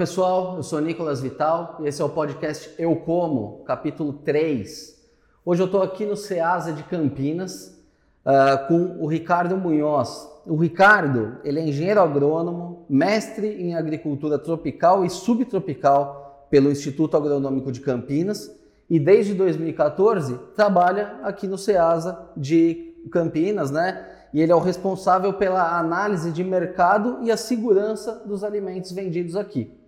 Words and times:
pessoal, 0.00 0.56
eu 0.56 0.62
sou 0.62 0.80
Nicolas 0.80 1.20
Vital 1.20 1.76
e 1.80 1.86
esse 1.86 2.00
é 2.00 2.04
o 2.06 2.08
podcast 2.08 2.70
Eu 2.78 2.96
Como, 2.96 3.62
capítulo 3.66 4.14
3. 4.14 4.98
Hoje 5.44 5.60
eu 5.60 5.66
estou 5.66 5.82
aqui 5.82 6.06
no 6.06 6.16
Ceasa 6.16 6.72
de 6.72 6.82
Campinas 6.84 7.78
uh, 8.24 8.66
com 8.66 8.96
o 8.98 9.06
Ricardo 9.06 9.58
Munhoz. 9.58 10.26
O 10.46 10.56
Ricardo 10.56 11.36
ele 11.44 11.60
é 11.60 11.68
engenheiro 11.68 12.00
agrônomo, 12.00 12.86
mestre 12.88 13.62
em 13.62 13.74
agricultura 13.74 14.38
tropical 14.38 15.04
e 15.04 15.10
subtropical 15.10 16.46
pelo 16.48 16.70
Instituto 16.70 17.18
Agronômico 17.18 17.70
de 17.70 17.82
Campinas 17.82 18.50
e 18.88 18.98
desde 18.98 19.34
2014 19.34 20.34
trabalha 20.56 21.18
aqui 21.22 21.46
no 21.46 21.58
Ceasa 21.58 22.18
de 22.34 22.94
Campinas, 23.12 23.70
né? 23.70 24.06
e 24.32 24.40
ele 24.40 24.50
é 24.50 24.54
o 24.54 24.60
responsável 24.60 25.34
pela 25.34 25.78
análise 25.78 26.32
de 26.32 26.42
mercado 26.42 27.18
e 27.20 27.30
a 27.30 27.36
segurança 27.36 28.22
dos 28.24 28.42
alimentos 28.42 28.92
vendidos 28.92 29.36
aqui. 29.36 29.78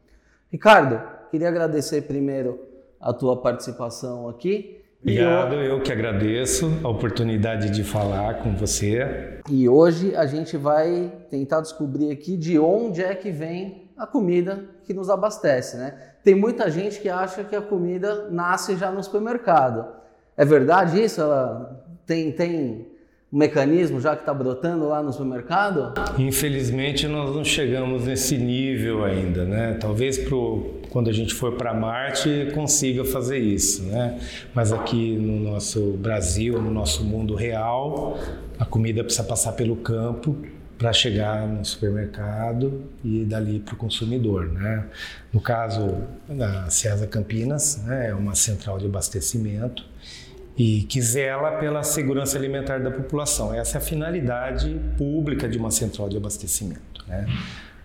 Ricardo, 0.53 1.01
queria 1.31 1.49
agradecer 1.49 2.03
primeiro 2.03 2.61
a 3.01 3.11
tua 3.11 3.41
participação 3.41 4.29
aqui. 4.29 4.83
Obrigado, 5.01 5.55
eu... 5.55 5.63
eu 5.63 5.81
que 5.81 5.91
agradeço 5.91 6.71
a 6.85 6.89
oportunidade 6.91 7.71
de 7.71 7.83
falar 7.83 8.43
com 8.43 8.55
você. 8.55 9.41
E 9.49 9.67
hoje 9.67 10.15
a 10.15 10.27
gente 10.27 10.59
vai 10.59 11.11
tentar 11.31 11.63
descobrir 11.63 12.13
aqui 12.13 12.37
de 12.37 12.59
onde 12.59 13.03
é 13.03 13.15
que 13.15 13.31
vem 13.31 13.91
a 13.97 14.07
comida 14.07 14.67
que 14.85 14.93
nos 14.93 15.09
abastece, 15.09 15.79
né? 15.79 15.99
Tem 16.23 16.35
muita 16.35 16.71
gente 16.71 17.01
que 17.01 17.09
acha 17.09 17.43
que 17.45 17.57
a 17.57 17.63
comida 17.63 18.29
nasce 18.31 18.77
já 18.77 18.91
no 18.91 19.03
supermercado. 19.03 19.87
É 20.37 20.45
verdade 20.45 21.03
isso? 21.03 21.23
Ela 21.23 21.83
tem, 22.05 22.31
tem 22.31 22.92
mecanismo 23.33 23.99
já 23.99 24.15
que 24.15 24.23
está 24.23 24.35
brotando 24.35 24.87
lá 24.89 25.03
no 25.03 25.11
supermercado? 25.11 25.95
Infelizmente 26.19 27.09
nós 27.09 27.35
não 27.35 27.43
chegamos 27.43 28.05
nesse 28.05 28.37
nível 28.37 29.05
ainda, 29.05 29.45
né? 29.47 29.79
Talvez 29.81 30.19
pro, 30.19 30.83
quando 30.91 31.09
a 31.09 31.13
gente 31.13 31.33
for 31.33 31.53
para 31.53 31.73
Marte 31.73 32.49
consiga 32.55 33.05
fazer 33.05 33.39
isso, 33.39 33.85
né? 33.85 34.21
Mas 34.55 34.71
aqui 34.71 35.17
no 35.17 35.51
nosso 35.51 35.93
Brasil, 35.93 36.61
no 36.61 36.71
nosso 36.71 37.03
mundo 37.03 37.35
real, 37.35 38.19
a 38.59 38.67
comida 38.67 39.03
precisa 39.03 39.25
passar 39.25 39.53
pelo 39.53 39.77
campo 39.77 40.37
para 40.77 40.93
chegar 40.93 41.47
no 41.47 41.65
supermercado 41.65 42.83
e 43.05 43.25
dali 43.25 43.61
para 43.61 43.75
o 43.75 43.77
consumidor, 43.77 44.47
né? 44.47 44.85
No 45.33 45.41
caso 45.41 46.03
da 46.29 46.69
César 46.69 47.07
Campinas, 47.07 47.83
né, 47.87 48.11
é 48.11 48.15
uma 48.15 48.35
central 48.35 48.79
de 48.79 48.87
abastecimento 48.87 49.85
e 50.57 50.83
que 50.83 51.01
zela 51.01 51.53
pela 51.53 51.83
segurança 51.83 52.37
alimentar 52.37 52.79
da 52.79 52.91
população. 52.91 53.55
Essa 53.55 53.79
é 53.79 53.81
a 53.81 53.85
finalidade 53.85 54.81
pública 54.99 55.49
de 55.49 55.57
uma 55.59 55.71
central 55.71 56.09
de 56.09 56.17
abastecimento. 56.17 57.05
Né? 57.07 57.27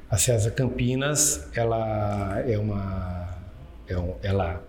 A 0.10 0.18
César 0.18 0.52
Campinas, 0.52 1.48
ela 1.56 2.40
é 2.46 2.58
uma, 2.58 3.38
é 3.88 3.98
um, 3.98 4.16
ela, 4.22 4.64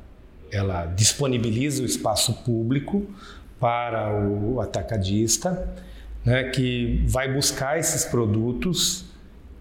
ela 0.50 0.86
disponibiliza 0.86 1.82
o 1.82 1.86
espaço 1.86 2.32
público 2.44 3.06
para 3.58 4.14
o 4.14 4.60
atacadista, 4.60 5.68
né, 6.24 6.44
que 6.44 7.04
vai 7.08 7.32
buscar 7.32 7.78
esses 7.78 8.04
produtos 8.04 9.04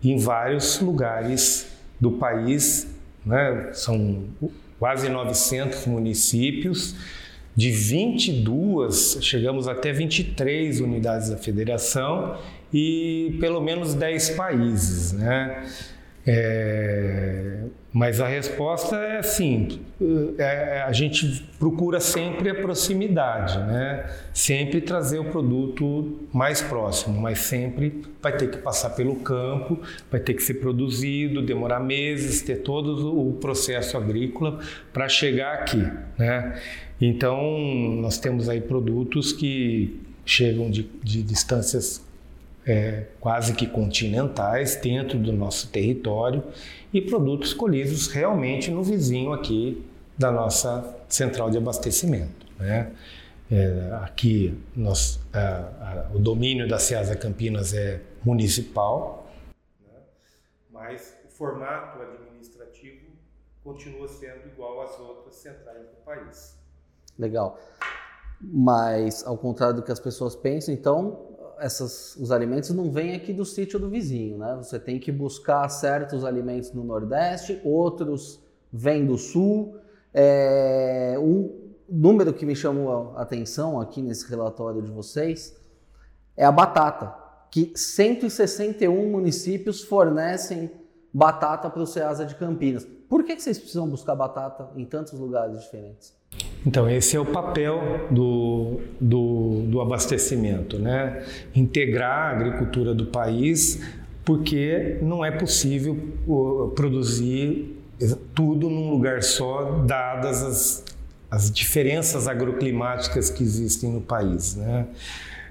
em 0.03 0.17
vários 0.17 0.79
lugares 0.79 1.67
do 1.99 2.11
país, 2.11 2.87
né? 3.25 3.71
são 3.73 4.25
quase 4.77 5.09
900 5.09 5.87
municípios 5.87 6.95
de 7.57 7.71
22, 7.71 9.17
chegamos 9.19 9.67
até 9.67 9.91
23 9.91 10.79
unidades 10.79 11.31
da 11.31 11.37
federação 11.37 12.37
e 12.71 13.35
pelo 13.39 13.59
menos 13.59 13.95
10 13.95 14.29
países, 14.31 15.11
né? 15.13 15.65
É, 16.27 17.63
mas 17.97 18.21
a 18.21 18.27
resposta 18.27 18.95
é 18.97 19.17
assim: 19.17 19.79
é, 20.37 20.83
a 20.83 20.91
gente 20.91 21.43
procura 21.57 21.99
sempre 21.99 22.47
a 22.47 22.53
proximidade, 22.53 23.57
né? 23.57 24.05
sempre 24.31 24.79
trazer 24.81 25.17
o 25.17 25.25
produto 25.25 26.19
mais 26.31 26.61
próximo, 26.61 27.19
mas 27.19 27.39
sempre 27.39 28.03
vai 28.21 28.37
ter 28.37 28.51
que 28.51 28.57
passar 28.59 28.91
pelo 28.91 29.15
campo, 29.15 29.81
vai 30.11 30.19
ter 30.19 30.35
que 30.35 30.43
ser 30.43 30.55
produzido, 30.55 31.41
demorar 31.41 31.79
meses, 31.79 32.43
ter 32.43 32.57
todo 32.57 33.19
o 33.19 33.33
processo 33.33 33.97
agrícola 33.97 34.59
para 34.93 35.09
chegar 35.09 35.55
aqui. 35.55 35.83
Né? 36.19 36.61
Então, 37.01 37.57
nós 37.99 38.19
temos 38.19 38.47
aí 38.47 38.61
produtos 38.61 39.33
que 39.33 39.99
chegam 40.23 40.69
de, 40.69 40.87
de 41.03 41.23
distâncias 41.23 42.05
é, 42.67 43.05
quase 43.21 43.53
que 43.53 43.65
continentais 43.65 44.75
dentro 44.75 45.17
do 45.17 45.31
nosso 45.31 45.69
território 45.69 46.43
e 46.93 47.01
produtos 47.01 47.53
colhidos 47.53 48.07
realmente 48.07 48.69
no 48.69 48.83
vizinho 48.83 49.31
aqui 49.31 49.85
da 50.17 50.29
nossa 50.31 50.97
central 51.07 51.49
de 51.49 51.57
abastecimento. 51.57 52.45
Né? 52.59 52.91
É, 53.49 53.97
aqui 54.03 54.61
nós, 54.75 55.19
a, 55.31 55.39
a, 55.39 56.11
o 56.13 56.19
domínio 56.19 56.67
da 56.67 56.77
Ceasa 56.77 57.15
Campinas 57.15 57.73
é 57.73 58.01
municipal, 58.25 59.31
né? 59.81 59.99
mas 60.69 61.15
o 61.25 61.29
formato 61.29 62.01
administrativo 62.01 63.05
continua 63.63 64.09
sendo 64.09 64.47
igual 64.47 64.81
às 64.81 64.99
outras 64.99 65.35
centrais 65.35 65.87
do 65.87 65.95
país. 66.03 66.57
Legal. 67.17 67.57
Mas, 68.39 69.25
ao 69.25 69.37
contrário 69.37 69.77
do 69.77 69.81
que 69.81 69.91
as 69.91 69.99
pessoas 69.99 70.35
pensam, 70.35 70.73
então, 70.73 71.26
essas, 71.59 72.15
os 72.15 72.31
alimentos 72.31 72.69
não 72.71 72.91
vêm 72.91 73.15
aqui 73.15 73.33
do 73.33 73.45
sítio 73.45 73.79
do 73.79 73.89
vizinho, 73.89 74.37
né? 74.37 74.55
Você 74.57 74.79
tem 74.79 74.99
que 74.99 75.11
buscar 75.11 75.67
certos 75.69 76.23
alimentos 76.25 76.71
no 76.73 76.83
Nordeste, 76.83 77.61
outros 77.63 78.43
vêm 78.71 79.05
do 79.05 79.17
Sul. 79.17 79.77
É, 80.13 81.15
um 81.19 81.67
número 81.89 82.33
que 82.33 82.45
me 82.45 82.55
chamou 82.55 83.13
a 83.15 83.21
atenção 83.21 83.79
aqui 83.79 84.01
nesse 84.01 84.29
relatório 84.29 84.81
de 84.81 84.91
vocês 84.91 85.55
é 86.35 86.45
a 86.45 86.51
batata, 86.51 87.15
que 87.51 87.71
161 87.75 89.09
municípios 89.09 89.83
fornecem 89.83 90.71
batata 91.13 91.69
para 91.69 91.81
o 91.81 91.87
Ceasa 91.87 92.25
de 92.25 92.35
Campinas. 92.35 92.85
Por 93.09 93.23
que, 93.23 93.35
que 93.35 93.41
vocês 93.41 93.57
precisam 93.57 93.87
buscar 93.87 94.15
batata 94.15 94.69
em 94.75 94.85
tantos 94.85 95.13
lugares 95.13 95.61
diferentes? 95.61 96.16
Então, 96.65 96.89
esse 96.89 97.15
é 97.15 97.19
o 97.19 97.25
papel 97.25 98.07
do, 98.11 98.81
do, 98.99 99.63
do 99.67 99.81
abastecimento, 99.81 100.77
né? 100.77 101.23
Integrar 101.55 102.29
a 102.29 102.31
agricultura 102.31 102.93
do 102.93 103.05
país, 103.05 103.81
porque 104.25 104.97
não 105.01 105.23
é 105.23 105.31
possível 105.31 105.97
produzir 106.75 107.77
tudo 108.35 108.69
num 108.69 108.91
lugar 108.91 109.23
só, 109.23 109.83
dadas 109.85 110.43
as, 110.43 110.85
as 111.31 111.51
diferenças 111.51 112.27
agroclimáticas 112.27 113.29
que 113.29 113.43
existem 113.43 113.91
no 113.91 114.01
país, 114.01 114.55
né? 114.55 114.87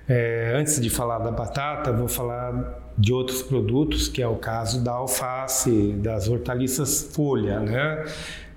É, 0.08 0.52
antes 0.54 0.80
de 0.80 0.88
falar 0.88 1.18
da 1.18 1.32
batata, 1.32 1.92
vou 1.92 2.06
falar 2.06 2.92
de 2.96 3.12
outros 3.12 3.42
produtos, 3.42 4.06
que 4.06 4.22
é 4.22 4.28
o 4.28 4.36
caso 4.36 4.84
da 4.84 4.92
alface, 4.92 5.92
das 5.98 6.28
hortaliças 6.28 7.10
folha, 7.12 7.58
né? 7.58 8.04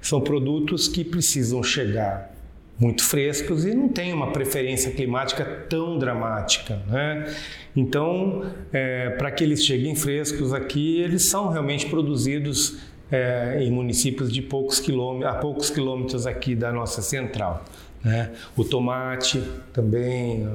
São 0.01 0.21
produtos 0.21 0.87
que 0.87 1.03
precisam 1.03 1.63
chegar 1.63 2.31
muito 2.79 3.03
frescos 3.03 3.65
e 3.65 3.73
não 3.73 3.89
tem 3.89 4.13
uma 4.13 4.31
preferência 4.31 4.91
climática 4.91 5.43
tão 5.67 5.97
dramática, 5.97 6.81
né? 6.87 7.33
Então, 7.75 8.43
é, 8.71 9.09
para 9.11 9.29
que 9.31 9.43
eles 9.43 9.63
cheguem 9.63 9.95
frescos 9.95 10.53
aqui, 10.53 11.01
eles 11.01 11.25
são 11.25 11.49
realmente 11.49 11.87
produzidos 11.87 12.77
é, 13.11 13.57
em 13.61 13.71
municípios 13.71 14.31
de 14.31 14.41
poucos 14.41 14.79
quilômetros, 14.79 15.31
a 15.31 15.35
poucos 15.35 15.69
quilômetros 15.69 16.25
aqui 16.25 16.55
da 16.55 16.71
nossa 16.71 17.01
central. 17.01 17.65
Né? 18.03 18.31
O 18.55 18.63
tomate 18.63 19.43
também, 19.73 20.47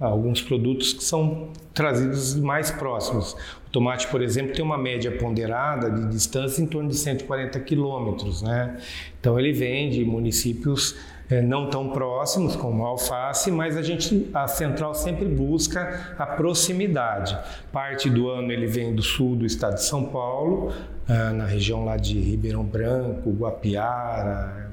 ah, 0.00 0.06
alguns 0.06 0.42
produtos 0.42 0.92
que 0.92 1.04
são 1.04 1.50
trazidos 1.72 2.34
mais 2.34 2.70
próximos. 2.70 3.34
O 3.66 3.70
tomate, 3.70 4.08
por 4.08 4.20
exemplo, 4.20 4.52
tem 4.52 4.64
uma 4.64 4.78
média 4.78 5.12
ponderada 5.12 5.90
de 5.90 6.08
distância 6.08 6.60
em 6.60 6.66
torno 6.66 6.88
de 6.88 6.96
140 6.96 7.60
quilômetros. 7.60 8.42
Né? 8.42 8.78
Então 9.20 9.38
ele 9.38 9.52
vem 9.52 9.90
de 9.90 10.04
municípios 10.04 10.96
é, 11.30 11.42
não 11.42 11.68
tão 11.68 11.90
próximos 11.90 12.56
como 12.56 12.84
a 12.84 12.88
alface, 12.88 13.50
mas 13.50 13.76
a 13.76 13.82
gente, 13.82 14.28
a 14.32 14.48
central 14.48 14.94
sempre 14.94 15.26
busca 15.26 16.14
a 16.18 16.26
proximidade. 16.26 17.38
Parte 17.70 18.08
do 18.08 18.28
ano 18.28 18.50
ele 18.50 18.66
vem 18.66 18.94
do 18.94 19.02
sul 19.02 19.36
do 19.36 19.44
estado 19.44 19.74
de 19.74 19.84
São 19.84 20.04
Paulo, 20.04 20.72
ah, 21.08 21.32
na 21.32 21.44
região 21.44 21.84
lá 21.84 21.96
de 21.96 22.18
Ribeirão 22.18 22.64
Branco, 22.64 23.30
Guapiara, 23.30 24.68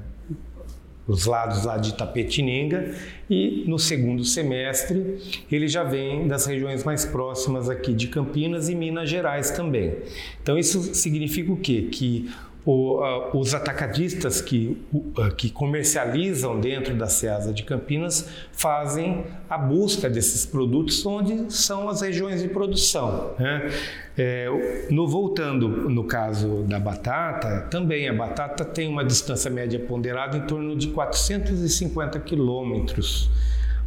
os 1.06 1.24
lados 1.24 1.64
lá 1.64 1.76
de 1.76 1.94
Tapetininga 1.94 2.92
e 3.30 3.64
no 3.68 3.78
segundo 3.78 4.24
semestre 4.24 5.18
ele 5.50 5.68
já 5.68 5.84
vem 5.84 6.26
das 6.26 6.46
regiões 6.46 6.82
mais 6.82 7.04
próximas 7.04 7.70
aqui 7.70 7.94
de 7.94 8.08
Campinas 8.08 8.68
e 8.68 8.74
Minas 8.74 9.08
Gerais 9.08 9.50
também. 9.52 9.96
Então 10.42 10.58
isso 10.58 10.94
significa 10.94 11.52
o 11.52 11.56
quê? 11.56 11.88
Que 11.92 12.28
o, 12.66 13.00
uh, 13.00 13.38
os 13.38 13.54
atacadistas 13.54 14.40
que, 14.40 14.76
uh, 14.92 15.32
que 15.36 15.48
comercializam 15.48 16.58
dentro 16.60 16.96
da 16.96 17.06
Ceasa 17.06 17.54
de 17.54 17.62
Campinas 17.62 18.28
fazem 18.50 19.24
a 19.48 19.56
busca 19.56 20.10
desses 20.10 20.44
produtos 20.44 21.06
onde 21.06 21.54
são 21.54 21.88
as 21.88 22.00
regiões 22.00 22.42
de 22.42 22.48
produção. 22.48 23.34
Né? 23.38 23.70
É, 24.18 24.48
no, 24.90 25.06
voltando 25.06 25.68
no 25.68 26.02
caso 26.04 26.64
da 26.64 26.80
batata, 26.80 27.68
também 27.70 28.08
a 28.08 28.12
batata 28.12 28.64
tem 28.64 28.88
uma 28.88 29.04
distância 29.04 29.48
média 29.48 29.78
ponderada 29.78 30.36
em 30.36 30.40
torno 30.40 30.74
de 30.74 30.88
450 30.88 32.18
quilômetros. 32.18 33.30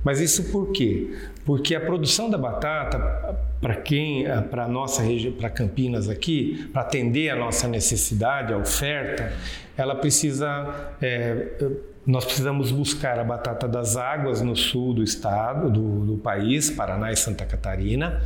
Mas 0.04 0.19
isso 0.19 0.51
por 0.51 0.72
quê? 0.72 1.13
Porque 1.46 1.75
a 1.75 1.81
produção 1.81 2.30
da 2.30 2.38
batata, 2.38 2.98
para 3.60 3.75
quem, 3.75 4.25
para 4.50 4.68
nossa 4.68 5.01
região, 5.01 5.34
para 5.34 5.50
Campinas 5.50 6.07
aqui, 6.07 6.69
para 6.72 6.84
atender 6.84 7.30
a 7.30 7.36
nossa 7.36 7.68
necessidade, 7.68 8.54
a 8.54 8.57
oferta, 8.57 9.34
ela 9.78 9.96
precisa, 9.96 10.96
é, 11.01 11.48
nós 12.06 12.25
precisamos 12.25 12.72
buscar 12.72 13.19
a 13.19 13.24
batata 13.24 13.68
das 13.68 13.98
águas 13.98 14.42
no 14.42 14.56
sul 14.56 14.94
do 14.94 15.04
estado, 15.04 15.69
do, 15.69 16.06
do 16.06 16.18
país, 16.18 16.69
Paraná 16.69 17.12
e 17.12 17.16
Santa 17.16 17.46
Catarina 17.46 18.22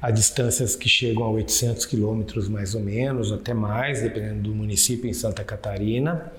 a 0.00 0.10
distâncias 0.10 0.76
que 0.76 0.88
chegam 0.88 1.24
a 1.24 1.30
800 1.30 1.84
quilômetros 1.86 2.48
mais 2.48 2.74
ou 2.74 2.80
menos, 2.80 3.32
até 3.32 3.52
mais, 3.52 4.00
dependendo 4.00 4.42
do 4.42 4.54
município 4.54 5.10
em 5.10 5.12
Santa 5.12 5.42
Catarina. 5.42 6.32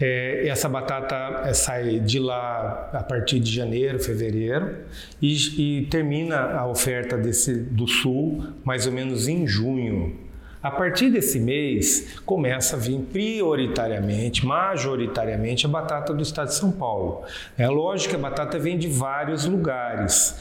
É, 0.00 0.46
essa 0.46 0.68
batata 0.68 1.42
é, 1.44 1.52
sai 1.52 1.98
de 1.98 2.20
lá 2.20 2.90
a 2.92 3.02
partir 3.02 3.40
de 3.40 3.52
janeiro, 3.52 3.98
fevereiro 3.98 4.76
e, 5.20 5.80
e 5.80 5.86
termina 5.86 6.52
a 6.52 6.66
oferta 6.66 7.16
desse, 7.16 7.54
do 7.54 7.88
sul 7.88 8.44
mais 8.64 8.86
ou 8.86 8.92
menos 8.92 9.26
em 9.26 9.46
junho. 9.46 10.28
A 10.62 10.70
partir 10.70 11.10
desse 11.10 11.38
mês 11.38 12.20
começa 12.26 12.76
a 12.76 12.78
vir 12.78 12.98
prioritariamente, 13.12 14.44
majoritariamente 14.44 15.66
a 15.66 15.68
batata 15.68 16.12
do 16.12 16.22
estado 16.22 16.48
de 16.48 16.54
São 16.54 16.72
Paulo. 16.72 17.22
É 17.56 17.68
lógico 17.68 18.10
que 18.10 18.16
a 18.16 18.18
batata 18.18 18.58
vem 18.58 18.76
de 18.76 18.88
vários 18.88 19.44
lugares, 19.44 20.36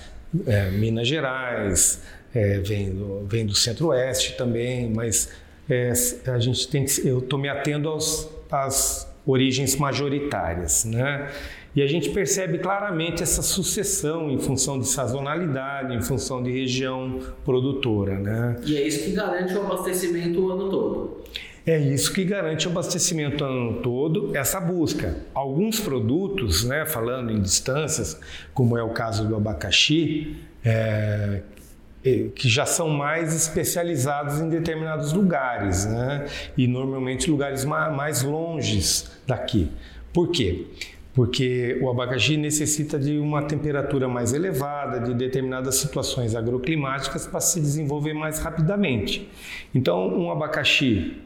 é, 0.45 0.71
Minas 0.71 1.07
Gerais, 1.07 2.01
é, 2.33 2.59
vem, 2.59 2.89
do, 2.89 3.25
vem 3.27 3.45
do 3.45 3.55
Centro-Oeste 3.55 4.35
também, 4.37 4.89
mas 4.89 5.29
é, 5.69 5.91
a 6.27 6.39
gente 6.39 6.67
tem 6.67 6.85
que, 6.85 7.07
eu 7.07 7.19
estou 7.19 7.37
me 7.37 7.47
atendo 7.47 7.87
aos, 7.87 8.27
às 8.51 9.07
origens 9.27 9.75
majoritárias, 9.75 10.85
né? 10.85 11.29
E 11.75 11.81
a 11.83 11.85
gente 11.85 12.09
percebe 12.09 12.57
claramente 12.57 13.21
essa 13.21 13.43
sucessão 13.43 14.31
em 14.31 14.39
função 14.39 14.79
de 14.79 14.87
sazonalidade, 14.87 15.93
em 15.93 16.01
função 16.01 16.41
de 16.41 16.49
região 16.49 17.19
produtora, 17.45 18.17
né? 18.17 18.55
E 18.65 18.75
é 18.77 18.87
isso 18.87 19.03
que 19.03 19.11
garante 19.11 19.53
o 19.53 19.61
abastecimento 19.61 20.39
o 20.39 20.51
ano 20.51 20.69
todo. 20.69 21.23
É 21.67 21.77
isso 21.77 22.13
que 22.13 22.23
garante 22.23 22.65
o 22.67 22.71
abastecimento 22.71 23.43
o 23.43 23.47
ano 23.47 23.81
todo, 23.81 24.35
essa 24.35 24.59
busca. 24.59 25.17
Alguns 25.33 25.79
produtos, 25.79 26.63
né, 26.63 26.85
falando 26.85 27.29
em 27.29 27.41
distâncias, 27.41 28.17
como 28.53 28.77
é 28.77 28.81
o 28.81 28.89
caso 28.89 29.27
do 29.27 29.35
abacaxi, 29.35 30.37
é, 30.63 31.41
que 32.35 32.47
já 32.49 32.65
são 32.65 32.89
mais 32.89 33.33
especializados 33.33 34.39
em 34.39 34.49
determinados 34.49 35.13
lugares, 35.13 35.85
né? 35.85 36.25
E 36.57 36.67
normalmente 36.67 37.29
lugares 37.29 37.65
mais 37.65 38.23
longes 38.23 39.11
daqui. 39.25 39.69
Por 40.13 40.29
quê? 40.29 40.65
Porque 41.13 41.79
o 41.81 41.89
abacaxi 41.89 42.37
necessita 42.37 42.99
de 42.99 43.17
uma 43.17 43.41
temperatura 43.41 44.07
mais 44.07 44.33
elevada, 44.33 44.99
de 44.99 45.13
determinadas 45.15 45.75
situações 45.75 46.35
agroclimáticas 46.35 47.25
para 47.25 47.39
se 47.39 47.59
desenvolver 47.59 48.13
mais 48.13 48.39
rapidamente. 48.39 49.27
Então, 49.73 50.07
um 50.07 50.29
abacaxi 50.29 51.17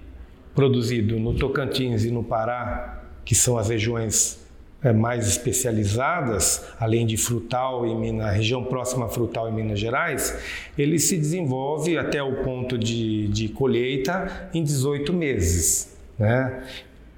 produzido 0.55 1.19
no 1.19 1.33
Tocantins 1.33 2.05
e 2.05 2.11
no 2.11 2.23
Pará, 2.23 3.03
que 3.25 3.35
são 3.35 3.57
as 3.57 3.69
regiões 3.69 4.39
mais 4.91 5.27
especializadas, 5.27 6.65
além 6.79 7.05
de 7.05 7.15
frutal 7.17 7.85
e 7.85 8.11
na 8.11 8.31
região 8.31 8.63
próxima 8.63 9.05
a 9.05 9.09
frutal 9.09 9.47
em 9.47 9.53
Minas 9.53 9.79
Gerais, 9.79 10.37
ele 10.77 10.97
se 10.97 11.17
desenvolve 11.17 11.97
até 11.97 12.23
o 12.23 12.43
ponto 12.43 12.77
de, 12.77 13.27
de 13.27 13.49
colheita 13.49 14.49
em 14.53 14.63
18 14.63 15.13
meses. 15.13 15.95
Né? 16.17 16.63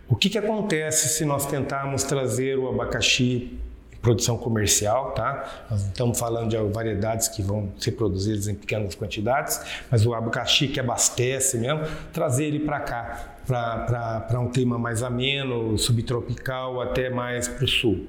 O 0.09 0.15
que, 0.15 0.29
que 0.29 0.37
acontece 0.37 1.07
se 1.09 1.23
nós 1.23 1.45
tentarmos 1.45 2.03
trazer 2.03 2.59
o 2.59 2.67
abacaxi 2.67 3.57
produção 4.03 4.37
comercial, 4.37 5.11
tá? 5.11 5.65
Nós 5.71 5.85
estamos 5.85 6.19
falando 6.19 6.49
de 6.49 6.57
variedades 6.57 7.29
que 7.29 7.41
vão 7.41 7.71
ser 7.79 7.93
produzidas 7.93 8.49
em 8.49 8.53
pequenas 8.53 8.93
quantidades, 8.93 9.61
mas 9.89 10.05
o 10.05 10.13
abacaxi 10.13 10.67
que 10.67 10.77
abastece 10.77 11.57
mesmo, 11.57 11.79
trazer 12.11 12.45
ele 12.45 12.59
para 12.59 12.81
cá, 12.81 13.37
para 13.47 14.39
um 14.41 14.51
clima 14.51 14.77
mais 14.77 15.01
ameno, 15.01 15.77
subtropical, 15.77 16.81
até 16.81 17.09
mais 17.09 17.47
para 17.47 17.63
o 17.63 17.67
sul. 17.67 18.07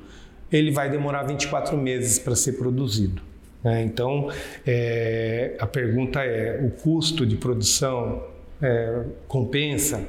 Ele 0.50 0.72
vai 0.72 0.90
demorar 0.90 1.22
24 1.22 1.76
meses 1.76 2.18
para 2.18 2.34
ser 2.34 2.54
produzido. 2.54 3.22
Né? 3.62 3.84
Então, 3.84 4.30
é, 4.66 5.56
a 5.60 5.66
pergunta 5.66 6.24
é: 6.24 6.60
o 6.60 6.70
custo 6.70 7.24
de 7.24 7.36
produção 7.36 8.20
é, 8.60 9.04
compensa 9.28 10.02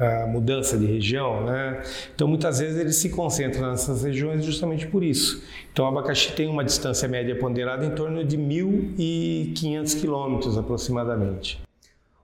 a 0.00 0.26
mudança 0.26 0.78
de 0.78 0.86
região, 0.86 1.44
né? 1.44 1.82
Então 2.14 2.26
muitas 2.26 2.58
vezes 2.58 2.80
ele 2.80 2.92
se 2.92 3.10
concentra 3.10 3.70
nessas 3.70 4.02
regiões 4.02 4.42
justamente 4.42 4.86
por 4.86 5.02
isso. 5.02 5.44
Então 5.70 5.84
o 5.84 5.88
abacaxi 5.88 6.32
tem 6.32 6.48
uma 6.48 6.64
distância 6.64 7.06
média 7.06 7.38
ponderada 7.38 7.84
em 7.84 7.90
torno 7.90 8.24
de 8.24 8.38
1.500 8.38 10.00
quilômetros 10.00 10.56
aproximadamente. 10.56 11.62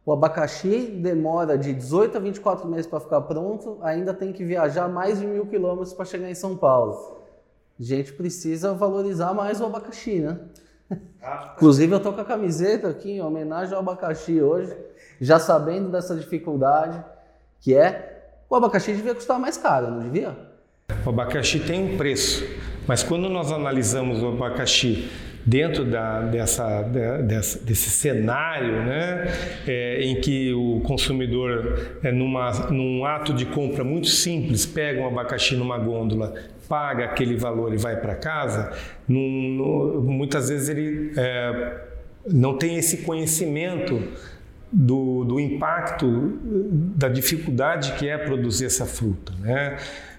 O 0.07 0.13
abacaxi 0.13 0.87
demora 1.03 1.59
de 1.59 1.75
18 1.75 2.17
a 2.17 2.21
24 2.21 2.67
meses 2.67 2.87
para 2.87 3.01
ficar 3.01 3.21
pronto, 3.23 3.79
ainda 3.83 4.15
tem 4.15 4.33
que 4.33 4.43
viajar 4.43 4.89
mais 4.89 5.21
de 5.21 5.27
mil 5.27 5.47
quilômetros 5.47 5.93
para 5.93 6.07
chegar 6.07 6.31
em 6.31 6.35
São 6.35 6.57
Paulo. 6.57 7.19
A 7.79 7.83
gente 7.83 8.13
precisa 8.15 8.73
valorizar 8.73 9.35
mais 9.35 9.61
o 9.61 9.67
abacaxi, 9.67 10.21
né? 10.21 10.39
Inclusive 11.57 11.93
eu 11.93 12.01
tô 12.01 12.13
com 12.13 12.21
a 12.21 12.25
camiseta 12.25 12.89
aqui 12.89 13.11
em 13.11 13.21
homenagem 13.21 13.75
ao 13.75 13.81
abacaxi 13.81 14.41
hoje, 14.41 14.75
já 15.21 15.39
sabendo 15.39 15.91
dessa 15.91 16.15
dificuldade 16.15 17.05
que 17.67 17.75
é 17.75 18.23
o 18.49 18.55
abacaxi 18.55 18.93
devia 18.93 19.13
custar 19.13 19.41
mais 19.41 19.57
caro, 19.57 19.91
não 19.91 19.99
devia? 19.99 20.37
O 21.05 21.09
abacaxi 21.09 21.59
tem 21.59 21.83
um 21.83 21.97
preço, 21.97 22.47
mas 22.87 23.03
quando 23.03 23.29
nós 23.29 23.51
analisamos 23.51 24.23
o 24.23 24.29
abacaxi 24.29 25.11
dentro 25.45 25.85
da, 25.85 26.21
dessa, 26.21 26.83
dessa, 26.83 27.59
desse 27.65 27.91
cenário 27.91 28.85
né, 28.85 29.25
é, 29.67 30.01
em 30.01 30.21
que 30.21 30.55
o 30.55 30.81
consumidor, 30.83 31.99
é, 32.05 32.13
numa, 32.13 32.53
num 32.71 33.05
ato 33.05 33.35
de 33.35 33.45
compra 33.47 33.83
muito 33.83 34.07
simples, 34.07 34.65
pega 34.65 35.01
um 35.01 35.09
abacaxi 35.09 35.57
numa 35.57 35.77
gôndola, 35.77 36.35
paga 36.69 37.07
aquele 37.07 37.35
valor 37.35 37.75
e 37.75 37.77
vai 37.77 37.97
para 37.97 38.15
casa, 38.15 38.73
num, 39.09 39.57
no, 39.57 40.03
muitas 40.03 40.51
vezes 40.51 40.69
ele 40.69 41.13
é, 41.17 41.81
não 42.29 42.57
tem 42.57 42.77
esse 42.77 42.99
conhecimento 42.99 44.01
do, 44.79 45.25
do 45.25 45.41
impacto 45.41 46.39
da 46.95 47.09
dificuldade 47.09 47.93
que 47.93 48.07
é 48.09 48.19
produzir 48.19 48.67
essa 48.67 48.85
fruta. 48.85 49.33
Né? 49.41 49.79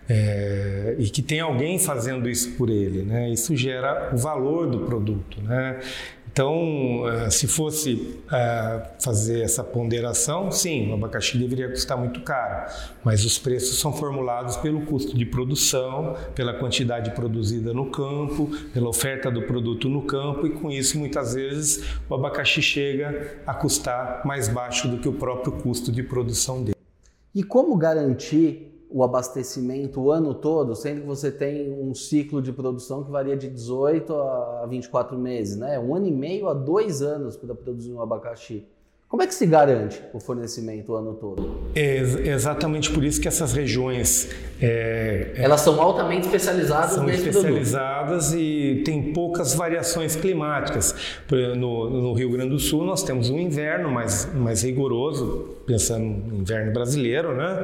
é, 0.10 0.96
e 0.98 1.10
que 1.10 1.22
tem 1.22 1.40
alguém 1.40 1.78
fazendo 1.78 2.30
isso 2.30 2.52
por 2.54 2.70
ele, 2.70 3.04
né? 3.04 3.30
Isso 3.30 3.56
gera 3.56 4.12
o 4.14 4.18
valor 4.18 4.68
do 4.68 4.80
produto, 4.80 5.42
né? 5.42 5.80
Então, 6.38 7.10
é, 7.10 7.32
se 7.32 7.48
fosse 7.48 8.16
é, 8.32 8.92
fazer 9.00 9.42
essa 9.42 9.64
ponderação, 9.64 10.52
sim, 10.52 10.88
o 10.88 10.94
abacaxi 10.94 11.36
deveria 11.36 11.68
custar 11.68 11.98
muito 11.98 12.22
caro, 12.22 12.72
mas 13.04 13.26
os 13.26 13.40
preços 13.40 13.80
são 13.80 13.92
formulados 13.92 14.56
pelo 14.58 14.86
custo 14.86 15.18
de 15.18 15.26
produção, 15.26 16.16
pela 16.36 16.54
quantidade 16.54 17.10
produzida 17.16 17.74
no 17.74 17.90
campo, 17.90 18.52
pela 18.72 18.88
oferta 18.88 19.32
do 19.32 19.48
produto 19.48 19.90
no 19.90 20.04
campo, 20.04 20.46
e 20.46 20.52
com 20.52 20.70
isso, 20.70 21.00
muitas 21.00 21.34
vezes, 21.34 21.84
o 22.08 22.14
abacaxi 22.14 22.62
chega 22.62 23.40
a 23.48 23.56
custar 23.56 24.22
mais 24.24 24.48
baixo 24.48 24.88
do 24.88 25.00
que 25.00 25.10
o 25.10 25.14
próprio 25.14 25.54
custo 25.54 25.92
de 25.92 26.04
produção 26.04 26.62
dele. 26.64 26.78
E 27.34 27.42
como 27.42 27.76
garantir 27.76 28.77
o 28.90 29.04
abastecimento 29.04 30.02
o 30.02 30.12
ano 30.12 30.34
todo, 30.34 30.76
sendo 30.76 31.02
que 31.02 31.08
você 31.08 31.32
tem 31.32 31.72
um 31.72 31.94
ciclo 31.94 32.42
de 32.42 32.54
produção 32.54 33.04
que 33.04 33.12
varia 33.12 33.36
de 33.36 33.50
18 33.50 34.14
a 34.14 34.66
24 34.68 35.18
meses, 35.18 35.58
né? 35.58 35.80
Um 35.80 35.96
ano 35.96 36.08
e 36.08 36.12
meio 36.12 36.48
a 36.48 36.54
dois 36.54 37.02
anos 37.02 37.36
para 37.36 37.54
produzir 37.54 37.92
um 37.92 38.02
abacaxi. 38.02 38.66
Como 39.10 39.24
é 39.24 39.28
que 39.28 39.34
se 39.34 39.46
garante 39.46 40.02
o 40.14 40.20
fornecimento 40.20 40.92
o 40.92 40.96
ano 40.98 41.14
todo? 41.14 41.62
É 41.74 41.98
exatamente 42.28 42.92
por 42.92 43.06
isso 43.06 43.22
que 43.22 43.28
essas 43.28 43.54
regiões 43.54 44.30
é, 44.62 45.32
é 45.34 45.44
elas 45.44 45.62
são 45.62 45.82
altamente 45.82 46.26
especializadas 46.26 46.92
são 46.92 47.10
especializadas 47.10 48.34
e 48.34 48.82
tem 48.84 49.14
poucas 49.14 49.54
variações 49.54 50.18
climáticas. 50.18 50.94
No, 51.32 51.90
no, 51.90 52.14
Rio 52.14 52.32
Grande 52.32 52.50
do 52.50 52.60
Sul 52.60 52.84
nós 52.84 53.02
temos 53.02 53.30
um 53.30 53.40
inverno 53.40 53.90
mais, 53.90 54.28
mais 54.34 54.64
rigoroso, 54.64 55.56
pensando 55.66 56.04
no 56.04 56.42
inverno 56.42 56.74
brasileiro, 56.74 57.34
né? 57.34 57.64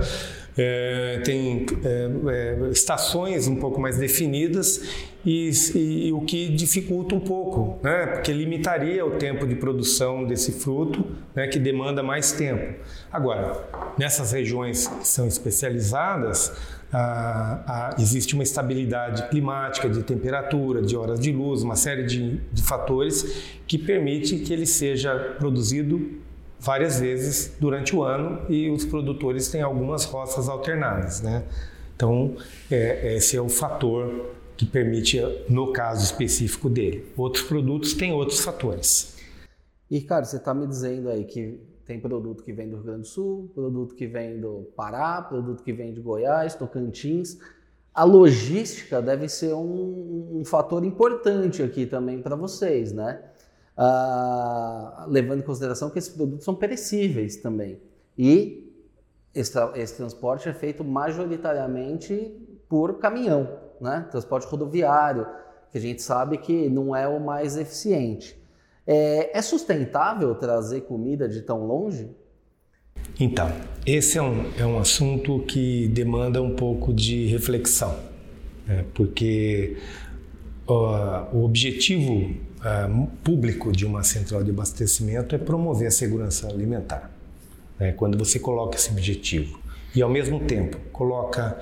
É, 0.58 1.22
tem 1.26 1.66
é, 1.84 2.66
é, 2.66 2.70
estações 2.72 3.48
um 3.48 3.58
pouco 3.58 3.82
mais 3.82 3.98
definidas 3.98 4.82
e, 5.26 5.52
e, 5.76 6.14
o 6.14 6.22
que 6.22 6.50
dificulta 6.50 7.16
um 7.16 7.20
pouco, 7.20 7.80
né? 7.82 8.08
porque 8.08 8.34
limitaria 8.34 9.06
o 9.06 9.12
tempo 9.12 9.48
de 9.48 9.56
produção 9.56 10.26
desse 10.26 10.52
fruto, 10.52 11.06
né? 11.34 11.48
que 11.48 11.58
demanda 11.58 12.04
mais 12.04 12.34
tempo. 12.34 12.80
Agora, 13.12 13.64
nessas 13.98 14.34
regiões 14.34 14.88
que 14.88 15.08
são 15.08 15.26
especializadas, 15.26 16.52
ah, 16.92 17.64
ah, 17.66 17.96
existe 17.98 18.34
uma 18.36 18.44
estabilidade 18.44 19.28
climática, 19.30 19.90
de 19.90 20.04
temperatura, 20.04 20.82
de 20.82 20.96
horas 20.96 21.20
de 21.20 21.32
luz, 21.32 21.64
uma 21.64 21.76
série 21.76 22.04
de, 22.04 22.38
de 22.52 22.62
fatores 22.62 23.58
que 23.66 23.78
permite 23.78 24.38
que 24.40 24.54
ele 24.54 24.66
seja 24.66 25.36
produzido 25.40 26.22
várias 26.60 27.00
vezes 27.00 27.56
durante 27.60 27.96
o 27.96 28.04
ano 28.04 28.42
e 28.48 28.70
os 28.70 28.86
produtores 28.86 29.48
têm 29.48 29.62
algumas 29.62 30.06
roças 30.06 30.48
alternadas, 30.48 31.22
né? 31.22 31.44
Então, 31.96 32.36
é, 32.70 33.16
esse 33.16 33.36
é 33.36 33.42
o 33.42 33.50
fator 33.50 34.34
que 34.64 34.72
permite, 34.72 35.20
no 35.50 35.74
caso 35.74 36.04
específico 36.04 36.70
dele. 36.70 37.12
Outros 37.18 37.44
produtos 37.44 37.94
têm 37.94 38.14
outros 38.14 38.40
fatores. 38.40 39.18
E, 39.90 40.02
cara, 40.02 40.24
você 40.24 40.38
está 40.38 40.54
me 40.54 40.66
dizendo 40.66 41.10
aí 41.10 41.26
que 41.26 41.60
tem 41.86 42.00
produto 42.00 42.44
que 42.44 42.54
vem 42.54 42.70
do 42.70 42.78
Rio 42.78 42.86
Grande 42.86 43.02
do 43.02 43.08
Sul, 43.08 43.52
produto 43.54 43.94
que 43.94 44.08
vem 44.08 44.40
do 44.40 44.72
Pará, 44.76 45.22
produto 45.22 45.62
que 45.64 45.74
vem 45.74 45.94
de 45.94 46.00
Goiás, 46.00 46.56
Tocantins. 46.56 47.38
A 47.94 48.04
logística 48.04 49.02
deve 49.02 49.28
ser 49.28 49.54
um, 49.54 50.40
um 50.40 50.46
fator 50.46 50.84
importante 50.84 51.62
aqui 51.62 51.86
também 51.86 52.22
para 52.22 52.36
vocês, 52.36 52.92
né? 52.92 53.22
Ah, 53.76 55.06
levando 55.10 55.40
em 55.40 55.44
consideração 55.44 55.90
que 55.90 56.00
esses 56.00 56.14
produtos 56.14 56.46
são 56.46 56.56
perecíveis 56.56 57.38
também. 57.38 57.80
E 58.18 58.72
esse, 59.34 59.58
esse 59.76 59.98
transporte 59.98 60.48
é 60.48 60.54
feito 60.54 60.84
majoritariamente 60.84 62.32
por 62.70 62.98
caminhão, 62.98 63.48
né? 63.84 64.08
transporte 64.10 64.48
rodoviário, 64.48 65.28
que 65.72 65.78
a 65.78 65.82
gente 65.82 66.02
sabe 66.02 66.38
que 66.38 66.70
não 66.70 66.96
é 66.96 67.08
o 67.08 67.20
mais 67.20 67.58
eficiente. 67.58 68.42
É, 68.88 69.38
é 69.38 69.42
sustentável 69.42 70.34
trazer 70.36 70.82
comida 70.82 71.28
de 71.28 71.42
tão 71.42 71.66
longe? 71.66 72.10
Então, 73.20 73.52
esse 73.86 74.18
é 74.18 74.22
um, 74.22 74.52
é 74.58 74.66
um 74.66 74.80
assunto 74.80 75.40
que 75.42 75.88
demanda 75.90 76.42
um 76.42 76.56
pouco 76.56 76.94
de 76.94 77.28
reflexão, 77.28 77.96
né? 78.66 78.86
porque 78.94 79.78
o 80.66 81.44
objetivo 81.44 82.14
uh, 82.14 83.08
público 83.24 83.72
de 83.72 83.86
uma 83.86 84.04
central 84.04 84.44
de 84.44 84.50
abastecimento 84.50 85.36
é 85.36 85.38
promover 85.38 85.88
a 85.88 85.92
segurança 85.92 86.48
alimentar. 86.48 87.12
Né? 87.78 87.92
Quando 87.92 88.18
você 88.18 88.40
coloca 88.40 88.78
esse 88.78 88.90
objetivo 88.90 89.60
e, 89.96 90.02
ao 90.02 90.10
mesmo 90.10 90.40
tempo, 90.40 90.78
coloca 90.92 91.62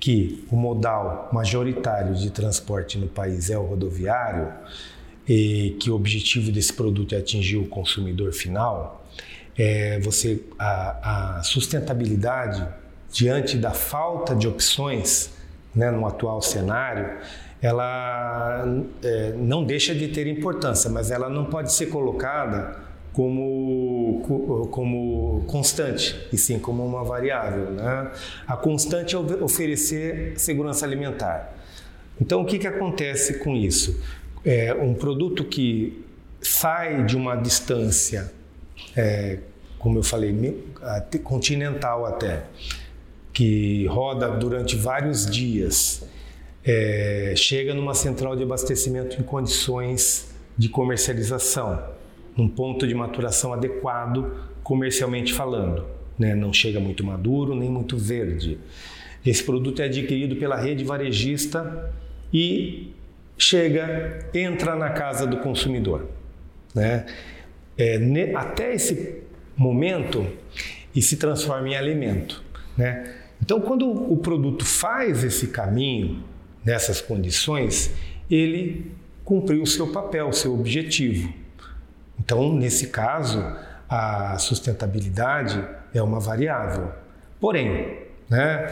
que 0.00 0.44
o 0.50 0.56
modal 0.56 1.28
majoritário 1.32 2.14
de 2.14 2.30
transporte 2.30 2.98
no 2.98 3.08
país 3.08 3.50
é 3.50 3.58
o 3.58 3.62
rodoviário 3.62 4.52
e 5.28 5.76
que 5.80 5.90
o 5.90 5.94
objetivo 5.94 6.50
desse 6.50 6.72
produto 6.72 7.14
é 7.14 7.18
atingir 7.18 7.56
o 7.56 7.66
consumidor 7.66 8.32
final, 8.32 9.04
é 9.56 9.98
você 10.00 10.40
a, 10.58 11.38
a 11.38 11.42
sustentabilidade 11.42 12.66
diante 13.12 13.56
da 13.56 13.72
falta 13.72 14.34
de 14.34 14.46
opções 14.46 15.30
né, 15.74 15.90
no 15.90 16.06
atual 16.06 16.40
cenário 16.40 17.18
ela 17.60 18.64
é, 19.02 19.32
não 19.32 19.64
deixa 19.64 19.94
de 19.94 20.08
ter 20.08 20.26
importância, 20.26 20.88
mas 20.88 21.10
ela 21.10 21.28
não 21.28 21.46
pode 21.46 21.72
ser 21.72 21.86
colocada 21.86 22.87
como, 23.18 24.68
como 24.70 25.42
constante, 25.48 26.16
e 26.32 26.38
sim 26.38 26.60
como 26.60 26.86
uma 26.86 27.02
variável. 27.02 27.72
Né? 27.72 28.12
A 28.46 28.56
constante 28.56 29.16
é 29.16 29.18
oferecer 29.18 30.34
segurança 30.38 30.86
alimentar. 30.86 31.52
Então, 32.20 32.42
o 32.42 32.44
que, 32.44 32.60
que 32.60 32.66
acontece 32.68 33.40
com 33.40 33.56
isso? 33.56 34.00
É 34.44 34.72
um 34.72 34.94
produto 34.94 35.42
que 35.42 36.04
sai 36.40 37.04
de 37.06 37.16
uma 37.16 37.34
distância, 37.34 38.32
é, 38.96 39.40
como 39.80 39.98
eu 39.98 40.04
falei, 40.04 40.32
continental 41.24 42.06
até, 42.06 42.44
que 43.32 43.84
roda 43.86 44.28
durante 44.28 44.76
vários 44.76 45.26
dias 45.26 46.08
é, 46.64 47.32
chega 47.36 47.74
numa 47.74 47.94
central 47.94 48.36
de 48.36 48.44
abastecimento 48.44 49.20
em 49.20 49.24
condições 49.24 50.28
de 50.56 50.68
comercialização, 50.68 51.97
num 52.38 52.48
ponto 52.48 52.86
de 52.86 52.94
maturação 52.94 53.52
adequado 53.52 54.32
comercialmente 54.62 55.34
falando. 55.34 55.84
Né? 56.16 56.36
Não 56.36 56.52
chega 56.52 56.78
muito 56.78 57.04
maduro 57.04 57.54
nem 57.54 57.68
muito 57.68 57.96
verde. 57.96 58.58
Esse 59.26 59.42
produto 59.42 59.82
é 59.82 59.86
adquirido 59.86 60.36
pela 60.36 60.56
rede 60.56 60.84
varejista 60.84 61.92
e 62.32 62.94
chega, 63.36 64.30
entra 64.32 64.76
na 64.76 64.90
casa 64.90 65.26
do 65.26 65.38
consumidor. 65.38 66.08
Né? 66.72 67.04
É, 67.76 67.98
até 68.36 68.72
esse 68.72 69.22
momento 69.56 70.24
e 70.94 71.02
se 71.02 71.16
transforma 71.16 71.68
em 71.68 71.76
alimento. 71.76 72.44
Né? 72.76 73.16
Então, 73.42 73.60
quando 73.60 73.90
o 73.90 74.16
produto 74.18 74.64
faz 74.64 75.24
esse 75.24 75.48
caminho, 75.48 76.22
nessas 76.64 77.00
condições, 77.00 77.92
ele 78.30 78.92
cumpriu 79.24 79.62
o 79.62 79.66
seu 79.66 79.88
papel, 79.88 80.28
o 80.28 80.32
seu 80.32 80.54
objetivo. 80.54 81.32
Então, 82.28 82.52
nesse 82.52 82.88
caso, 82.88 83.42
a 83.88 84.36
sustentabilidade 84.36 85.66
é 85.94 86.02
uma 86.02 86.20
variável. 86.20 86.92
Porém, 87.40 88.02
né, 88.28 88.66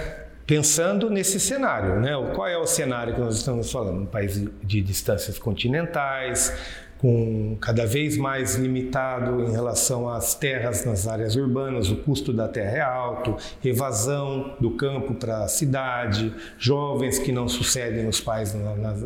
pensando 0.46 1.08
nesse 1.08 1.40
cenário, 1.40 1.98
né, 1.98 2.12
qual 2.34 2.46
é 2.46 2.58
o 2.58 2.66
cenário 2.66 3.14
que 3.14 3.20
nós 3.20 3.34
estamos 3.36 3.72
falando? 3.72 4.02
Um 4.02 4.06
país 4.06 4.46
de 4.62 4.82
distâncias 4.82 5.38
continentais, 5.38 6.54
com 6.99 7.57
cada 7.61 7.87
vez 7.87 8.17
mais 8.17 8.57
limitado 8.57 9.43
em 9.43 9.50
relação 9.50 10.09
às 10.09 10.35
terras 10.35 10.85
nas 10.85 11.07
áreas 11.07 11.37
urbanas, 11.37 11.91
o 11.91 11.97
custo 11.97 12.33
da 12.33 12.49
terra 12.49 12.76
é 12.76 12.81
alto, 12.81 13.37
evasão 13.65 14.55
do 14.59 14.71
campo 14.73 15.15
para 15.15 15.45
a 15.45 15.49
cidade, 15.49 16.35
jovens 16.59 17.19
que 17.19 17.33
não 17.33 17.49
sucedem 17.49 18.09
os 18.09 18.21
pais. 18.21 18.55
Na, 18.55 18.75
na... 18.75 18.97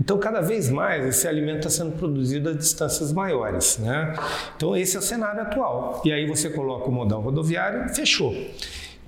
Então, 0.00 0.18
cada 0.18 0.40
vez 0.40 0.70
mais 0.70 1.04
esse 1.04 1.26
alimento 1.26 1.66
está 1.66 1.70
sendo 1.70 1.92
produzido 1.92 2.50
a 2.50 2.52
distâncias 2.52 3.12
maiores. 3.12 3.78
Né? 3.78 4.14
Então, 4.56 4.76
esse 4.76 4.96
é 4.96 4.98
o 4.98 5.02
cenário 5.02 5.42
atual. 5.42 6.00
E 6.04 6.12
aí 6.12 6.26
você 6.26 6.48
coloca 6.50 6.88
o 6.88 6.92
modal 6.92 7.20
rodoviário, 7.20 7.88
fechou. 7.94 8.34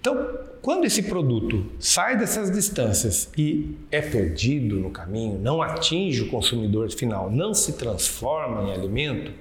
Então, 0.04 0.38
quando 0.60 0.84
esse 0.84 1.04
produto 1.04 1.64
sai 1.78 2.14
dessas 2.18 2.50
distâncias 2.50 3.30
e 3.38 3.74
é 3.90 4.02
perdido 4.02 4.76
no 4.76 4.90
caminho, 4.90 5.38
não 5.38 5.62
atinge 5.62 6.24
o 6.24 6.28
consumidor 6.28 6.90
final, 6.90 7.30
não 7.30 7.54
se 7.54 7.72
transforma 7.72 8.64
em 8.64 8.74
alimento, 8.74 9.32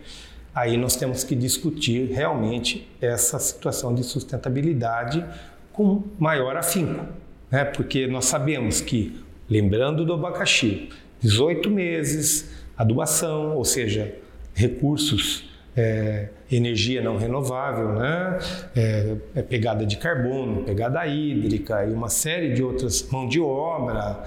aí 0.55 0.77
nós 0.77 0.96
temos 0.96 1.22
que 1.22 1.36
discutir 1.36 2.05
realmente 2.13 2.88
essa 3.01 3.38
situação 3.39 3.93
de 3.93 4.05
sustentabilidade 4.05 5.25
com 5.74 6.03
maior 6.17 6.55
afinco, 6.55 7.08
né? 7.51 7.65
porque 7.65 8.08
nós 8.08 8.24
sabemos 8.24 8.79
que, 8.79 9.22
lembrando 9.50 10.05
do 10.05 10.13
abacaxi, 10.13 10.88
18 11.20 11.70
meses, 11.70 12.50
adubação, 12.77 13.58
ou 13.58 13.65
seja, 13.65 14.15
recursos 14.53 15.52
é, 15.75 16.30
energia 16.51 17.01
não 17.01 17.18
renovável, 17.18 17.94
né? 17.94 18.39
É, 18.75 19.15
é, 19.36 19.42
pegada 19.42 19.86
de 19.86 19.98
carbono, 19.98 20.63
pegada 20.63 21.06
hídrica 21.06 21.86
e 21.86 21.92
uma 21.92 22.10
série 22.10 22.53
de 22.53 22.63
outras 22.63 23.08
mão 23.10 23.27
de 23.27 23.39
obra, 23.39 24.24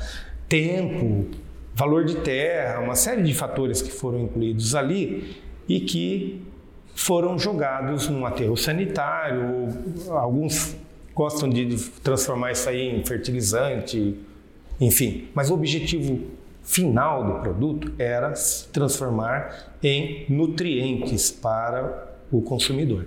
tempo, 0.49 1.26
valor 1.75 2.05
de 2.05 2.17
terra, 2.17 2.81
uma 2.81 2.97
série 2.97 3.23
de 3.23 3.33
fatores 3.35 3.81
que 3.81 3.91
foram 3.91 4.21
incluídos 4.21 4.75
ali 4.75 5.37
e 5.69 5.81
que 5.81 6.43
foram 6.95 7.38
jogados 7.38 8.09
num 8.09 8.25
aterro 8.25 8.57
sanitário. 8.57 9.69
Alguns 10.11 10.76
gostam 11.15 11.49
de 11.49 11.76
transformar 12.03 12.53
isso 12.53 12.69
aí 12.69 12.88
em 12.88 13.05
fertilizante, 13.05 14.17
enfim. 14.81 15.29
Mas 15.35 15.50
o 15.50 15.55
objetivo 15.55 16.21
final 16.67 17.25
do 17.25 17.41
produto 17.41 17.93
era 17.97 18.35
se 18.35 18.67
transformar 18.69 19.73
em 19.83 20.27
nutrientes 20.29 21.31
para 21.31 22.13
o 22.31 22.43
consumidor. 22.43 23.07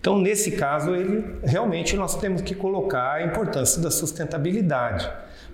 Então, 0.00 0.18
nesse 0.18 0.52
caso, 0.52 0.94
ele 0.94 1.22
realmente 1.44 1.94
nós 1.96 2.16
temos 2.16 2.40
que 2.40 2.54
colocar 2.54 3.14
a 3.14 3.22
importância 3.22 3.82
da 3.82 3.90
sustentabilidade. 3.90 5.08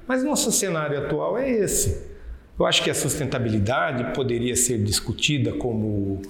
Mas 0.07 0.23
nosso 0.23 0.53
cenário 0.53 0.97
atual 0.97 1.37
é 1.37 1.51
esse. 1.51 2.15
Eu 2.59 2.67
acho 2.67 2.85
que 2.85 2.91
a 2.91 2.95
sustentabilidade 2.95 4.15
poderia 4.15 4.55
ser 4.55 4.79
discutida 4.79 5.53
como 5.55 6.23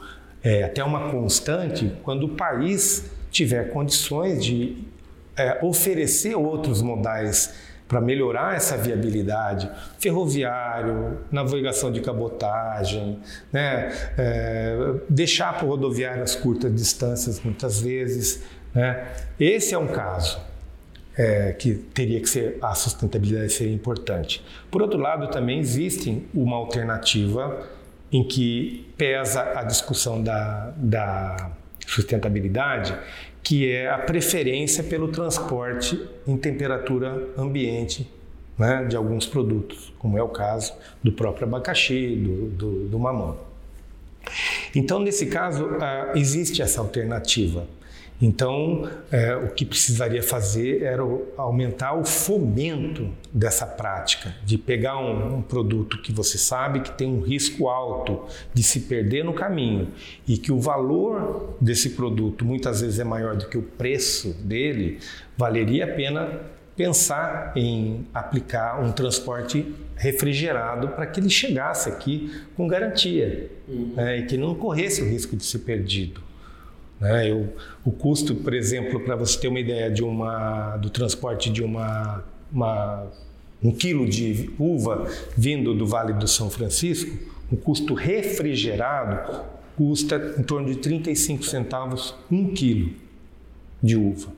é, 0.43 0.63
até 0.63 0.83
uma 0.83 1.11
constante 1.11 1.93
quando 2.03 2.25
o 2.25 2.29
país 2.31 3.11
tiver 3.31 3.71
condições 3.71 4.43
de 4.43 4.79
é, 5.37 5.59
oferecer 5.63 6.35
outros 6.35 6.81
modais 6.81 7.53
para 7.87 8.00
melhorar 8.00 8.57
essa 8.57 8.76
viabilidade, 8.76 9.71
ferroviário, 9.99 11.19
navegação 11.31 11.93
de 11.93 12.00
cabotagem, 12.00 13.19
né? 13.53 13.93
É, 14.17 14.95
deixar 15.09 15.55
para 15.55 15.67
o 15.67 15.69
rodoviário 15.69 16.23
as 16.23 16.35
curtas 16.35 16.75
distâncias 16.75 17.41
muitas 17.41 17.81
vezes. 17.81 18.43
Né? 18.75 19.07
Esse 19.38 19.75
é 19.75 19.79
um 19.79 19.88
caso. 19.88 20.41
é, 21.17 21.53
que 21.53 21.75
teria 21.75 22.21
que 22.21 22.29
ser 22.29 22.59
a 22.61 22.75
sustentabilidade 22.75 23.53
seria 23.53 23.73
importante. 23.73 24.45
Por 24.71 24.83
outro 24.83 24.99
lado, 24.99 25.29
também 25.29 25.61
existe 25.61 26.26
uma 26.35 26.57
alternativa 26.57 27.67
em 28.11 28.26
que 28.26 28.87
pesa 28.97 29.53
a 29.57 29.62
discussão 29.62 30.23
da, 30.23 30.73
da 30.76 31.50
sustentabilidade, 31.87 32.97
que 33.45 33.71
é 33.71 33.91
a 33.91 33.99
preferência 33.99 34.83
pelo 34.83 35.09
transporte 35.09 36.03
em 36.27 36.35
temperatura 36.37 37.29
ambiente 37.37 38.11
né, 38.59 38.85
de 38.85 38.97
alguns 38.97 39.27
produtos, 39.27 39.93
como 39.99 40.17
é 40.17 40.23
o 40.23 40.29
caso 40.29 40.73
do 41.03 41.13
próprio 41.13 41.47
abacaxi, 41.47 42.17
do, 42.17 42.47
do, 42.47 42.89
do 42.89 42.99
mamão. 42.99 43.37
Então, 44.75 44.99
nesse 44.99 45.27
caso, 45.27 45.69
ah, 45.79 46.13
existe 46.15 46.63
essa 46.63 46.81
alternativa. 46.81 47.67
Então, 48.23 48.88
é, 49.11 49.35
o 49.37 49.49
que 49.50 49.64
precisaria 49.64 50.23
fazer 50.23 50.83
era 50.83 51.02
aumentar 51.37 51.94
o 51.94 52.04
fomento 52.04 53.11
dessa 53.33 53.66
prática, 53.66 54.35
de 54.44 54.56
pegar 54.56 54.99
um, 54.99 55.38
um, 55.38 55.42
produto 55.42 56.00
que 56.00 56.12
você 56.12 56.38
sabe 56.38 56.80
que 56.80 56.92
tem 56.92 57.09
um 57.09 57.21
risco 57.21 57.68
alto 57.68 58.25
de 58.52 58.62
se 58.62 58.80
perder 58.80 59.25
no 59.25 59.35
caminho 59.35 59.88
e 60.26 60.38
que 60.38 60.52
o 60.52 60.61
valor 60.61 61.56
desse 61.61 61.90
produto 61.90 62.44
muitas 62.44 62.80
vezes 62.80 63.00
é 63.00 63.04
maior 63.04 63.37
do 63.37 63.49
que 63.49 63.59
o 63.59 63.62
preço 63.62 64.33
dele, 64.35 65.00
valeria 65.37 65.85
a 65.85 65.88
pena 65.88 66.40
pensar 66.76 67.52
em 67.56 68.06
aplicar 68.12 68.83
um 68.83 68.92
transporte 68.92 69.75
refrigerado 69.97 70.88
para 70.88 71.06
que 71.06 71.21
ele 71.21 71.30
chegasse 71.30 71.88
aqui 71.88 72.33
com 72.56 72.66
garantia 72.66 73.50
uhum. 73.68 73.92
né, 73.97 74.18
e 74.18 74.26
que 74.26 74.37
não 74.37 74.54
corresse 74.54 75.02
o 75.02 75.09
risco 75.09 75.37
de 75.37 75.44
ser 75.44 75.61
perdido. 75.61 76.21
Né? 77.01 77.31
Eu, 77.31 77.53
o 77.85 77.91
custo, 77.91 78.35
por 78.35 78.55
exemplo, 78.55 79.01
para 79.01 79.17
você 79.17 79.39
ter 79.39 79.49
uma 79.49 79.61
ideia 79.61 79.91
de 79.91 80.03
uma, 80.03 80.77
do 80.77 80.91
transporte 80.91 81.51
de 81.51 81.63
uma, 81.63 82.25
uma, 82.53 83.07
um 83.63 83.73
quilo 83.73 84.09
de 84.09 84.51
uva 84.59 85.07
vindo 85.37 85.75
do 85.75 85.87
Vale 85.87 86.13
do 86.13 86.29
São 86.29 86.51
Francisco, 86.51 87.17
o 87.51 87.57
custo 87.57 87.95
refrigerado 87.95 89.45
custa 89.77 90.35
em 90.39 90.43
torno 90.43 90.69
de 90.69 90.77
35 90.77 91.45
centavos 91.45 92.15
um 92.31 92.55
quilo 92.55 92.93
de 93.83 93.97
uva. 93.97 94.33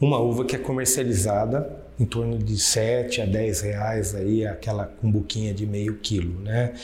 Uma 0.00 0.18
uva 0.18 0.44
que 0.44 0.54
é 0.54 0.58
comercializada 0.58 1.84
em 1.98 2.04
torno 2.04 2.38
de 2.38 2.58
7 2.58 3.22
a 3.22 3.26
10 3.26 3.60
reais 3.62 4.14
aí, 4.14 4.46
aquela 4.46 4.86
cumbuquinha 4.86 5.52
de 5.54 5.66
meio 5.66 5.96
quilo, 5.96 6.40
né? 6.40 6.74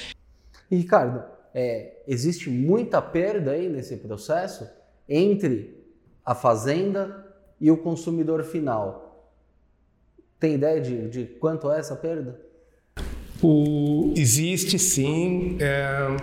E 0.70 0.76
Ricardo, 0.76 1.22
é, 1.54 1.98
existe 2.08 2.48
muita 2.48 3.00
perda 3.02 3.52
aí 3.52 3.68
nesse 3.68 3.98
processo? 3.98 4.66
Entre 5.14 5.76
a 6.24 6.34
fazenda 6.34 7.26
e 7.60 7.70
o 7.70 7.76
consumidor 7.76 8.42
final. 8.44 9.30
Tem 10.40 10.54
ideia 10.54 10.80
de, 10.80 11.08
de 11.08 11.24
quanto 11.24 11.70
é 11.70 11.78
essa 11.78 11.94
perda? 11.94 12.40
O, 13.42 14.14
existe 14.16 14.78
sim. 14.78 15.58
É, 15.60 16.16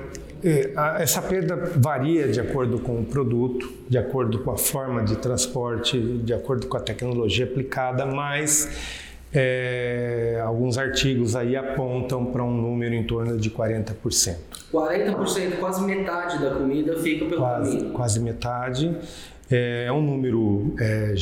é, 0.43 0.73
a, 0.75 1.01
essa 1.01 1.21
perda 1.21 1.55
varia 1.75 2.27
de 2.29 2.39
acordo 2.39 2.79
com 2.79 3.01
o 3.01 3.05
produto, 3.05 3.71
de 3.87 3.97
acordo 3.97 4.39
com 4.39 4.51
a 4.51 4.57
forma 4.57 5.03
de 5.03 5.17
transporte, 5.17 5.99
de 5.99 6.33
acordo 6.33 6.67
com 6.67 6.77
a 6.77 6.79
tecnologia 6.79 7.45
aplicada, 7.45 8.05
mas 8.05 9.08
é, 9.33 10.41
alguns 10.43 10.77
artigos 10.77 11.35
aí 11.35 11.55
apontam 11.55 12.25
para 12.25 12.43
um 12.43 12.51
número 12.51 12.95
em 12.95 13.03
torno 13.03 13.37
de 13.37 13.51
40%. 13.51 14.35
40%, 14.73 15.59
quase 15.59 15.83
metade 15.83 16.39
da 16.39 16.51
comida 16.51 16.97
fica 16.97 17.25
pelo 17.25 17.41
quase, 17.41 17.77
caminho. 17.77 17.93
Quase 17.93 18.19
metade. 18.19 18.97
É, 19.51 19.85
é 19.85 19.91
um 19.91 20.01
número 20.01 20.75
é, 20.79 21.15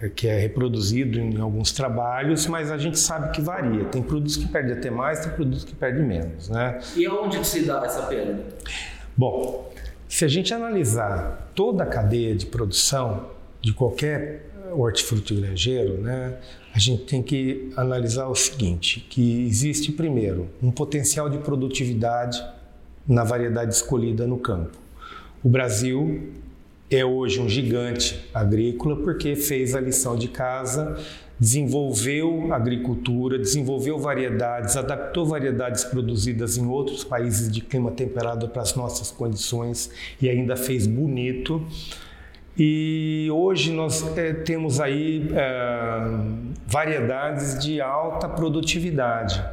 é, 0.00 0.08
que 0.08 0.28
é 0.28 0.38
reproduzido 0.38 1.18
em 1.18 1.40
alguns 1.40 1.72
trabalhos, 1.72 2.46
mas 2.46 2.70
a 2.70 2.78
gente 2.78 2.98
sabe 2.98 3.32
que 3.32 3.40
varia. 3.40 3.84
Tem 3.86 4.02
produtos 4.02 4.36
que 4.36 4.46
perdem 4.46 4.72
até 4.72 4.90
mais, 4.90 5.20
tem 5.20 5.32
produtos 5.32 5.64
que 5.64 5.74
perdem 5.74 6.04
menos. 6.04 6.48
Né? 6.48 6.78
E 6.96 7.06
aonde 7.06 7.44
se 7.44 7.64
dá 7.64 7.82
essa 7.84 8.02
perda? 8.02 8.40
Bom, 9.16 9.72
se 10.08 10.24
a 10.24 10.28
gente 10.28 10.54
analisar 10.54 11.50
toda 11.54 11.82
a 11.84 11.86
cadeia 11.86 12.34
de 12.36 12.46
produção 12.46 13.30
de 13.60 13.72
qualquer 13.72 14.53
hortifruti 14.72 15.34
grangeiro, 15.34 16.00
né, 16.00 16.38
a 16.72 16.78
gente 16.78 17.04
tem 17.04 17.22
que 17.22 17.70
analisar 17.76 18.28
o 18.28 18.34
seguinte, 18.34 19.06
que 19.08 19.46
existe 19.46 19.92
primeiro 19.92 20.48
um 20.62 20.70
potencial 20.70 21.28
de 21.28 21.38
produtividade 21.38 22.44
na 23.06 23.22
variedade 23.22 23.74
escolhida 23.74 24.26
no 24.26 24.38
campo. 24.38 24.78
O 25.42 25.48
Brasil 25.48 26.32
é 26.90 27.04
hoje 27.04 27.40
um 27.40 27.48
gigante 27.48 28.28
agrícola 28.32 28.96
porque 28.96 29.36
fez 29.36 29.74
a 29.74 29.80
lição 29.80 30.16
de 30.16 30.28
casa, 30.28 30.98
desenvolveu 31.38 32.52
agricultura, 32.52 33.38
desenvolveu 33.38 33.98
variedades, 33.98 34.76
adaptou 34.76 35.26
variedades 35.26 35.84
produzidas 35.84 36.56
em 36.56 36.66
outros 36.66 37.04
países 37.04 37.50
de 37.50 37.60
clima 37.60 37.90
temperado 37.90 38.48
para 38.48 38.62
as 38.62 38.74
nossas 38.74 39.10
condições 39.10 39.90
e 40.20 40.28
ainda 40.28 40.56
fez 40.56 40.86
bonito. 40.86 41.64
E 42.56 43.28
hoje 43.32 43.72
nós 43.72 44.16
é, 44.16 44.32
temos 44.32 44.80
aí 44.80 45.26
é, 45.34 46.00
variedades 46.66 47.58
de 47.58 47.80
alta 47.80 48.28
produtividade, 48.28 49.44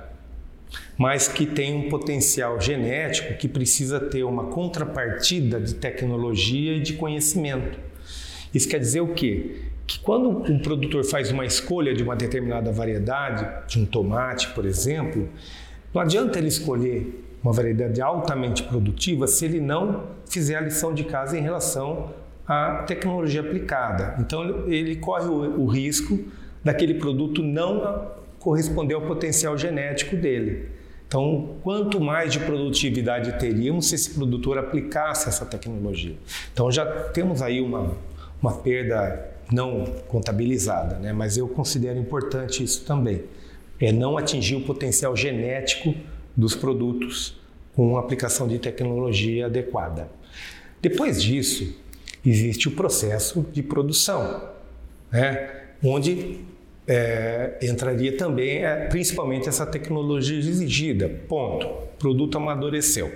mas 0.95 1.27
que 1.27 1.47
tem 1.47 1.75
um 1.75 1.89
potencial 1.89 2.61
genético 2.61 3.33
que 3.39 3.47
precisa 3.47 3.99
ter 3.99 4.23
uma 4.23 4.45
contrapartida 4.45 5.59
de 5.59 5.73
tecnologia 5.73 6.73
e 6.73 6.79
de 6.79 6.93
conhecimento. 6.93 7.79
Isso 8.53 8.69
quer 8.69 8.79
dizer 8.79 9.01
o 9.01 9.15
quê? 9.15 9.61
Que 9.87 9.97
quando 9.99 10.29
um 10.29 10.59
produtor 10.59 11.03
faz 11.03 11.31
uma 11.31 11.45
escolha 11.45 11.95
de 11.95 12.03
uma 12.03 12.15
determinada 12.15 12.71
variedade, 12.71 13.67
de 13.67 13.79
um 13.79 13.85
tomate, 13.85 14.49
por 14.49 14.63
exemplo, 14.63 15.27
não 15.91 16.01
adianta 16.03 16.37
ele 16.37 16.49
escolher 16.49 17.25
uma 17.43 17.51
variedade 17.51 17.99
altamente 17.99 18.61
produtiva 18.61 19.25
se 19.25 19.45
ele 19.45 19.59
não 19.59 20.03
fizer 20.29 20.55
a 20.57 20.61
lição 20.61 20.93
de 20.93 21.03
casa 21.03 21.35
em 21.35 21.41
relação 21.41 22.13
a 22.47 22.83
tecnologia 22.87 23.41
aplicada. 23.41 24.15
Então 24.19 24.67
ele 24.67 24.95
corre 24.97 25.27
o, 25.27 25.61
o 25.61 25.65
risco 25.65 26.19
daquele 26.63 26.95
produto 26.95 27.41
não 27.41 28.11
corresponder 28.39 28.95
ao 28.95 29.01
potencial 29.01 29.57
genético 29.57 30.15
dele. 30.15 30.69
Então, 31.07 31.57
quanto 31.61 31.99
mais 31.99 32.31
de 32.31 32.39
produtividade 32.39 33.37
teríamos 33.37 33.89
se 33.89 33.95
esse 33.95 34.11
produtor 34.11 34.57
aplicasse 34.57 35.27
essa 35.27 35.45
tecnologia? 35.45 36.15
Então, 36.53 36.71
já 36.71 36.85
temos 36.85 37.41
aí 37.41 37.59
uma, 37.59 37.97
uma 38.41 38.53
perda 38.53 39.29
não 39.51 39.83
contabilizada, 40.07 40.95
né? 40.99 41.11
mas 41.11 41.35
eu 41.35 41.49
considero 41.49 41.99
importante 41.99 42.63
isso 42.63 42.85
também. 42.85 43.23
É 43.77 43.91
não 43.91 44.17
atingir 44.17 44.55
o 44.55 44.61
potencial 44.61 45.13
genético 45.13 45.93
dos 46.35 46.55
produtos 46.55 47.37
com 47.75 47.97
aplicação 47.97 48.47
de 48.47 48.57
tecnologia 48.57 49.47
adequada. 49.47 50.09
Depois 50.81 51.21
disso, 51.21 51.75
existe 52.25 52.67
o 52.67 52.71
processo 52.71 53.45
de 53.51 53.63
produção, 53.63 54.49
né? 55.11 55.49
onde 55.83 56.39
é, 56.87 57.57
entraria 57.61 58.15
também, 58.15 58.63
é, 58.63 58.87
principalmente, 58.87 59.47
essa 59.47 59.65
tecnologia 59.65 60.37
exigida. 60.37 61.09
Ponto. 61.27 61.65
O 61.65 61.87
produto 61.97 62.37
amadureceu. 62.37 63.11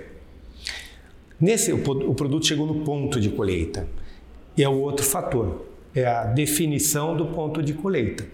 Nesse, 1.40 1.72
o, 1.72 1.76
o 1.76 2.14
produto 2.14 2.46
chegou 2.46 2.66
no 2.66 2.84
ponto 2.84 3.20
de 3.20 3.28
colheita. 3.30 3.86
E 4.56 4.62
é 4.62 4.68
o 4.68 4.80
outro 4.80 5.04
fator, 5.04 5.66
é 5.94 6.06
a 6.06 6.24
definição 6.24 7.14
do 7.14 7.26
ponto 7.26 7.62
de 7.62 7.74
colheita, 7.74 8.26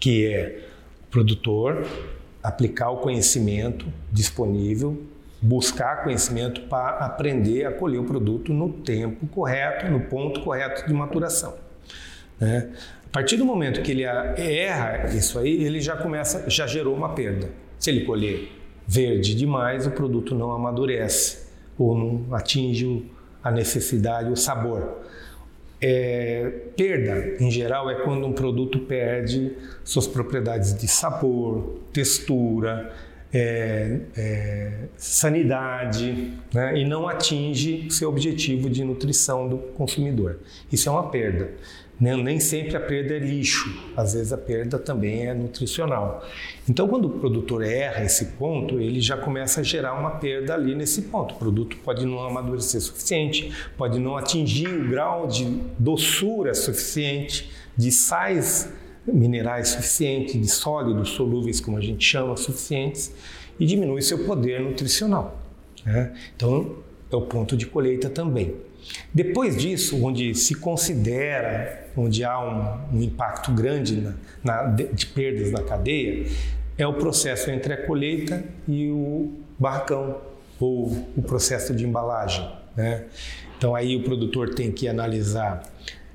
que 0.00 0.26
é 0.26 0.64
o 1.06 1.10
produtor 1.12 1.86
aplicar 2.42 2.90
o 2.90 2.96
conhecimento 2.96 3.86
disponível 4.10 5.00
buscar 5.42 6.04
conhecimento 6.04 6.60
para 6.62 7.04
aprender 7.04 7.66
a 7.66 7.72
colher 7.72 7.98
o 7.98 8.04
produto 8.04 8.52
no 8.52 8.72
tempo 8.72 9.26
correto, 9.26 9.90
no 9.90 10.00
ponto 10.02 10.40
correto 10.40 10.86
de 10.86 10.94
maturação. 10.94 11.54
Né? 12.38 12.70
A 13.04 13.10
partir 13.10 13.36
do 13.36 13.44
momento 13.44 13.82
que 13.82 13.90
ele 13.90 14.04
erra 14.04 15.08
isso 15.12 15.38
aí, 15.40 15.64
ele 15.64 15.80
já 15.80 15.96
começa, 15.96 16.48
já 16.48 16.66
gerou 16.66 16.94
uma 16.94 17.10
perda. 17.10 17.50
Se 17.78 17.90
ele 17.90 18.04
colher 18.04 18.52
verde 18.86 19.34
demais, 19.34 19.86
o 19.86 19.90
produto 19.90 20.34
não 20.34 20.52
amadurece 20.52 21.48
ou 21.76 21.98
não 21.98 22.34
atinge 22.34 23.10
a 23.42 23.50
necessidade, 23.50 24.30
o 24.30 24.36
sabor. 24.36 25.02
É, 25.80 26.48
perda, 26.76 27.42
em 27.42 27.50
geral, 27.50 27.90
é 27.90 27.96
quando 27.96 28.24
um 28.24 28.32
produto 28.32 28.78
perde 28.78 29.52
suas 29.82 30.06
propriedades 30.06 30.78
de 30.78 30.86
sabor, 30.86 31.80
textura, 31.92 32.94
é, 33.32 33.98
é, 34.16 34.72
sanidade 34.96 36.32
né? 36.52 36.78
e 36.78 36.84
não 36.84 37.08
atinge 37.08 37.90
seu 37.90 38.08
objetivo 38.08 38.68
de 38.68 38.84
nutrição 38.84 39.48
do 39.48 39.56
consumidor. 39.58 40.40
Isso 40.70 40.88
é 40.88 40.92
uma 40.92 41.08
perda. 41.08 41.50
Nem, 41.98 42.22
nem 42.22 42.40
sempre 42.40 42.76
a 42.76 42.80
perda 42.80 43.14
é 43.14 43.18
lixo, 43.18 43.92
às 43.96 44.14
vezes 44.14 44.32
a 44.32 44.38
perda 44.38 44.76
também 44.76 45.28
é 45.28 45.34
nutricional. 45.34 46.26
Então, 46.68 46.88
quando 46.88 47.04
o 47.04 47.10
produtor 47.10 47.62
erra 47.62 48.04
esse 48.04 48.24
ponto, 48.32 48.80
ele 48.80 49.00
já 49.00 49.16
começa 49.16 49.60
a 49.60 49.62
gerar 49.62 49.94
uma 49.94 50.10
perda 50.12 50.54
ali 50.54 50.74
nesse 50.74 51.02
ponto. 51.02 51.34
O 51.34 51.38
produto 51.38 51.76
pode 51.78 52.04
não 52.04 52.18
amadurecer 52.24 52.80
suficiente, 52.80 53.52
pode 53.76 54.00
não 54.00 54.16
atingir 54.16 54.68
o 54.68 54.88
grau 54.88 55.28
de 55.28 55.44
doçura 55.78 56.54
suficiente, 56.54 57.50
de 57.76 57.92
sais 57.92 58.72
minerais 59.06 59.68
suficientes, 59.68 60.40
de 60.40 60.48
sólidos 60.48 61.10
solúveis, 61.10 61.60
como 61.60 61.76
a 61.76 61.80
gente 61.80 62.04
chama, 62.04 62.36
suficientes, 62.36 63.12
e 63.58 63.66
diminui 63.66 64.02
seu 64.02 64.24
poder 64.24 64.60
nutricional. 64.60 65.40
Né? 65.84 66.12
Então, 66.36 66.76
é 67.10 67.16
o 67.16 67.22
ponto 67.22 67.56
de 67.56 67.66
colheita 67.66 68.08
também. 68.08 68.54
Depois 69.12 69.56
disso, 69.56 70.02
onde 70.04 70.34
se 70.34 70.54
considera, 70.54 71.88
onde 71.96 72.24
há 72.24 72.38
um, 72.40 72.96
um 72.96 73.02
impacto 73.02 73.52
grande 73.52 74.00
na, 74.00 74.14
na, 74.42 74.62
de 74.70 75.06
perdas 75.06 75.52
na 75.52 75.62
cadeia, 75.62 76.26
é 76.76 76.86
o 76.86 76.94
processo 76.94 77.50
entre 77.50 77.74
a 77.74 77.86
colheita 77.86 78.44
e 78.66 78.88
o 78.88 79.32
barracão, 79.58 80.20
ou 80.58 80.86
o 81.16 81.22
processo 81.22 81.74
de 81.74 81.84
embalagem. 81.84 82.48
Né? 82.76 83.04
Então 83.58 83.74
aí 83.74 83.96
o 83.96 84.02
produtor 84.02 84.54
tem 84.54 84.72
que 84.72 84.88
analisar 84.88 85.62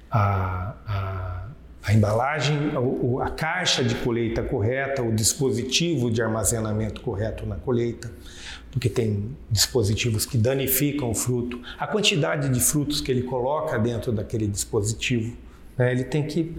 a, 0.10 0.74
a, 0.86 1.37
a 1.88 1.94
embalagem, 1.94 2.74
a, 3.22 3.30
caixa 3.30 3.82
de 3.82 3.96
colheita 3.96 4.44
correta, 4.44 5.02
o 5.02 5.10
dispositivo 5.10 6.12
de 6.12 6.22
armazenamento 6.22 7.00
correto 7.00 7.46
na 7.46 7.56
colheita, 7.56 8.12
porque 8.70 8.90
tem 8.90 9.38
dispositivos 9.50 10.26
que 10.26 10.38
danificam 10.38 11.10
o 11.10 11.16
fruto, 11.16 11.62
a 11.80 11.88
quantidade 11.88 12.50
de 12.50 12.60
frutos 12.60 13.00
que 13.00 13.10
ele 13.10 13.24
coloca 13.24 13.80
dentro 13.80 14.12
daquele 14.12 14.48
dispositivo. 14.48 15.38
Né? 15.78 15.94
Ele 15.94 16.04
tem 16.04 16.28
que 16.28 16.58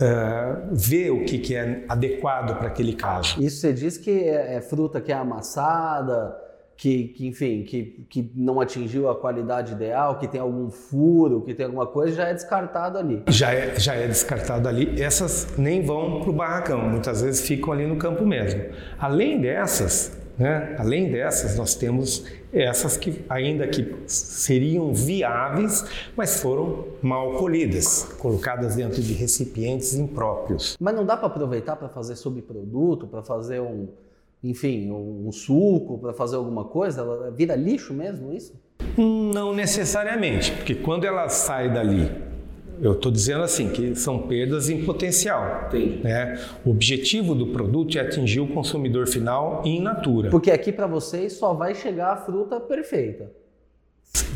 uh, 0.00 0.68
ver 0.70 1.10
o 1.10 1.24
que, 1.24 1.38
que 1.38 1.56
é 1.56 1.84
adequado 1.88 2.56
para 2.56 2.68
aquele 2.68 2.92
caso. 2.92 3.42
Isso 3.42 3.62
você 3.62 3.72
diz 3.72 3.98
que 3.98 4.12
é, 4.12 4.54
é 4.54 4.60
fruta 4.60 5.00
que 5.00 5.10
é 5.10 5.16
amassada, 5.16 6.36
que, 6.76 7.08
que, 7.08 7.26
enfim, 7.26 7.62
que, 7.62 8.06
que 8.08 8.30
não 8.34 8.60
atingiu 8.60 9.08
a 9.08 9.16
qualidade 9.16 9.72
ideal, 9.72 10.18
que 10.18 10.28
tem 10.28 10.40
algum 10.40 10.70
furo, 10.70 11.40
que 11.40 11.54
tem 11.54 11.64
alguma 11.64 11.86
coisa, 11.86 12.16
já 12.16 12.28
é 12.28 12.34
descartado 12.34 12.98
ali. 12.98 13.22
Já 13.28 13.52
é, 13.52 13.78
já 13.78 13.94
é 13.94 14.06
descartado 14.06 14.68
ali. 14.68 15.00
Essas 15.00 15.56
nem 15.56 15.82
vão 15.82 16.20
para 16.20 16.30
o 16.30 16.32
barracão, 16.32 16.88
muitas 16.88 17.22
vezes 17.22 17.46
ficam 17.46 17.72
ali 17.72 17.86
no 17.86 17.96
campo 17.96 18.26
mesmo. 18.26 18.62
Além 18.98 19.40
dessas, 19.40 20.18
né, 20.38 20.76
além 20.78 21.10
dessas, 21.10 21.56
nós 21.56 21.74
temos 21.74 22.26
essas 22.52 22.96
que 22.96 23.24
ainda 23.28 23.66
que 23.66 23.96
seriam 24.06 24.92
viáveis, 24.92 25.84
mas 26.14 26.40
foram 26.40 26.84
mal 27.00 27.36
colhidas, 27.36 28.04
colocadas 28.18 28.76
dentro 28.76 29.00
de 29.00 29.14
recipientes 29.14 29.94
impróprios. 29.94 30.76
Mas 30.78 30.94
não 30.94 31.06
dá 31.06 31.16
para 31.16 31.26
aproveitar 31.26 31.76
para 31.76 31.88
fazer 31.88 32.16
subproduto, 32.16 33.06
para 33.06 33.22
fazer 33.22 33.60
um 33.60 33.88
enfim, 34.42 34.90
um, 34.90 35.30
suco 35.32 35.98
para 35.98 36.12
fazer 36.12 36.36
alguma 36.36 36.64
coisa? 36.64 37.00
Ela 37.00 37.30
vira 37.30 37.54
lixo 37.54 37.92
mesmo 37.92 38.32
isso? 38.32 38.54
Não 38.96 39.54
necessariamente, 39.54 40.52
porque 40.52 40.74
quando 40.74 41.04
ela 41.04 41.28
sai 41.28 41.72
dali, 41.72 42.10
eu 42.80 42.92
estou 42.92 43.10
dizendo 43.10 43.42
assim 43.42 43.70
que 43.70 43.94
são 43.94 44.18
perdas 44.26 44.68
em 44.68 44.84
potencial. 44.84 45.68
Né? 46.02 46.38
O 46.64 46.70
objetivo 46.70 47.34
do 47.34 47.48
produto 47.48 47.96
é 47.98 48.00
atingir 48.02 48.40
o 48.40 48.48
consumidor 48.48 49.06
final 49.06 49.62
in 49.64 49.80
natura. 49.80 50.30
Porque 50.30 50.50
aqui 50.50 50.72
para 50.72 50.86
vocês 50.86 51.34
só 51.34 51.54
vai 51.54 51.74
chegar 51.74 52.12
a 52.12 52.16
fruta 52.16 52.60
perfeita. 52.60 53.30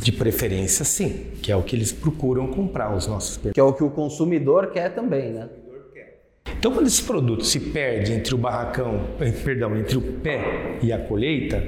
De 0.02 0.12
preferência, 0.12 0.84
sim, 0.84 1.30
que 1.42 1.50
é 1.50 1.56
o 1.56 1.62
que 1.62 1.74
eles 1.74 1.92
procuram 1.92 2.48
comprar 2.48 2.94
os 2.94 3.06
nossos. 3.06 3.38
Que 3.38 3.60
é 3.60 3.62
o 3.62 3.72
que 3.72 3.84
o 3.84 3.90
consumidor 3.90 4.70
quer 4.72 4.94
também, 4.94 5.32
né? 5.32 5.48
Então, 6.58 6.72
quando 6.72 6.86
esse 6.86 7.02
produto 7.02 7.44
se 7.44 7.58
perde 7.58 8.12
entre 8.12 8.34
o 8.34 8.38
barracão, 8.38 9.08
eh, 9.20 9.30
perdão, 9.30 9.76
entre 9.76 9.96
o 9.96 10.00
pé 10.00 10.78
e 10.82 10.92
a 10.92 10.98
colheita, 10.98 11.62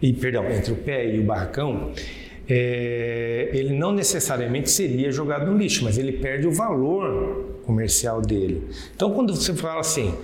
e 0.00 0.12
perdão, 0.12 0.48
entre 0.50 0.72
o 0.72 0.76
pé 0.76 1.14
e 1.14 1.18
o 1.18 1.24
barracão, 1.24 1.92
é, 2.48 3.50
ele 3.52 3.74
não 3.74 3.92
necessariamente 3.92 4.70
seria 4.70 5.10
jogado 5.10 5.50
no 5.50 5.58
lixo, 5.58 5.82
mas 5.82 5.98
ele 5.98 6.12
perde 6.12 6.46
o 6.46 6.52
valor 6.52 7.58
comercial 7.64 8.20
dele. 8.20 8.62
Então, 8.94 9.12
quando 9.12 9.34
você 9.34 9.52
fala 9.54 9.80
assim, 9.80 10.14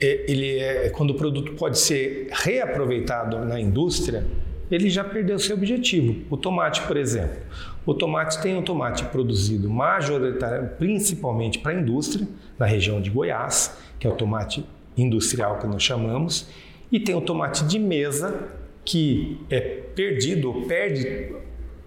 é, 0.00 0.24
ele 0.28 0.58
é 0.58 0.88
quando 0.90 1.10
o 1.10 1.14
produto 1.14 1.52
pode 1.52 1.78
ser 1.78 2.28
reaproveitado 2.30 3.44
na 3.44 3.60
indústria, 3.60 4.24
ele 4.70 4.90
já 4.90 5.02
perdeu 5.02 5.38
seu 5.38 5.56
objetivo. 5.56 6.24
O 6.30 6.36
tomate, 6.36 6.82
por 6.82 6.96
exemplo. 6.96 7.38
O 7.86 7.94
tomate 7.94 8.40
tem 8.42 8.56
um 8.56 8.62
tomate 8.62 9.04
produzido 9.06 9.70
majoritariamente, 9.70 10.74
principalmente 10.74 11.58
para 11.58 11.72
a 11.72 11.80
indústria, 11.80 12.28
na 12.58 12.66
região 12.66 13.00
de 13.00 13.08
Goiás, 13.08 13.76
que 13.98 14.06
é 14.06 14.10
o 14.10 14.14
tomate 14.14 14.64
industrial 14.96 15.58
que 15.58 15.66
nós 15.66 15.82
chamamos, 15.82 16.48
e 16.90 17.00
tem 17.00 17.14
o 17.14 17.20
tomate 17.20 17.64
de 17.64 17.78
mesa, 17.78 18.48
que 18.84 19.38
é 19.48 19.60
perdido, 19.60 20.48
ou 20.48 20.62
perde 20.66 21.32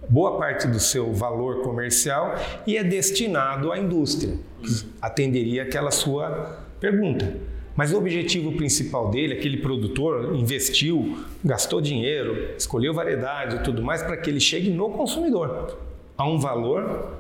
boa 0.10 0.38
parte 0.38 0.68
do 0.68 0.80
seu 0.80 1.14
valor 1.14 1.62
comercial 1.62 2.36
e 2.66 2.78
é 2.78 2.84
destinado 2.84 3.72
à 3.72 3.78
indústria, 3.78 4.38
que 4.62 4.86
atenderia 5.02 5.64
aquela 5.64 5.92
sua 5.92 6.66
pergunta. 6.80 7.51
Mas 7.82 7.92
o 7.92 7.98
objetivo 7.98 8.52
principal 8.52 9.10
dele, 9.10 9.34
aquele 9.34 9.58
produtor 9.58 10.36
investiu, 10.36 11.18
gastou 11.44 11.82
dinheiro, 11.82 12.52
escolheu 12.56 12.94
variedade 12.94 13.56
e 13.56 13.64
tudo 13.64 13.82
mais 13.82 14.04
para 14.04 14.16
que 14.18 14.30
ele 14.30 14.40
chegue 14.40 14.70
no 14.70 14.92
consumidor 14.92 15.80
a 16.16 16.24
um 16.24 16.38
valor 16.38 17.18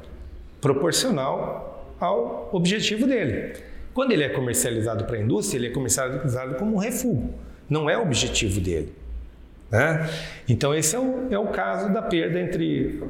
proporcional 0.61 1.95
ao 1.99 2.47
objetivo 2.53 3.07
dele. 3.07 3.53
Quando 3.91 4.11
ele 4.11 4.23
é 4.23 4.29
comercializado 4.29 5.05
para 5.05 5.17
a 5.17 5.19
indústria, 5.19 5.57
ele 5.57 5.67
é 5.69 5.71
comercializado 5.71 6.53
como 6.53 6.75
um 6.75 6.77
refúgio, 6.77 7.33
não 7.67 7.89
é 7.89 7.97
o 7.97 8.03
objetivo 8.03 8.61
dele. 8.61 8.93
Né? 9.71 10.07
Então, 10.47 10.75
esse 10.75 10.95
é 10.95 10.99
o, 10.99 11.27
é 11.31 11.39
o 11.39 11.47
caso 11.47 11.91
da 11.91 12.03
perda 12.03 12.39
entre 12.39 13.01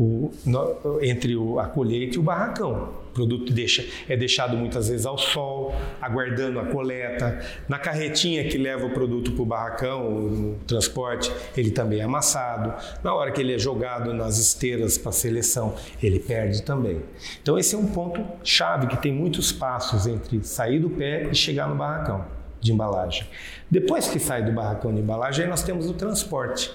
o, 0.00 0.32
no, 0.46 0.98
entre 1.02 1.36
o, 1.36 1.60
a 1.60 1.66
colheita 1.66 2.16
e 2.16 2.18
o 2.18 2.22
barracão. 2.22 2.94
O 3.10 3.12
produto 3.12 3.52
deixa, 3.52 3.84
é 4.08 4.16
deixado 4.16 4.56
muitas 4.56 4.88
vezes 4.88 5.04
ao 5.04 5.18
sol, 5.18 5.74
aguardando 6.00 6.58
a 6.58 6.64
coleta. 6.64 7.38
Na 7.68 7.78
carretinha 7.78 8.48
que 8.48 8.56
leva 8.56 8.86
o 8.86 8.94
produto 8.94 9.32
para 9.32 9.42
o 9.42 9.44
barracão, 9.44 10.10
no 10.10 10.54
transporte, 10.66 11.30
ele 11.54 11.70
também 11.70 12.00
é 12.00 12.04
amassado. 12.04 12.72
Na 13.04 13.14
hora 13.14 13.30
que 13.30 13.42
ele 13.42 13.54
é 13.54 13.58
jogado 13.58 14.14
nas 14.14 14.38
esteiras 14.38 14.96
para 14.96 15.12
seleção, 15.12 15.74
ele 16.02 16.18
perde 16.18 16.62
também. 16.62 17.02
Então, 17.42 17.58
esse 17.58 17.74
é 17.74 17.78
um 17.78 17.86
ponto 17.86 18.24
chave 18.42 18.86
que 18.86 18.96
tem 18.96 19.12
muitos 19.12 19.52
passos 19.52 20.06
entre 20.06 20.42
sair 20.42 20.78
do 20.78 20.88
pé 20.88 21.28
e 21.30 21.34
chegar 21.34 21.68
no 21.68 21.74
barracão 21.74 22.24
de 22.58 22.72
embalagem. 22.72 23.26
Depois 23.70 24.08
que 24.08 24.18
sai 24.18 24.42
do 24.42 24.52
barracão 24.52 24.94
de 24.94 25.00
embalagem, 25.00 25.44
aí 25.44 25.50
nós 25.50 25.62
temos 25.62 25.90
o 25.90 25.92
transporte. 25.92 26.72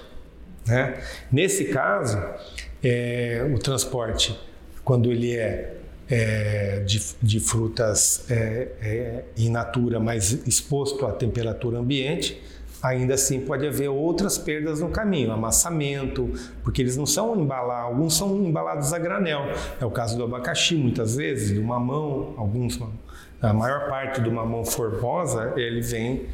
Né? 0.66 1.00
Nesse 1.30 1.66
caso, 1.66 2.18
é, 2.88 3.44
o 3.52 3.58
transporte, 3.58 4.38
quando 4.84 5.10
ele 5.10 5.36
é, 5.36 5.76
é 6.08 6.84
de, 6.86 7.02
de, 7.20 7.40
frutas 7.40 8.30
é, 8.30 8.68
é, 8.80 9.24
in 9.36 9.50
natura, 9.50 9.98
mas 9.98 10.46
exposto 10.46 11.04
à 11.04 11.10
temperatura 11.10 11.78
ambiente, 11.78 12.40
ainda 12.80 13.14
assim 13.14 13.40
pode 13.40 13.66
haver 13.66 13.88
outras 13.88 14.38
perdas 14.38 14.80
no 14.80 14.90
caminho, 14.90 15.32
amassamento, 15.32 16.32
porque 16.62 16.80
eles 16.80 16.96
não 16.96 17.06
são 17.06 17.36
embalados, 17.36 17.86
alguns 17.86 18.16
são 18.16 18.36
embalados 18.36 18.92
a 18.92 18.98
granel. 19.00 19.46
É 19.80 19.84
o 19.84 19.90
caso 19.90 20.16
do 20.16 20.22
abacaxi, 20.22 20.76
muitas 20.76 21.16
vezes, 21.16 21.50
do 21.50 21.64
mamão, 21.64 22.34
alguns, 22.36 22.78
a 23.42 23.52
maior 23.52 23.88
parte 23.88 24.20
do 24.20 24.30
mamão 24.30 24.64
formosa, 24.64 25.54
ele 25.56 25.80
vem 25.80 26.26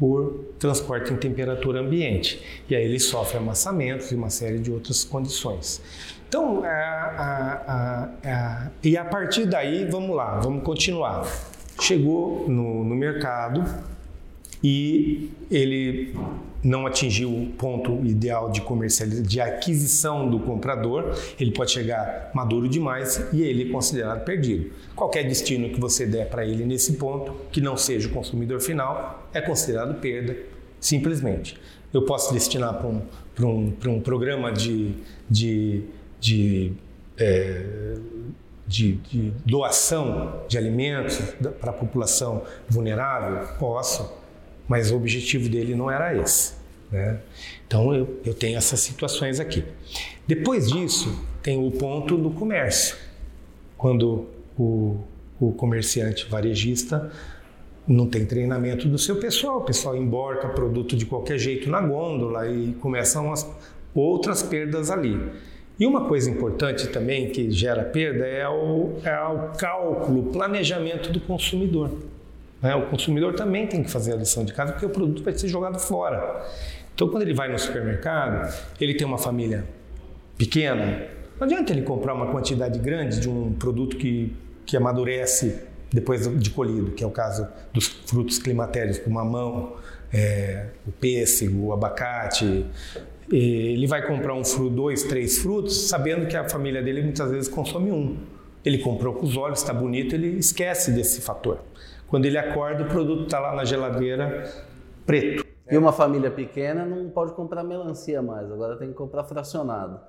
por 0.00 0.46
transporte 0.58 1.12
em 1.12 1.16
temperatura 1.16 1.80
ambiente. 1.80 2.42
E 2.68 2.74
aí 2.74 2.82
ele 2.82 2.98
sofre 2.98 3.36
amassamentos 3.36 4.10
e 4.10 4.14
uma 4.14 4.30
série 4.30 4.58
de 4.58 4.72
outras 4.72 5.04
condições. 5.04 5.82
Então, 6.26 6.64
a, 6.64 6.68
a, 6.68 8.08
a, 8.24 8.70
e 8.82 8.96
a 8.96 9.04
partir 9.04 9.44
daí, 9.44 9.84
vamos 9.84 10.16
lá, 10.16 10.40
vamos 10.40 10.64
continuar. 10.64 11.26
Chegou 11.78 12.48
no, 12.48 12.82
no 12.82 12.94
mercado 12.94 13.62
e 14.62 15.30
ele 15.50 16.14
não 16.62 16.86
atingiu 16.86 17.30
o 17.30 17.46
ponto 17.46 18.04
ideal 18.04 18.50
de 18.50 18.62
de 19.22 19.40
aquisição 19.40 20.28
do 20.28 20.38
comprador, 20.40 21.16
ele 21.38 21.52
pode 21.52 21.70
chegar 21.70 22.30
maduro 22.34 22.68
demais 22.68 23.26
e 23.32 23.42
ele 23.42 23.68
é 23.68 23.72
considerado 23.72 24.24
perdido. 24.24 24.70
Qualquer 24.94 25.26
destino 25.26 25.70
que 25.70 25.80
você 25.80 26.06
der 26.06 26.28
para 26.28 26.44
ele 26.44 26.64
nesse 26.64 26.94
ponto, 26.94 27.34
que 27.50 27.60
não 27.60 27.76
seja 27.76 28.08
o 28.08 28.10
consumidor 28.10 28.60
final, 28.60 29.28
é 29.32 29.40
considerado 29.40 29.98
perda, 30.00 30.36
simplesmente. 30.78 31.56
Eu 31.92 32.02
posso 32.02 32.32
destinar 32.32 32.74
para 32.74 32.86
um, 32.86 33.02
um, 33.40 33.72
um 33.86 34.00
programa 34.00 34.52
de, 34.52 34.92
de, 35.28 35.82
de 36.20 36.72
é, 37.18 37.96
de, 38.66 38.92
de, 38.92 39.32
doação 39.44 40.42
de 40.46 40.56
alimentos 40.56 41.18
para 41.60 41.70
a 41.70 41.74
população 41.74 42.44
vulnerável? 42.68 43.48
Posso 43.58 44.19
mas 44.70 44.92
o 44.92 44.96
objetivo 44.96 45.48
dele 45.48 45.74
não 45.74 45.90
era 45.90 46.16
esse. 46.16 46.52
Né? 46.92 47.18
Então 47.66 47.92
eu, 47.92 48.20
eu 48.24 48.32
tenho 48.32 48.56
essas 48.56 48.78
situações 48.78 49.40
aqui. 49.40 49.64
Depois 50.28 50.68
disso, 50.70 51.12
tem 51.42 51.58
o 51.58 51.72
ponto 51.72 52.16
do 52.16 52.30
comércio, 52.30 52.96
quando 53.76 54.28
o, 54.56 54.96
o 55.40 55.50
comerciante 55.54 56.24
varejista 56.30 57.10
não 57.84 58.06
tem 58.06 58.24
treinamento 58.24 58.86
do 58.86 58.96
seu 58.96 59.16
pessoal, 59.16 59.58
o 59.58 59.62
pessoal 59.62 59.96
emborca 59.96 60.48
produto 60.50 60.96
de 60.96 61.04
qualquer 61.04 61.36
jeito 61.36 61.68
na 61.68 61.80
gôndola 61.80 62.48
e 62.48 62.72
começam 62.74 63.32
as 63.32 63.44
outras 63.92 64.40
perdas 64.40 64.88
ali. 64.88 65.18
E 65.80 65.84
uma 65.84 66.04
coisa 66.04 66.30
importante 66.30 66.86
também 66.86 67.30
que 67.30 67.50
gera 67.50 67.82
perda 67.82 68.24
é 68.24 68.48
o, 68.48 68.92
é 69.02 69.20
o 69.20 69.48
cálculo, 69.58 70.30
planejamento 70.30 71.10
do 71.10 71.18
consumidor. 71.18 71.90
Né? 72.62 72.74
O 72.74 72.86
consumidor 72.88 73.34
também 73.34 73.66
tem 73.66 73.82
que 73.82 73.90
fazer 73.90 74.12
a 74.12 74.16
lição 74.16 74.44
de 74.44 74.52
casa 74.52 74.72
porque 74.72 74.86
o 74.86 74.90
produto 74.90 75.22
vai 75.22 75.32
ser 75.32 75.48
jogado 75.48 75.78
fora. 75.78 76.44
Então, 76.94 77.08
quando 77.08 77.22
ele 77.22 77.34
vai 77.34 77.50
no 77.50 77.58
supermercado, 77.58 78.52
ele 78.80 78.94
tem 78.94 79.06
uma 79.06 79.18
família 79.18 79.64
pequena, 80.36 81.06
não 81.40 81.46
adianta 81.46 81.72
ele 81.72 81.80
comprar 81.80 82.12
uma 82.12 82.26
quantidade 82.26 82.78
grande 82.78 83.18
de 83.18 83.28
um 83.28 83.54
produto 83.54 83.96
que, 83.96 84.36
que 84.66 84.76
amadurece 84.76 85.62
depois 85.90 86.28
de 86.38 86.50
colhido, 86.50 86.90
que 86.90 87.02
é 87.02 87.06
o 87.06 87.10
caso 87.10 87.48
dos 87.72 87.86
frutos 87.86 88.38
climatéricos, 88.38 88.98
como 88.98 89.14
mamão, 89.14 89.76
é, 90.12 90.66
o 90.86 90.92
pêssego, 90.92 91.68
o 91.68 91.72
abacate. 91.72 92.66
Ele 93.32 93.86
vai 93.86 94.06
comprar 94.06 94.34
um 94.34 94.44
fruto, 94.44 94.68
dois, 94.68 95.04
três 95.04 95.38
frutos, 95.38 95.88
sabendo 95.88 96.26
que 96.26 96.36
a 96.36 96.48
família 96.48 96.82
dele 96.82 97.02
muitas 97.02 97.30
vezes 97.30 97.48
consome 97.48 97.90
um. 97.90 98.18
Ele 98.62 98.76
comprou 98.76 99.14
com 99.14 99.24
os 99.24 99.36
olhos, 99.36 99.60
está 99.60 99.72
bonito, 99.72 100.14
ele 100.14 100.38
esquece 100.38 100.90
desse 100.90 101.22
fator. 101.22 101.60
Quando 102.10 102.26
ele 102.26 102.36
acorda, 102.36 102.82
o 102.82 102.86
produto 102.86 103.22
está 103.22 103.38
lá 103.38 103.54
na 103.54 103.64
geladeira 103.64 104.44
preto. 105.06 105.46
E 105.70 105.78
uma 105.78 105.92
família 105.92 106.30
pequena 106.30 106.84
não 106.84 107.08
pode 107.08 107.32
comprar 107.32 107.62
melancia 107.62 108.20
mais, 108.20 108.50
agora 108.50 108.76
tem 108.76 108.88
que 108.88 108.94
comprar 108.94 109.22
fracionado. 109.22 110.00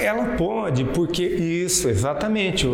Ela 0.00 0.36
pode, 0.36 0.84
porque 0.86 1.22
isso, 1.22 1.88
exatamente. 1.88 2.66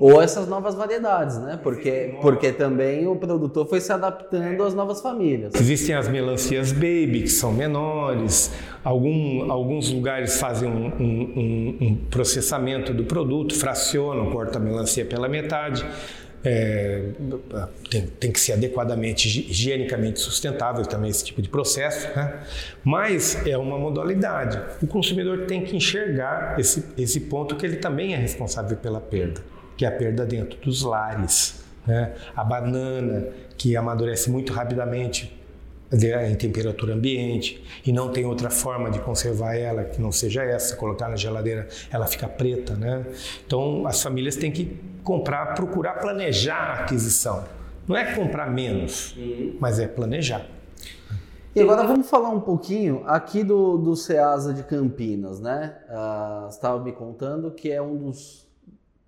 Ou 0.00 0.20
essas 0.20 0.46
novas 0.46 0.74
variedades, 0.74 1.38
né? 1.38 1.58
Porque, 1.62 2.16
porque 2.20 2.52
também 2.52 3.06
o 3.06 3.16
produtor 3.16 3.66
foi 3.66 3.80
se 3.80 3.92
adaptando 3.92 4.62
às 4.62 4.74
novas 4.74 5.00
famílias. 5.00 5.54
Existem 5.54 5.94
as 5.94 6.08
melancias 6.08 6.72
baby, 6.72 7.22
que 7.22 7.28
são 7.28 7.52
menores. 7.52 8.52
Algum, 8.82 9.50
alguns 9.50 9.90
lugares 9.90 10.38
fazem 10.38 10.70
um, 10.70 10.86
um, 10.86 11.76
um 11.80 11.96
processamento 12.10 12.92
do 12.92 13.04
produto, 13.04 13.54
fracionam, 13.54 14.30
cortam 14.30 14.60
a 14.60 14.64
melancia 14.64 15.04
pela 15.04 15.28
metade 15.28 15.86
é, 16.44 17.02
tem, 17.90 18.02
tem, 18.02 18.30
que 18.30 18.38
ser 18.38 18.52
adequadamente 18.52 19.26
higienicamente 19.26 20.20
sustentável 20.20 20.84
também 20.84 21.10
esse 21.10 21.24
tipo 21.24 21.40
de 21.40 21.48
processo, 21.48 22.06
né? 22.14 22.42
mas 22.84 23.46
é 23.46 23.56
uma 23.56 23.78
modalidade. 23.78 24.60
O 24.82 24.86
consumidor 24.86 25.46
tem 25.46 25.64
que 25.64 25.74
enxergar 25.74 26.60
esse, 26.60 26.84
esse 26.98 27.20
ponto 27.20 27.56
que 27.56 27.64
ele 27.64 27.76
também 27.76 28.12
é 28.12 28.18
responsável 28.18 28.76
pela 28.76 29.00
perda, 29.00 29.40
que 29.74 29.86
é 29.86 29.88
a 29.88 29.92
perda 29.92 30.26
dentro 30.26 30.58
dos 30.60 30.82
lares. 30.82 31.64
Né? 31.86 32.12
A 32.36 32.44
banana, 32.44 33.28
que 33.56 33.74
amadurece 33.74 34.30
muito 34.30 34.52
rapidamente 34.52 35.32
em 35.94 36.34
temperatura 36.34 36.94
ambiente 36.94 37.62
e 37.86 37.92
não 37.92 38.10
tem 38.10 38.24
outra 38.24 38.50
forma 38.50 38.90
de 38.90 38.98
conservar 39.00 39.54
ela 39.54 39.84
que 39.84 40.00
não 40.00 40.10
seja 40.10 40.42
essa, 40.42 40.76
colocar 40.76 41.08
na 41.08 41.16
geladeira 41.16 41.68
ela 41.90 42.06
fica 42.06 42.26
preta, 42.26 42.74
né? 42.74 43.04
Então 43.46 43.86
as 43.86 44.02
famílias 44.02 44.36
têm 44.36 44.50
que 44.50 44.78
comprar, 45.02 45.54
procurar 45.54 45.94
planejar 45.94 46.56
a 46.56 46.72
aquisição. 46.82 47.44
Não 47.86 47.96
é 47.96 48.14
comprar 48.14 48.50
menos, 48.50 49.14
uhum. 49.16 49.56
mas 49.60 49.78
é 49.78 49.86
planejar. 49.86 50.46
E 51.54 51.60
agora 51.60 51.86
vamos 51.86 52.10
falar 52.10 52.30
um 52.30 52.40
pouquinho 52.40 53.04
aqui 53.06 53.44
do, 53.44 53.78
do 53.78 53.94
Ceasa 53.94 54.52
de 54.52 54.64
Campinas, 54.64 55.38
né? 55.38 55.76
Uh, 55.88 56.46
você 56.46 56.56
estava 56.56 56.82
me 56.82 56.90
contando 56.90 57.52
que 57.52 57.70
é 57.70 57.80
um 57.80 57.96
dos 57.96 58.44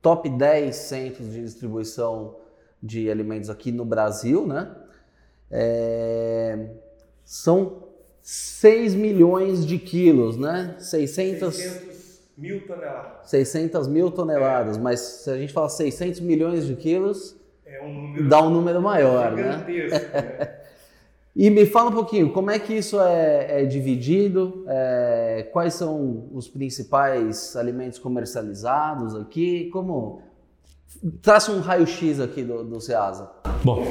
top 0.01 0.29
10 0.29 0.77
centros 0.77 1.33
de 1.33 1.43
distribuição 1.43 2.37
de 2.81 3.11
alimentos 3.11 3.51
aqui 3.51 3.73
no 3.73 3.85
Brasil, 3.85 4.47
né? 4.47 4.71
É, 5.51 6.69
são 7.25 7.85
6 8.23 8.95
milhões 8.95 9.65
de 9.65 9.79
quilos, 9.79 10.37
né? 10.37 10.77
600, 10.79 11.55
600 11.55 12.21
mil 12.37 12.67
toneladas. 12.67 13.31
600 13.31 13.89
mil 13.89 14.11
toneladas, 14.11 14.77
é. 14.77 14.81
mas 14.81 15.01
se 15.01 15.31
a 15.31 15.37
gente 15.37 15.53
fala 15.53 15.69
600 15.69 16.21
milhões 16.21 16.67
de 16.67 16.75
quilos, 16.75 17.37
é 17.65 17.83
um 17.83 17.93
número 17.93 18.29
dá 18.29 18.43
um 18.43 18.51
número 18.51 18.83
maior, 18.83 19.33
né? 19.33 19.65
né? 19.67 20.55
e 21.35 21.51
me 21.51 21.67
fala 21.67 21.91
um 21.91 21.95
pouquinho, 21.95 22.33
como 22.33 22.51
é 22.51 22.59
que 22.59 22.75
isso 22.75 23.01
é, 23.01 23.63
é 23.63 23.65
dividido? 23.65 24.65
É, 24.69 25.49
quais 25.53 25.75
são 25.75 26.29
os 26.33 26.49
principais 26.49 27.57
alimentos 27.57 27.99
comercializados 27.99 29.15
aqui? 29.15 29.69
Como 29.73 30.23
traça 31.23 31.53
um 31.53 31.61
raio-x 31.61 32.21
aqui 32.21 32.43
do, 32.43 32.65
do 32.65 32.81
Ceasa. 32.81 33.31
Bom, 33.65 33.85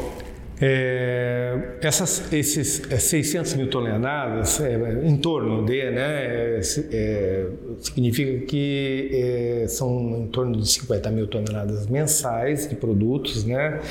é, 0.62 1.78
essas, 1.82 2.32
esses 2.32 2.82
600 2.98 3.54
é, 3.54 3.58
mil 3.58 3.70
toneladas, 3.70 4.60
é, 4.62 4.76
em 5.04 5.18
torno 5.18 5.66
de, 5.66 5.92
né, 5.92 6.60
é, 6.92 7.48
significa 7.82 8.46
que 8.46 9.10
é, 9.12 9.68
são 9.68 10.24
em 10.24 10.28
torno 10.28 10.58
de 10.58 10.68
50 10.68 11.12
mil 11.12 11.28
toneladas 11.28 11.88
mensais 11.88 12.70
de 12.70 12.76
produtos, 12.76 13.44
né? 13.44 13.82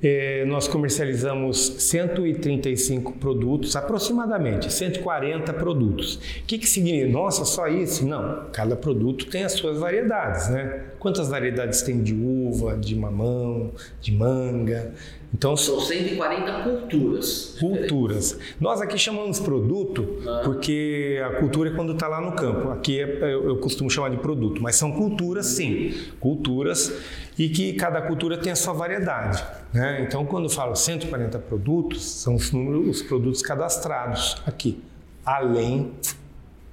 É, 0.00 0.44
nós 0.44 0.68
comercializamos 0.68 1.58
135 1.58 3.14
produtos, 3.14 3.74
aproximadamente 3.74 4.72
140 4.72 5.52
produtos. 5.54 6.14
O 6.14 6.44
que, 6.46 6.56
que 6.56 6.68
significa? 6.68 7.10
Nossa, 7.10 7.44
só 7.44 7.66
isso? 7.66 8.06
Não, 8.06 8.44
cada 8.52 8.76
produto 8.76 9.26
tem 9.26 9.42
as 9.42 9.52
suas 9.52 9.78
variedades, 9.78 10.50
né? 10.50 10.84
Quantas 10.98 11.28
variedades 11.28 11.82
tem 11.82 12.02
de 12.02 12.14
uva, 12.14 12.76
de 12.76 12.94
mamão, 12.96 13.72
de 14.00 14.12
manga? 14.12 14.92
Então, 15.32 15.56
São 15.56 15.78
140 15.80 16.62
culturas. 16.62 17.56
Culturas. 17.60 18.38
Nós 18.58 18.80
aqui 18.80 18.98
chamamos 18.98 19.38
produto 19.38 20.22
ah. 20.26 20.40
porque 20.44 21.20
a 21.24 21.38
cultura 21.38 21.70
é 21.70 21.74
quando 21.74 21.92
está 21.92 22.08
lá 22.08 22.20
no 22.20 22.32
campo. 22.32 22.70
Aqui 22.70 23.00
é, 23.00 23.34
eu 23.34 23.58
costumo 23.58 23.90
chamar 23.90 24.08
de 24.08 24.16
produto, 24.16 24.62
mas 24.62 24.76
são 24.76 24.90
culturas 24.92 25.46
sim. 25.46 25.94
Culturas 26.18 26.92
e 27.38 27.48
que 27.48 27.74
cada 27.74 28.00
cultura 28.00 28.38
tem 28.38 28.50
a 28.50 28.56
sua 28.56 28.72
variedade. 28.72 29.44
Né? 29.72 30.04
Então, 30.06 30.24
quando 30.24 30.44
eu 30.44 30.50
falo 30.50 30.74
140 30.74 31.38
produtos, 31.40 32.04
são 32.04 32.34
os, 32.34 32.50
números, 32.50 32.88
os 32.88 33.02
produtos 33.02 33.42
cadastrados 33.42 34.40
aqui, 34.46 34.82
além, 35.24 35.92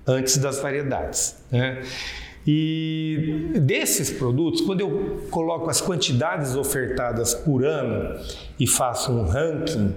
antes 0.08 0.38
das 0.38 0.60
variedades. 0.60 1.44
Né? 1.52 1.82
E 2.48 3.54
desses 3.60 4.12
produtos, 4.12 4.62
quando 4.62 4.82
eu 4.82 5.22
coloco 5.32 5.70
as 5.70 5.82
quantidades 5.82 6.56
ofertadas 6.56 7.34
por 7.34 7.66
ano 7.66 8.20
e 8.60 8.68
faço 8.68 9.12
um 9.12 9.24
ranking, 9.24 9.96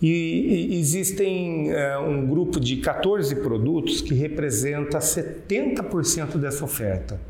e, 0.00 0.78
existem 0.78 1.72
é, 1.72 1.98
um 1.98 2.26
grupo 2.26 2.58
de 2.58 2.78
14 2.78 3.36
produtos 3.36 4.00
que 4.00 4.14
representa 4.14 4.98
70% 4.98 6.36
dessa 6.38 6.64
oferta. 6.64 7.20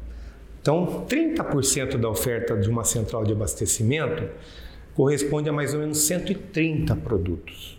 Então, 0.60 1.04
30% 1.08 1.98
da 1.98 2.08
oferta 2.08 2.56
de 2.56 2.68
uma 2.70 2.84
central 2.84 3.24
de 3.24 3.32
abastecimento 3.32 4.24
corresponde 4.94 5.48
a 5.48 5.52
mais 5.52 5.74
ou 5.74 5.80
menos 5.80 5.98
130 5.98 6.96
produtos. 6.96 7.78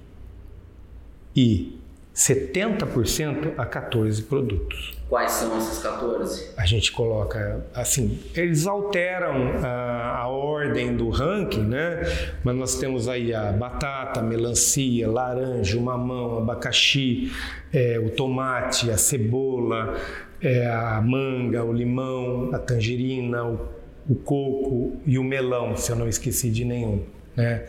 E 1.36 1.80
70% 2.16 3.56
a 3.58 3.66
14 3.66 4.24
produtos. 4.24 4.94
Quais 5.10 5.32
são 5.32 5.58
esses 5.58 5.80
14? 5.84 6.54
A 6.56 6.66
gente 6.66 6.92
coloca 6.94 7.66
assim, 7.74 8.18
eles 8.34 8.66
alteram 8.66 9.52
a, 9.62 10.20
a, 10.22 10.28
ordem 10.28 10.96
do 10.96 11.10
ranking, 11.10 11.64
né? 11.64 12.02
Mas 12.42 12.56
nós 12.56 12.76
temos 12.80 13.10
aí 13.10 13.34
a 13.34 13.52
batata, 13.52 14.22
a 14.22 14.24
melancia, 14.24 15.12
laranja, 15.12 15.78
o 15.78 15.82
mamão, 15.82 16.38
abacaxi, 16.38 17.34
é, 17.74 18.00
o 18.00 18.10
tomate, 18.10 18.90
a 18.90 18.98
cebola, 18.98 19.96
é, 20.42 20.66
a 20.68 21.02
manga, 21.02 21.66
o 21.66 21.74
limão, 21.74 22.50
a 22.54 22.60
tangerina, 22.60 23.44
o, 23.44 23.70
o 24.10 24.16
coco 24.16 24.96
e 25.06 25.20
o 25.20 25.24
melão, 25.24 25.76
se 25.76 25.92
eu 25.92 25.98
não 25.98 26.08
esqueci 26.08 26.50
de 26.50 26.64
nenhum, 26.64 27.04
né? 27.36 27.66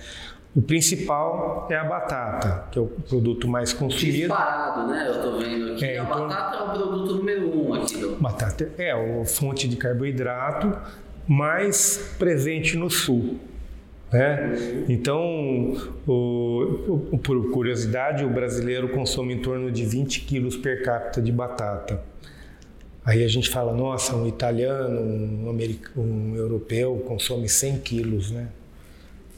O 0.56 0.62
principal 0.62 1.68
é 1.70 1.76
a 1.76 1.84
batata, 1.84 2.64
que 2.70 2.78
é 2.78 2.82
o 2.82 2.86
produto 2.86 3.46
mais 3.46 3.74
consumido. 3.74 4.16
Disparado, 4.16 4.88
né? 4.88 5.06
Eu 5.06 5.20
tô 5.20 5.38
vendo 5.38 5.72
aqui. 5.72 5.84
É, 5.84 5.98
a 5.98 6.04
então, 6.04 6.28
batata 6.28 6.56
é 6.56 6.62
o 6.62 6.70
produto 6.70 7.14
número 7.16 7.58
um 7.58 7.74
aqui. 7.74 7.98
Do... 7.98 8.16
Batata 8.16 8.72
é 8.78 8.90
a 8.90 9.24
fonte 9.26 9.68
de 9.68 9.76
carboidrato 9.76 10.74
mais 11.28 12.14
presente 12.18 12.74
no 12.74 12.88
sul. 12.88 13.38
Né? 14.10 14.46
Uhum. 14.46 14.84
Então, 14.88 15.76
o, 16.06 17.10
o, 17.12 17.18
por 17.18 17.50
curiosidade, 17.50 18.24
o 18.24 18.30
brasileiro 18.30 18.88
consome 18.88 19.34
em 19.34 19.42
torno 19.42 19.70
de 19.70 19.84
20 19.84 20.22
quilos 20.22 20.56
per 20.56 20.82
capita 20.82 21.20
de 21.20 21.30
batata. 21.30 22.02
Aí 23.04 23.22
a 23.22 23.28
gente 23.28 23.50
fala, 23.50 23.74
nossa, 23.74 24.16
um 24.16 24.26
italiano, 24.26 25.00
um, 25.00 26.00
um 26.00 26.34
europeu 26.34 27.04
consome 27.06 27.46
100 27.46 27.78
quilos, 27.80 28.30
né? 28.30 28.48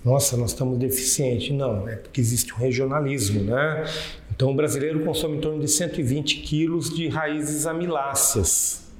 Nossa, 0.08 0.38
nós 0.38 0.50
estamos 0.50 0.78
deficientes. 0.78 1.54
Não, 1.54 1.86
é 1.86 1.96
porque 1.96 2.20
existe 2.20 2.54
um 2.54 2.56
regionalismo, 2.56 3.44
né? 3.44 3.84
Então 4.34 4.50
o 4.50 4.54
brasileiro 4.54 5.04
consome 5.04 5.36
em 5.36 5.40
torno 5.40 5.60
de 5.60 5.68
120 5.68 6.40
quilos 6.40 6.88
de 6.88 7.08
raízes 7.08 7.66
amiláceas, 7.66 8.90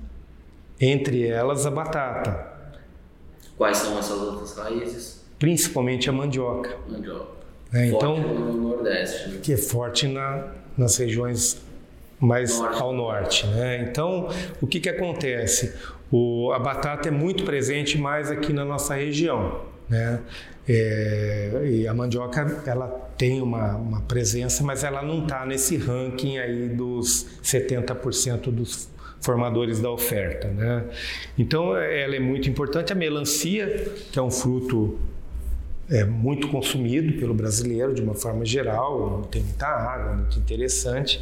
entre 0.79 1.27
elas 1.27 1.65
a 1.65 1.71
batata. 1.71 2.47
Quais 3.57 3.79
são 3.79 3.99
essas 3.99 4.21
outras 4.21 4.55
raízes? 4.57 5.25
Principalmente 5.39 6.11
a 6.11 6.13
mandioca. 6.13 6.77
Mandioca. 6.87 7.39
É, 7.73 7.87
então, 7.87 8.19
no 8.19 8.69
Nordeste. 8.69 9.31
Né? 9.31 9.41
Que 9.43 9.55
é 9.55 9.57
forte 9.57 10.07
na, 10.07 10.53
nas 10.77 10.97
regiões 10.99 11.61
mais 12.21 12.59
Norte. 12.59 12.83
ao 12.83 12.93
norte, 12.93 13.47
né? 13.47 13.89
Então, 13.89 14.29
o 14.61 14.67
que 14.67 14.81
que 14.81 14.89
acontece? 14.89 15.75
O, 16.11 16.53
a 16.53 16.59
batata 16.59 17.09
é 17.09 17.11
muito 17.11 17.45
presente 17.45 17.97
mais 17.97 18.31
aqui 18.31 18.53
na 18.53 18.65
nossa 18.65 18.95
região, 18.95 19.61
né? 19.89 20.21
É, 20.69 21.63
e 21.65 21.89
a 21.89 21.95
mandioca 21.95 22.63
ela 22.67 22.89
tem 23.17 23.41
uma, 23.41 23.75
uma 23.77 24.01
presença, 24.03 24.63
mas 24.63 24.85
ela 24.85 25.03
não 25.03 25.23
está 25.23 25.47
nesse 25.47 25.77
ranking 25.77 26.39
aí 26.39 26.69
dos 26.69 27.27
70% 27.43 28.51
dos 28.51 28.89
formadores 29.21 29.81
da 29.81 29.91
oferta, 29.91 30.49
né? 30.49 30.85
Então 31.37 31.77
ela 31.77 32.15
é 32.15 32.21
muito 32.21 32.49
importante. 32.49 32.93
A 32.93 32.97
melancia, 32.97 33.91
que 34.13 34.19
é 34.19 34.23
um 34.23 34.31
fruto 34.31 34.99
é 35.91 36.05
muito 36.05 36.49
consumido 36.49 37.19
pelo 37.19 37.33
brasileiro 37.33 37.95
de 37.95 38.03
uma 38.03 38.15
forma 38.15 38.45
geral, 38.45 39.23
tem 39.31 39.43
muita 39.43 39.67
água, 39.67 40.15
muito 40.15 40.39
interessante. 40.39 41.21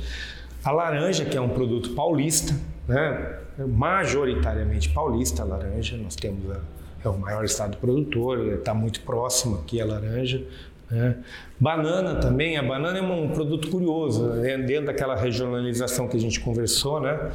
A 0.65 0.73
laranja, 0.73 1.25
que 1.25 1.37
é 1.37 1.41
um 1.41 1.49
produto 1.49 1.91
paulista, 1.91 2.53
né? 2.89 3.39
majoritariamente 3.69 4.89
paulista, 4.89 5.43
a 5.43 5.45
laranja, 5.45 5.97
nós 5.97 6.17
temos 6.17 6.51
a, 6.51 6.61
é 7.07 7.11
o 7.11 7.19
maior 7.19 7.45
estado 7.45 7.77
produtor, 7.77 8.55
está 8.55 8.75
muito 8.75 9.01
próximo 9.01 9.57
aqui 9.57 9.81
a 9.81 9.85
laranja. 9.85 10.43
Né? 10.91 11.17
Banana 11.59 12.15
também, 12.17 12.57
a 12.57 12.63
banana 12.63 12.99
é 12.99 13.03
um 13.03 13.29
produto 13.31 13.69
curioso, 13.69 14.27
né? 14.29 14.59
dentro 14.59 14.87
daquela 14.87 15.17
regionalização 15.17 16.09
que 16.09 16.17
a 16.17 16.21
gente 16.21 16.41
conversou, 16.41 17.01
né? 17.01 17.33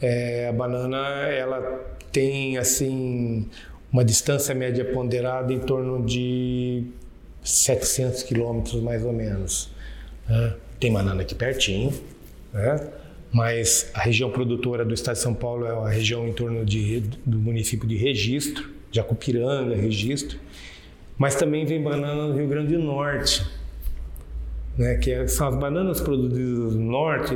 É, 0.00 0.48
a 0.48 0.52
banana 0.52 0.98
ela 1.28 1.60
tem 2.10 2.58
assim 2.58 3.48
uma 3.92 4.04
distância 4.04 4.54
média 4.54 4.84
ponderada 4.84 5.52
em 5.52 5.60
torno 5.60 6.04
de 6.04 6.84
700 7.44 8.22
quilômetros 8.22 8.82
mais 8.82 9.04
ou 9.04 9.12
menos. 9.12 9.70
né? 10.28 10.54
Tem 10.80 10.92
banana 10.92 11.22
aqui 11.22 11.34
pertinho, 11.34 11.92
né? 12.52 12.88
mas 13.32 13.90
a 13.94 14.00
região 14.00 14.30
produtora 14.30 14.84
do 14.84 14.92
estado 14.92 15.14
de 15.14 15.22
São 15.22 15.34
Paulo 15.34 15.66
é 15.66 15.70
a 15.70 15.88
região 15.88 16.26
em 16.26 16.32
torno 16.32 16.64
de, 16.64 17.00
do 17.24 17.38
município 17.38 17.88
de 17.88 17.96
Registro, 17.96 18.70
Jacupiranga, 18.92 19.74
Registro, 19.74 20.38
mas 21.18 21.34
também 21.34 21.64
vem 21.64 21.82
banana 21.82 22.28
no 22.28 22.34
Rio 22.34 22.46
Grande 22.46 22.76
do 22.76 22.82
Norte, 22.82 23.44
né, 24.76 24.96
que 24.96 25.10
é- 25.10 25.26
são 25.26 25.48
as 25.48 25.56
bananas 25.56 26.00
produzidas 26.00 26.74
no 26.74 26.90
norte. 26.90 27.34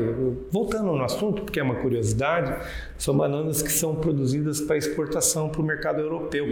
Voltando 0.51 0.85
no 0.93 1.03
assunto, 1.03 1.43
porque 1.43 1.59
é 1.59 1.63
uma 1.63 1.77
curiosidade, 1.77 2.55
são 2.99 3.17
bananas 3.17 3.63
que 3.63 3.71
são 3.71 3.95
produzidas 3.97 4.61
para 4.61 4.77
exportação 4.77 5.49
para 5.49 5.61
o 5.61 5.65
mercado 5.65 6.01
europeu. 6.01 6.47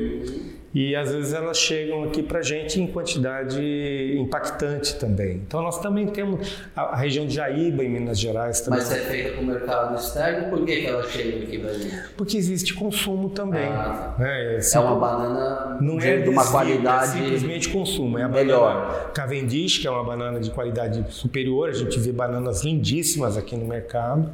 E 0.74 0.96
às 0.96 1.12
vezes 1.12 1.32
elas 1.32 1.56
chegam 1.56 2.02
aqui 2.02 2.20
para 2.20 2.40
a 2.40 2.42
gente 2.42 2.80
em 2.80 2.86
quantidade 2.88 4.16
impactante 4.18 4.96
também. 4.96 5.36
Então 5.46 5.62
nós 5.62 5.80
também 5.80 6.08
temos 6.08 6.58
a, 6.74 6.82
a 6.82 6.96
região 6.96 7.26
de 7.26 7.34
Jaíba, 7.34 7.84
em 7.84 7.88
Minas 7.88 8.18
Gerais, 8.18 8.60
também. 8.60 8.80
Mas 8.80 8.90
é 8.90 8.96
feita 8.96 9.32
para 9.34 9.40
o 9.40 9.46
mercado 9.46 9.94
externo, 9.94 10.50
por 10.50 10.64
que, 10.64 10.80
que 10.80 10.86
ela 10.86 11.04
chega 11.04 11.44
aqui 11.44 11.58
pra 11.60 11.72
gente? 11.74 11.96
Porque 12.16 12.36
existe 12.36 12.74
consumo 12.74 13.30
também. 13.30 13.68
Ah, 13.68 14.16
né? 14.18 14.58
É 14.58 14.78
uma 14.80 14.96
banana 14.96 15.78
Não 15.80 15.96
de, 15.96 16.08
é 16.08 16.16
de 16.22 16.28
uma 16.28 16.42
desvio, 16.42 16.58
qualidade 16.58 17.18
é 17.18 17.22
simplesmente 17.22 17.68
consumo. 17.68 18.18
É 18.18 18.24
a 18.24 18.28
melhor. 18.28 18.74
banana 18.74 19.04
Cavendish, 19.14 19.78
que 19.78 19.86
é 19.86 19.90
uma 19.90 20.02
banana 20.02 20.40
de 20.40 20.50
qualidade 20.50 21.04
superior. 21.10 21.68
A 21.68 21.72
gente 21.72 22.00
vê 22.00 22.10
bananas 22.10 22.64
lindíssimas 22.64 23.36
aqui 23.36 23.56
no 23.56 23.64
mercado, 23.64 24.28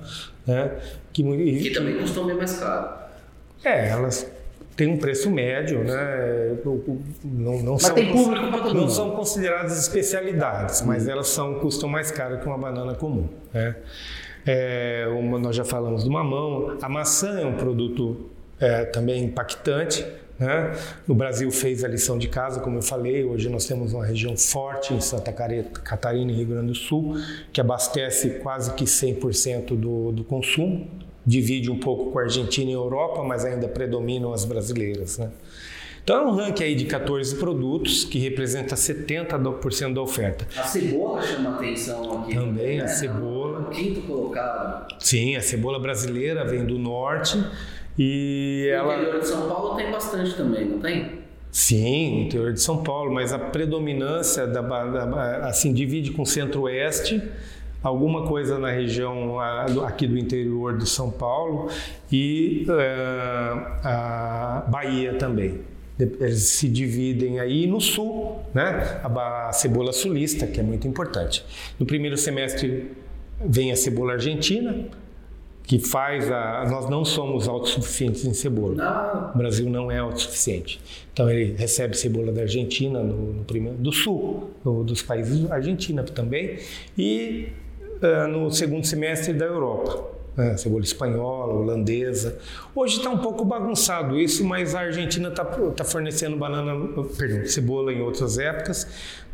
né? 0.46 0.70
Que, 1.12 1.22
e- 1.22 1.60
que 1.62 1.70
também 1.70 1.98
custam 1.98 2.26
bem 2.26 2.36
mais 2.36 2.58
caro. 2.58 2.88
é, 3.64 3.88
elas 3.90 4.30
têm 4.76 4.88
um 4.88 4.96
preço 4.98 5.30
médio, 5.30 5.84
né? 5.84 6.56
Não, 7.24 7.62
não 7.62 7.72
Mas 7.74 7.82
são 7.82 7.94
tem 7.94 8.12
público 8.12 8.48
para 8.48 8.58
todo 8.62 8.74
Não 8.74 8.80
mundo. 8.82 8.92
são 8.92 9.10
consideradas 9.10 9.78
especialidades, 9.78 10.82
mas 10.82 11.06
elas 11.08 11.28
são 11.28 11.54
custam 11.60 11.88
mais 11.88 12.10
caro 12.10 12.38
que 12.38 12.46
uma 12.46 12.56
banana 12.58 12.94
comum, 12.94 13.28
né? 13.52 13.76
É, 14.46 15.06
uma- 15.12 15.38
nós 15.38 15.54
já 15.54 15.64
falamos 15.64 16.02
do 16.04 16.10
mamão. 16.10 16.78
A 16.80 16.88
maçã 16.88 17.38
é 17.40 17.44
um 17.46 17.54
produto 17.56 18.30
é, 18.58 18.84
também 18.86 19.24
impactante. 19.24 20.06
Né? 20.40 20.74
O 21.06 21.14
Brasil 21.14 21.50
fez 21.50 21.84
a 21.84 21.88
lição 21.88 22.16
de 22.16 22.26
casa, 22.26 22.60
como 22.60 22.78
eu 22.78 22.82
falei. 22.82 23.22
Hoje 23.24 23.50
nós 23.50 23.66
temos 23.66 23.92
uma 23.92 24.06
região 24.06 24.34
forte 24.38 24.94
em 24.94 25.00
Santa 25.00 25.30
Catarina 25.30 26.32
e 26.32 26.34
Rio 26.34 26.46
Grande 26.46 26.68
do 26.68 26.74
Sul, 26.74 27.14
que 27.52 27.60
abastece 27.60 28.30
quase 28.42 28.72
que 28.72 28.84
100% 28.84 29.76
do, 29.76 30.12
do 30.12 30.24
consumo. 30.24 30.88
Divide 31.26 31.70
um 31.70 31.78
pouco 31.78 32.10
com 32.10 32.18
a 32.18 32.22
Argentina 32.22 32.70
e 32.70 32.74
a 32.74 32.78
Europa, 32.78 33.22
mas 33.22 33.44
ainda 33.44 33.68
predominam 33.68 34.32
as 34.32 34.46
brasileiras. 34.46 35.18
Né? 35.18 35.30
Então 36.02 36.16
é 36.16 36.26
um 36.26 36.34
ranking 36.34 36.64
aí 36.64 36.74
de 36.74 36.86
14 36.86 37.36
produtos 37.36 38.04
que 38.04 38.18
representa 38.18 38.74
70% 38.74 39.92
da 39.92 40.00
oferta. 40.00 40.46
A 40.56 40.62
cebola 40.62 41.20
chama 41.20 41.56
atenção 41.56 42.22
aqui. 42.22 42.34
Também, 42.34 42.80
a 42.80 42.84
né? 42.84 42.88
cebola. 42.88 43.60
O 43.60 43.64
quinto 43.66 44.00
colocado. 44.02 44.96
Sim, 44.98 45.36
a 45.36 45.42
cebola 45.42 45.78
brasileira 45.78 46.46
vem 46.46 46.64
do 46.64 46.78
norte 46.78 47.38
e 47.98 48.68
O 48.70 48.74
ela. 48.74 48.94
interior 48.96 49.20
de 49.20 49.28
São 49.28 49.48
Paulo 49.48 49.76
tem 49.76 49.90
bastante 49.90 50.34
também, 50.34 50.64
não 50.66 50.78
tem? 50.78 51.20
Sim, 51.52 52.14
no 52.14 52.26
interior 52.26 52.52
de 52.52 52.60
São 52.60 52.82
Paulo, 52.82 53.12
mas 53.12 53.32
a 53.32 53.38
predominância 53.38 54.46
da, 54.46 54.60
da 54.62 55.46
assim 55.48 55.72
divide 55.72 56.12
com 56.12 56.22
o 56.22 56.26
centro-oeste, 56.26 57.20
alguma 57.82 58.26
coisa 58.26 58.58
na 58.58 58.70
região 58.70 59.40
ah, 59.40 59.66
aqui 59.86 60.06
do 60.06 60.16
interior 60.16 60.78
de 60.78 60.88
São 60.88 61.10
Paulo 61.10 61.68
e 62.12 62.66
eh, 62.68 63.52
a 63.82 64.64
Bahia 64.68 65.14
também. 65.14 65.60
Eles 65.98 66.44
se 66.44 66.68
dividem 66.68 67.40
aí 67.40 67.66
no 67.66 67.80
sul, 67.80 68.38
né? 68.54 69.00
A, 69.02 69.48
a 69.48 69.52
cebola 69.52 69.92
sulista, 69.92 70.46
que 70.46 70.58
é 70.60 70.62
muito 70.62 70.86
importante. 70.88 71.44
No 71.78 71.84
primeiro 71.84 72.16
semestre 72.16 72.92
vem 73.44 73.70
a 73.72 73.76
cebola 73.76 74.12
argentina, 74.12 74.86
que 75.64 75.78
faz 75.78 76.30
a. 76.30 76.66
Nós 76.68 76.88
não 76.90 77.04
somos 77.04 77.46
autossuficientes 77.48 78.24
em 78.24 78.34
cebola. 78.34 78.82
Ah, 78.82 79.32
O 79.34 79.38
Brasil 79.38 79.68
não 79.70 79.90
é 79.90 79.98
autossuficiente. 79.98 80.80
Então 81.12 81.30
ele 81.30 81.54
recebe 81.56 81.96
cebola 81.96 82.32
da 82.32 82.42
Argentina, 82.42 83.02
no, 83.02 83.32
no 83.34 83.44
primeiro, 83.44 83.76
do 83.78 83.92
sul, 83.92 84.50
do- 84.64 84.82
dos 84.84 85.00
países 85.02 85.40
da 85.40 85.54
Argentina 85.54 86.02
também, 86.02 86.58
e 86.98 87.48
ah, 88.02 88.26
no 88.26 88.50
segundo 88.50 88.84
semestre 88.86 89.32
da 89.32 89.44
Europa. 89.44 90.18
né, 90.36 90.56
cebola 90.56 90.82
espanhola, 90.84 91.52
holandesa. 91.54 92.38
Hoje 92.74 92.96
está 92.98 93.10
um 93.10 93.18
pouco 93.18 93.44
bagunçado 93.44 94.18
isso, 94.18 94.44
mas 94.44 94.74
a 94.74 94.80
Argentina 94.80 95.28
está 95.28 95.84
fornecendo 95.84 96.36
banana, 96.36 96.72
perdão, 97.18 97.44
cebola 97.46 97.92
em 97.92 98.00
outras 98.00 98.38
épocas, 98.38 98.86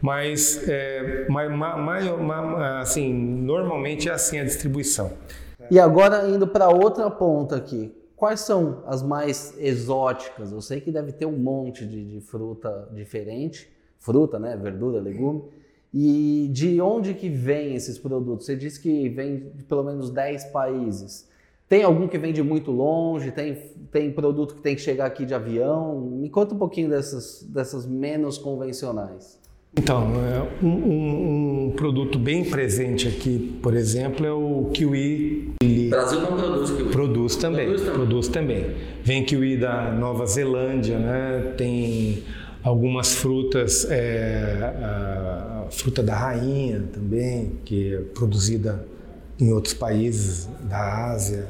mas 0.02 0.66
é, 0.68 1.26
ma- 1.28 1.48
ma- 1.48 1.76
ma- 1.76 2.80
assim, 2.80 3.12
normalmente 3.12 4.08
é 4.08 4.12
assim 4.12 4.38
a 4.38 4.44
distribuição. 4.44 5.12
E 5.70 5.78
agora 5.78 6.28
indo 6.28 6.46
para 6.46 6.68
outra 6.68 7.10
ponta 7.10 7.56
aqui. 7.56 7.92
Quais 8.14 8.40
são 8.40 8.82
as 8.86 9.02
mais 9.02 9.54
exóticas? 9.58 10.50
Eu 10.50 10.60
sei 10.60 10.80
que 10.80 10.90
deve 10.90 11.12
ter 11.12 11.26
um 11.26 11.36
monte 11.36 11.84
de, 11.84 12.02
de 12.02 12.20
fruta 12.20 12.88
diferente, 12.92 13.70
fruta, 13.98 14.38
né, 14.38 14.56
verdura, 14.56 15.00
legume. 15.00 15.44
E 15.92 16.48
de 16.52 16.80
onde 16.80 17.14
que 17.14 17.28
vem 17.28 17.74
esses 17.74 17.98
produtos? 17.98 18.46
Você 18.46 18.56
disse 18.56 18.80
que 18.80 19.08
vem 19.08 19.50
de 19.54 19.64
pelo 19.64 19.82
menos 19.84 20.10
10 20.10 20.46
países. 20.46 21.28
Tem 21.68 21.82
algum 21.82 22.06
que 22.06 22.16
vem 22.16 22.32
de 22.32 22.42
muito 22.42 22.70
longe? 22.70 23.32
Tem, 23.32 23.54
tem 23.90 24.12
produto 24.12 24.54
que 24.54 24.62
tem 24.62 24.74
que 24.74 24.80
chegar 24.80 25.06
aqui 25.06 25.26
de 25.26 25.34
avião? 25.34 26.00
Me 26.00 26.30
conta 26.30 26.54
um 26.54 26.58
pouquinho 26.58 26.88
dessas, 26.88 27.42
dessas 27.42 27.84
menos 27.84 28.38
convencionais. 28.38 29.38
Então, 29.78 30.12
é, 30.24 30.64
um, 30.64 30.68
um- 31.66 31.72
produto 31.76 32.18
bem 32.18 32.44
presente 32.44 33.06
aqui, 33.06 33.58
por 33.62 33.74
exemplo, 33.74 34.24
é 34.26 34.32
o 34.32 34.70
kiwi. 34.72 35.52
Ele 35.62 35.90
Brasil 35.90 36.20
não 36.20 36.34
produz 36.36 36.70
kiwi. 36.70 36.88
produz 36.90 37.36
também, 37.36 37.66
Produz 37.66 37.82
também. 37.82 37.94
produz 37.94 38.28
também. 38.28 38.66
Vem 39.04 39.24
kiwi 39.24 39.58
da 39.58 39.92
Nova 39.92 40.24
Zelândia, 40.24 40.98
né? 40.98 41.52
Tem 41.58 42.22
algumas 42.62 43.14
frutas, 43.14 43.86
é, 43.90 44.74
a, 44.82 45.64
a 45.66 45.70
fruta 45.70 46.02
da 46.02 46.14
rainha 46.16 46.84
também, 46.92 47.52
que 47.64 47.94
é 47.94 47.98
produzida 48.14 48.86
em 49.38 49.52
outros 49.52 49.74
países 49.74 50.48
da 50.62 51.10
Ásia. 51.12 51.46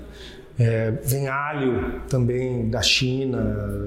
É, 0.58 0.90
vem 1.04 1.28
alho 1.28 2.00
também 2.08 2.68
da 2.68 2.82
China, 2.82 3.38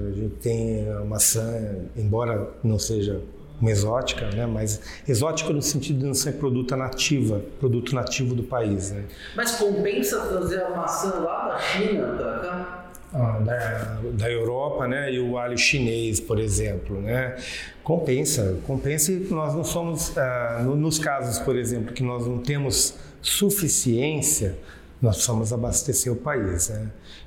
a 0.08 0.12
gente 0.12 0.34
tem 0.36 0.88
a 0.88 1.04
maçã, 1.04 1.76
embora 1.96 2.48
não 2.64 2.78
seja 2.78 3.20
uma 3.60 3.70
exótica, 3.70 4.30
né? 4.30 4.46
mas 4.46 4.80
exótica 5.06 5.52
no 5.52 5.60
sentido 5.62 5.98
de 6.00 6.06
não 6.06 6.14
ser 6.14 6.32
produto 6.32 6.74
nativa, 6.76 7.42
produto 7.58 7.94
nativo 7.94 8.34
do 8.34 8.42
país. 8.42 8.90
Né? 8.90 9.04
Mas 9.36 9.52
compensa 9.56 10.20
trazer 10.20 10.62
a 10.62 10.70
maçã 10.70 11.18
lá 11.20 11.48
da 11.48 11.58
China 11.58 12.14
para 12.16 12.38
cá? 12.38 12.76
Ah, 13.12 13.40
da, 13.40 13.98
da 14.12 14.30
Europa, 14.30 14.86
né, 14.86 15.12
e 15.12 15.18
o 15.18 15.36
alho 15.36 15.58
chinês, 15.58 16.20
por 16.20 16.38
exemplo, 16.38 17.00
né, 17.00 17.36
compensa, 17.82 18.56
compensa 18.64 19.10
e 19.10 19.16
nós 19.28 19.52
não 19.52 19.64
somos, 19.64 20.16
ah, 20.16 20.60
no- 20.64 20.76
nos 20.76 20.96
casos, 21.00 21.40
por 21.40 21.56
exemplo, 21.56 21.92
que 21.92 22.04
nós 22.04 22.24
não 22.24 22.38
temos 22.38 22.94
suficiência, 23.20 24.56
nós 25.02 25.16
precisamos 25.16 25.52
abastecer 25.52 26.12
o 26.12 26.16
país, 26.16 26.68
né. 26.68 26.86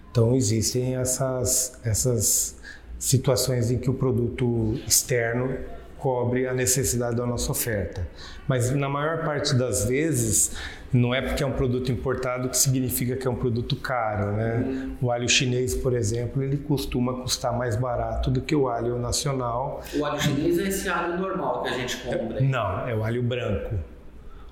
Então 0.10 0.34
existem 0.36 0.96
essas 0.96 1.78
essas 1.84 2.56
situações 2.98 3.70
em 3.70 3.78
que 3.78 3.90
o 3.90 3.94
produto 3.94 4.76
externo 4.88 5.58
cobre 6.04 6.46
a 6.46 6.54
necessidade 6.54 7.16
da 7.16 7.26
nossa 7.26 7.50
oferta. 7.50 8.06
Mas 8.46 8.70
na 8.72 8.90
maior 8.90 9.24
parte 9.24 9.56
das 9.56 9.86
vezes, 9.86 10.52
não 10.92 11.16
é 11.16 11.22
porque 11.22 11.42
é 11.42 11.46
um 11.46 11.54
produto 11.54 11.94
importado 11.94 12.50
que 12.50 12.58
significa 12.58 13.16
que 13.16 13.26
é 13.26 13.32
um 13.32 13.36
produto 13.36 13.74
caro, 13.78 14.34
né? 14.34 14.90
O 15.02 15.10
alho 15.10 15.30
chinês, 15.30 15.74
por 15.74 15.94
exemplo, 15.94 16.44
ele 16.44 16.58
costuma 16.58 17.14
custar 17.22 17.58
mais 17.58 17.78
barato 17.78 18.30
do 18.30 18.42
que 18.42 18.54
o 18.54 18.68
alho 18.68 19.00
nacional. 19.00 19.82
O 19.96 20.06
alho 20.06 20.20
chinês 20.20 20.60
é 20.60 20.68
esse 20.68 20.90
alho 20.90 21.18
normal 21.18 21.64
que 21.64 21.70
a 21.70 21.72
gente 21.72 21.96
compra? 21.96 22.42
Não, 22.42 22.86
é 22.86 22.94
o 22.94 23.02
alho 23.02 23.24
branco. 23.24 23.74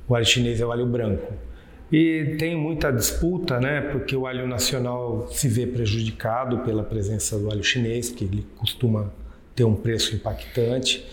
O 0.07 0.15
alho 0.15 0.25
chinês 0.25 0.61
é 0.61 0.65
o 0.65 0.71
alho 0.71 0.85
branco. 0.85 1.33
E 1.91 2.37
tem 2.39 2.55
muita 2.55 2.93
disputa, 2.93 3.59
né? 3.59 3.81
Porque 3.81 4.15
o 4.15 4.25
alho 4.25 4.47
nacional 4.47 5.27
se 5.29 5.49
vê 5.49 5.67
prejudicado 5.67 6.59
pela 6.59 6.81
presença 6.81 7.37
do 7.37 7.51
alho 7.51 7.63
chinês, 7.63 8.09
que 8.09 8.23
ele 8.23 8.47
costuma 8.55 9.11
ter 9.53 9.65
um 9.65 9.75
preço 9.75 10.15
impactante. 10.15 11.05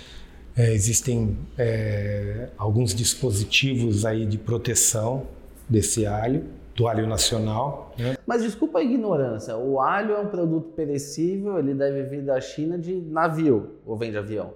É, 0.58 0.74
existem 0.74 1.38
é, 1.56 2.48
alguns 2.58 2.92
dispositivos 2.92 4.04
aí 4.04 4.26
de 4.26 4.36
proteção 4.36 5.22
desse 5.68 6.04
alho, 6.04 6.46
do 6.74 6.88
alho 6.88 7.06
nacional. 7.06 7.94
Né? 7.96 8.16
Mas 8.26 8.42
desculpa 8.42 8.80
a 8.80 8.82
ignorância, 8.82 9.56
o 9.56 9.80
alho 9.80 10.14
é 10.14 10.18
um 10.18 10.26
produto 10.26 10.70
perecível, 10.70 11.60
ele 11.60 11.74
deve 11.74 12.02
vir 12.02 12.22
da 12.22 12.40
China 12.40 12.76
de 12.76 12.92
navio 12.92 13.76
ou 13.86 13.96
vem 13.96 14.10
de 14.10 14.18
avião? 14.18 14.52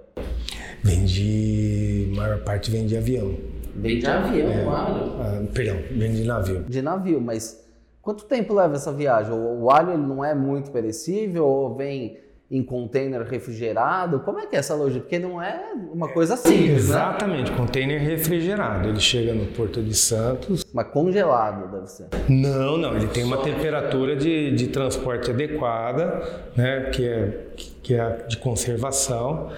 Vem 0.82 1.05
de. 1.05 2.11
A 2.12 2.16
maior 2.16 2.42
parte 2.42 2.68
vem 2.68 2.84
de 2.84 2.96
avião. 2.96 3.36
Vem 3.76 4.00
de 4.00 4.07
avião, 4.07 4.50
é, 4.50 4.64
alho? 4.64 5.12
Ah, 5.20 5.44
perdão, 5.55 5.76
vem 5.92 6.12
de 6.12 6.24
navio. 6.24 6.64
De 6.64 6.82
navio, 6.82 7.20
mas 7.20 7.64
quanto 8.00 8.24
tempo 8.24 8.53
leva 8.55 8.74
essa 8.74 8.92
viagem? 8.92 9.32
O, 9.32 9.62
o 9.62 9.70
alho 9.70 9.92
ele 9.92 10.03
não 10.03 10.24
é 10.24 10.34
muito 10.34 10.72
perecível 10.72 11.46
ou 11.46 11.76
vem 11.76 12.18
em 12.53 12.62
container 12.62 13.22
refrigerado? 13.22 14.20
Como 14.20 14.38
é 14.38 14.46
que 14.46 14.55
é 14.55 14.59
essa 14.59 14.74
logística? 14.74 15.05
Porque 15.05 15.18
não 15.18 15.40
é 15.42 15.72
uma 15.90 16.09
coisa 16.09 16.36
simples, 16.36 16.68
né? 16.68 16.76
Exatamente, 16.76 17.50
né? 17.50 17.57
container 17.57 17.98
refrigerado. 17.98 18.88
Ele 18.88 19.00
chega 19.00 19.32
no 19.32 19.46
Porto 19.46 19.82
de 19.82 19.94
Santos. 19.94 20.62
Mas 20.70 20.88
congelado 20.88 21.72
deve 21.72 21.86
ser. 21.86 22.09
Não, 22.28 22.76
não. 22.76 22.94
Ele 22.94 23.07
tem 23.07 23.24
uma 23.24 23.38
temperatura 23.38 24.14
de, 24.14 24.55
de 24.55 24.66
transporte 24.66 25.30
adequada, 25.30 26.22
né? 26.55 26.90
Que 26.90 27.09
é, 27.09 27.46
que 27.82 27.94
é 27.94 28.26
de 28.28 28.36
conservação 28.36 29.50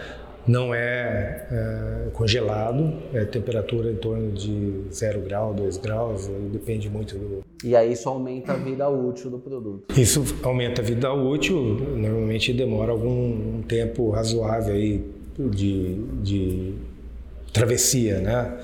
não 0.46 0.74
é, 0.74 1.46
é, 1.50 2.10
congelado, 2.12 2.94
é 3.12 3.24
temperatura 3.24 3.90
em 3.90 3.96
torno 3.96 4.32
de 4.32 4.82
0 4.92 5.20
grau, 5.22 5.54
2 5.54 5.78
graus, 5.78 6.30
depende 6.52 6.88
muito 6.90 7.16
do. 7.16 7.44
E 7.64 7.74
aí 7.74 7.92
isso 7.92 8.08
aumenta 8.08 8.52
a 8.52 8.56
vida 8.56 8.88
útil 8.88 9.30
do 9.30 9.38
produto. 9.38 9.98
Isso 9.98 10.22
aumenta 10.42 10.82
a 10.82 10.84
vida 10.84 11.12
útil, 11.12 11.56
normalmente 11.96 12.52
demora 12.52 12.92
algum 12.92 13.62
tempo 13.62 14.10
razoável 14.10 14.74
aí 14.74 15.04
de, 15.38 15.94
de 16.22 16.74
travessia, 17.52 18.20
né? 18.20 18.58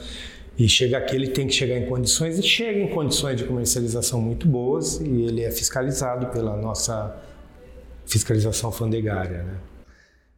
E 0.58 0.68
chega 0.68 0.98
aqui, 0.98 1.16
ele 1.16 1.28
tem 1.28 1.46
que 1.46 1.54
chegar 1.54 1.78
em 1.78 1.86
condições, 1.86 2.38
e 2.38 2.42
chega 2.42 2.78
em 2.78 2.88
condições 2.88 3.38
de 3.38 3.44
comercialização 3.44 4.20
muito 4.20 4.46
boas, 4.46 5.00
e 5.00 5.22
ele 5.22 5.42
é 5.42 5.50
fiscalizado 5.50 6.26
pela 6.26 6.54
nossa 6.54 7.16
fiscalização 8.04 8.68
alfandegária, 8.68 9.42
né? 9.44 9.54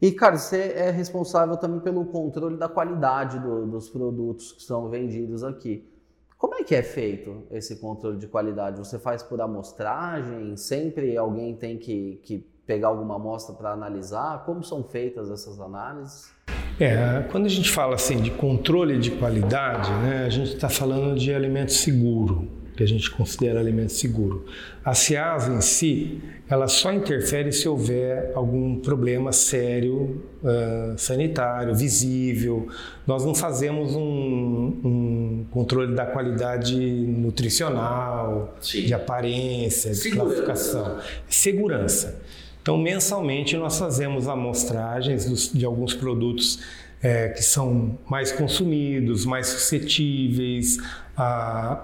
E, 0.02 0.10
cara, 0.10 0.36
você 0.36 0.72
é 0.74 0.90
responsável 0.90 1.56
também 1.56 1.78
pelo 1.78 2.04
controle 2.04 2.56
da 2.56 2.68
qualidade 2.68 3.38
do, 3.38 3.64
dos 3.68 3.88
produtos 3.88 4.50
que 4.50 4.64
são 4.64 4.88
vendidos 4.88 5.44
aqui. 5.44 5.88
Como 6.36 6.56
é 6.56 6.64
que 6.64 6.74
é 6.74 6.82
feito 6.82 7.44
esse 7.52 7.76
controle 7.76 8.18
de 8.18 8.26
qualidade? 8.26 8.78
Você 8.78 8.98
faz 8.98 9.22
por 9.22 9.40
amostragem? 9.40 10.56
Sempre 10.56 11.16
alguém 11.16 11.54
tem 11.54 11.78
que, 11.78 12.20
que 12.24 12.44
pegar 12.66 12.88
alguma 12.88 13.14
amostra 13.14 13.54
para 13.54 13.70
analisar? 13.70 14.44
Como 14.44 14.64
são 14.64 14.82
feitas 14.82 15.30
essas 15.30 15.60
análises? 15.60 16.32
É, 16.80 17.22
quando 17.30 17.46
a 17.46 17.48
gente 17.48 17.70
fala 17.70 17.94
assim 17.94 18.20
de 18.20 18.32
controle 18.32 18.98
de 18.98 19.12
qualidade, 19.12 19.88
né, 20.02 20.24
a 20.26 20.30
gente 20.30 20.52
está 20.52 20.68
falando 20.68 21.16
de 21.16 21.32
alimento 21.32 21.70
seguro 21.70 22.48
que 22.76 22.82
a 22.82 22.86
gente 22.86 23.10
considera 23.10 23.60
alimento 23.60 23.92
seguro. 23.92 24.46
A 24.84 24.94
CIASA 24.94 25.52
em 25.52 25.60
si, 25.60 26.20
ela 26.48 26.66
só 26.66 26.92
interfere 26.92 27.52
se 27.52 27.68
houver 27.68 28.32
algum 28.34 28.76
problema 28.76 29.30
sério 29.32 30.22
uh, 30.42 30.96
sanitário, 30.96 31.74
visível. 31.74 32.68
Nós 33.06 33.24
não 33.24 33.34
fazemos 33.34 33.94
um, 33.94 34.80
um 34.84 35.46
controle 35.50 35.94
da 35.94 36.06
qualidade 36.06 36.76
nutricional, 36.76 38.56
Sim. 38.60 38.84
de 38.84 38.94
aparência, 38.94 39.92
de 39.92 40.10
classificação. 40.10 40.98
Segurança. 41.28 42.20
Então, 42.62 42.78
mensalmente, 42.78 43.56
nós 43.56 43.78
fazemos 43.78 44.28
amostragens 44.28 45.26
dos, 45.26 45.52
de 45.52 45.64
alguns 45.64 45.94
produtos 45.94 46.60
é, 47.02 47.30
que 47.30 47.42
são 47.42 47.98
mais 48.08 48.30
consumidos, 48.30 49.26
mais 49.26 49.48
suscetíveis 49.48 50.78
a, 51.16 51.24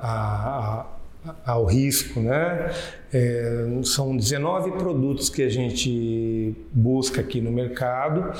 a, 0.02 0.86
a, 1.26 1.52
ao 1.52 1.64
risco. 1.64 2.20
Né? 2.20 2.72
É, 3.12 3.66
são 3.84 4.16
19 4.16 4.72
produtos 4.72 5.28
que 5.28 5.42
a 5.42 5.48
gente 5.48 6.54
busca 6.72 7.20
aqui 7.20 7.40
no 7.40 7.50
mercado, 7.50 8.32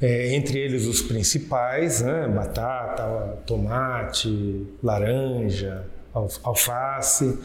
é, 0.00 0.34
entre 0.34 0.58
eles 0.58 0.86
os 0.86 1.02
principais, 1.02 2.02
né? 2.02 2.28
batata, 2.28 3.38
tomate, 3.46 4.66
laranja, 4.82 5.84
alface, 6.42 7.38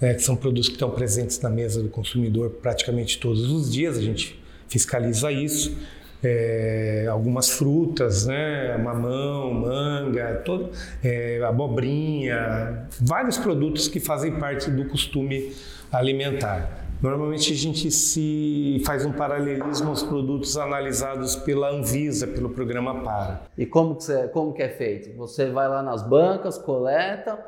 né? 0.00 0.14
que 0.14 0.22
são 0.22 0.36
produtos 0.36 0.68
que 0.68 0.74
estão 0.74 0.90
presentes 0.90 1.40
na 1.40 1.50
mesa 1.50 1.82
do 1.82 1.88
consumidor 1.88 2.50
praticamente 2.50 3.18
todos 3.18 3.50
os 3.50 3.72
dias, 3.72 3.98
a 3.98 4.02
gente 4.02 4.42
fiscaliza 4.68 5.30
isso 5.30 5.76
é, 6.24 7.06
algumas 7.10 7.50
frutas, 7.50 8.26
né? 8.26 8.76
mamão, 8.78 9.52
manga, 9.52 10.42
todo, 10.44 10.70
é, 11.02 11.42
abobrinha, 11.44 12.88
vários 13.00 13.36
produtos 13.36 13.86
que 13.88 14.00
fazem 14.00 14.38
parte 14.38 14.70
do 14.70 14.86
costume 14.86 15.52
alimentar. 15.92 16.84
Normalmente 17.02 17.52
a 17.52 17.56
gente 17.56 17.90
se 17.90 18.82
faz 18.86 19.04
um 19.04 19.12
paralelismo 19.12 19.90
aos 19.90 20.02
produtos 20.02 20.56
analisados 20.56 21.36
pela 21.36 21.70
Anvisa, 21.70 22.26
pelo 22.26 22.48
programa 22.48 23.02
PARA. 23.02 23.42
E 23.58 23.66
como 23.66 23.96
que, 23.96 24.04
você, 24.04 24.28
como 24.28 24.54
que 24.54 24.62
é 24.62 24.70
feito? 24.70 25.14
Você 25.18 25.50
vai 25.50 25.68
lá 25.68 25.82
nas 25.82 26.02
bancas, 26.02 26.56
coleta 26.56 27.38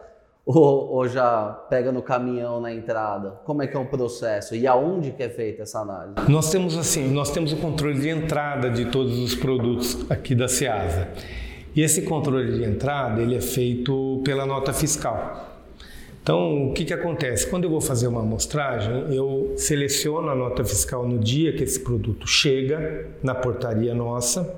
ou, 0.46 0.92
ou, 0.92 1.08
já 1.08 1.48
pega 1.68 1.90
no 1.90 2.00
caminhão 2.00 2.60
na 2.60 2.72
entrada? 2.72 3.32
Como 3.44 3.64
é 3.64 3.66
que 3.66 3.76
é 3.76 3.80
o 3.80 3.84
processo 3.84 4.54
e 4.54 4.64
aonde 4.64 5.10
que 5.10 5.24
é 5.24 5.28
feita 5.28 5.64
essa 5.64 5.80
análise? 5.80 6.14
Nós 6.30 6.50
temos 6.50 6.78
assim, 6.78 7.10
nós 7.10 7.32
temos 7.32 7.52
o 7.52 7.56
controle 7.56 7.98
de 7.98 8.08
entrada 8.08 8.70
de 8.70 8.84
todos 8.84 9.18
os 9.18 9.34
produtos 9.34 10.08
aqui 10.08 10.36
da 10.36 10.46
Ceasa. 10.46 11.08
E 11.74 11.82
esse 11.82 12.02
controle 12.02 12.52
de 12.52 12.64
entrada 12.64 13.20
ele 13.20 13.34
é 13.34 13.40
feito 13.40 14.22
pela 14.24 14.46
nota 14.46 14.72
fiscal. 14.72 15.52
Então, 16.22 16.68
o 16.68 16.72
que, 16.72 16.84
que 16.84 16.94
acontece? 16.94 17.48
Quando 17.48 17.64
eu 17.64 17.70
vou 17.70 17.80
fazer 17.80 18.06
uma 18.06 18.20
amostragem, 18.20 19.14
eu 19.14 19.52
seleciono 19.56 20.28
a 20.28 20.34
nota 20.34 20.64
fiscal 20.64 21.06
no 21.06 21.18
dia 21.18 21.52
que 21.52 21.62
esse 21.64 21.78
produto 21.80 22.26
chega 22.26 23.08
na 23.22 23.34
portaria 23.34 23.94
nossa 23.94 24.56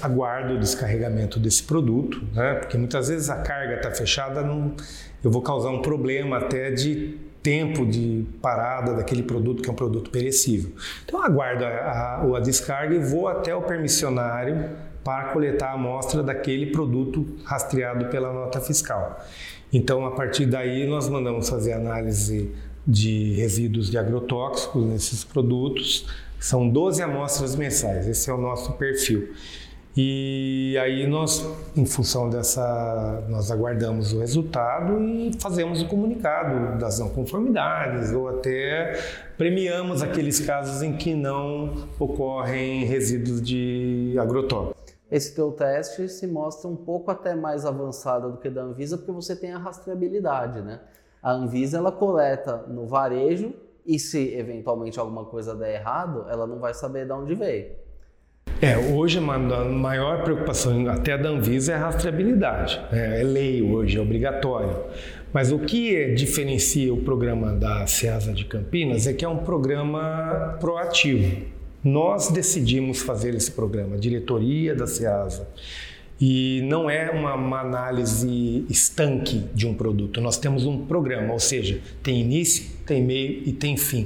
aguardo 0.00 0.54
o 0.54 0.58
descarregamento 0.58 1.38
desse 1.38 1.62
produto, 1.62 2.22
né? 2.32 2.54
porque 2.54 2.76
muitas 2.76 3.08
vezes 3.08 3.28
a 3.30 3.36
carga 3.36 3.76
está 3.76 3.90
fechada, 3.90 4.42
não, 4.42 4.74
eu 5.22 5.30
vou 5.30 5.42
causar 5.42 5.70
um 5.70 5.82
problema 5.82 6.38
até 6.38 6.70
de 6.70 7.18
tempo 7.42 7.84
de 7.84 8.24
parada 8.40 8.94
daquele 8.94 9.22
produto 9.22 9.62
que 9.62 9.68
é 9.68 9.72
um 9.72 9.76
produto 9.76 10.10
perecível. 10.10 10.72
Então 11.04 11.20
eu 11.20 11.26
aguardo 11.26 11.64
a, 11.64 11.68
a, 11.68 12.36
a 12.36 12.40
descarga 12.40 12.94
e 12.94 12.98
vou 12.98 13.26
até 13.26 13.54
o 13.54 13.62
permissionário 13.62 14.70
para 15.02 15.32
coletar 15.32 15.70
a 15.70 15.72
amostra 15.72 16.22
daquele 16.22 16.66
produto 16.66 17.26
rastreado 17.44 18.06
pela 18.06 18.32
nota 18.32 18.60
fiscal. 18.60 19.20
Então, 19.72 20.04
a 20.04 20.10
partir 20.12 20.46
daí, 20.46 20.86
nós 20.86 21.08
mandamos 21.08 21.48
fazer 21.48 21.72
análise 21.72 22.52
de 22.86 23.32
resíduos 23.34 23.90
de 23.90 23.96
agrotóxicos 23.96 24.84
nesses 24.84 25.24
produtos. 25.24 26.06
São 26.38 26.68
12 26.68 27.02
amostras 27.02 27.56
mensais, 27.56 28.06
esse 28.06 28.28
é 28.28 28.34
o 28.34 28.38
nosso 28.38 28.72
perfil. 28.74 29.32
E 29.94 30.78
aí 30.80 31.06
nós, 31.06 31.46
em 31.76 31.84
função 31.84 32.30
dessa, 32.30 33.22
nós 33.28 33.50
aguardamos 33.50 34.14
o 34.14 34.20
resultado 34.20 34.98
e 35.02 35.32
fazemos 35.38 35.82
o 35.82 35.86
comunicado 35.86 36.78
das 36.78 36.98
não 36.98 37.10
conformidades 37.10 38.10
ou 38.10 38.28
até 38.28 38.98
premiamos 39.36 40.02
aqueles 40.02 40.40
casos 40.40 40.82
em 40.82 40.96
que 40.96 41.14
não 41.14 41.88
ocorrem 41.98 42.84
resíduos 42.84 43.42
de 43.42 44.16
agrotóxico. 44.18 44.80
Esse 45.10 45.34
teu 45.34 45.52
teste 45.52 46.08
se 46.08 46.26
mostra 46.26 46.70
um 46.70 46.76
pouco 46.76 47.10
até 47.10 47.34
mais 47.34 47.66
avançado 47.66 48.32
do 48.32 48.38
que 48.38 48.48
da 48.48 48.62
Anvisa 48.62 48.96
porque 48.96 49.12
você 49.12 49.36
tem 49.36 49.52
a 49.52 49.58
rastreabilidade, 49.58 50.62
né? 50.62 50.80
A 51.22 51.32
Anvisa 51.32 51.76
ela 51.76 51.92
coleta 51.92 52.64
no 52.66 52.86
varejo 52.86 53.52
e 53.84 53.98
se 53.98 54.34
eventualmente 54.34 54.98
alguma 54.98 55.26
coisa 55.26 55.54
der 55.54 55.74
errado, 55.74 56.24
ela 56.30 56.46
não 56.46 56.58
vai 56.58 56.72
saber 56.72 57.04
de 57.04 57.12
onde 57.12 57.34
veio. 57.34 57.81
É, 58.62 58.78
hoje 58.78 59.18
a 59.18 59.20
maior 59.20 60.22
preocupação 60.22 60.88
até 60.88 61.18
da 61.18 61.30
Anvisa 61.30 61.72
é 61.72 61.74
a 61.74 61.78
rastreabilidade. 61.78 62.80
É, 62.92 63.20
é 63.20 63.24
lei 63.24 63.60
hoje, 63.60 63.98
é 63.98 64.00
obrigatório. 64.00 64.84
Mas 65.32 65.50
o 65.50 65.58
que 65.58 66.14
diferencia 66.14 66.94
o 66.94 66.98
programa 66.98 67.52
da 67.54 67.84
Ceasa 67.88 68.32
de 68.32 68.44
Campinas 68.44 69.08
é 69.08 69.12
que 69.12 69.24
é 69.24 69.28
um 69.28 69.38
programa 69.38 70.56
proativo. 70.60 71.42
Nós 71.82 72.30
decidimos 72.30 73.02
fazer 73.02 73.34
esse 73.34 73.50
programa, 73.50 73.96
a 73.96 73.98
diretoria 73.98 74.76
da 74.76 74.86
SEASA. 74.86 75.48
E 76.20 76.60
não 76.62 76.88
é 76.88 77.10
uma, 77.10 77.34
uma, 77.34 77.60
análise 77.62 78.64
estanque 78.70 79.42
de 79.52 79.66
um 79.66 79.74
produto. 79.74 80.20
Nós 80.20 80.38
temos 80.38 80.64
um 80.64 80.86
programa, 80.86 81.32
ou 81.32 81.40
seja, 81.40 81.80
tem 82.00 82.20
início, 82.20 82.64
tem 82.86 83.02
meio 83.02 83.42
e 83.44 83.52
tem 83.52 83.76
fim. 83.76 84.02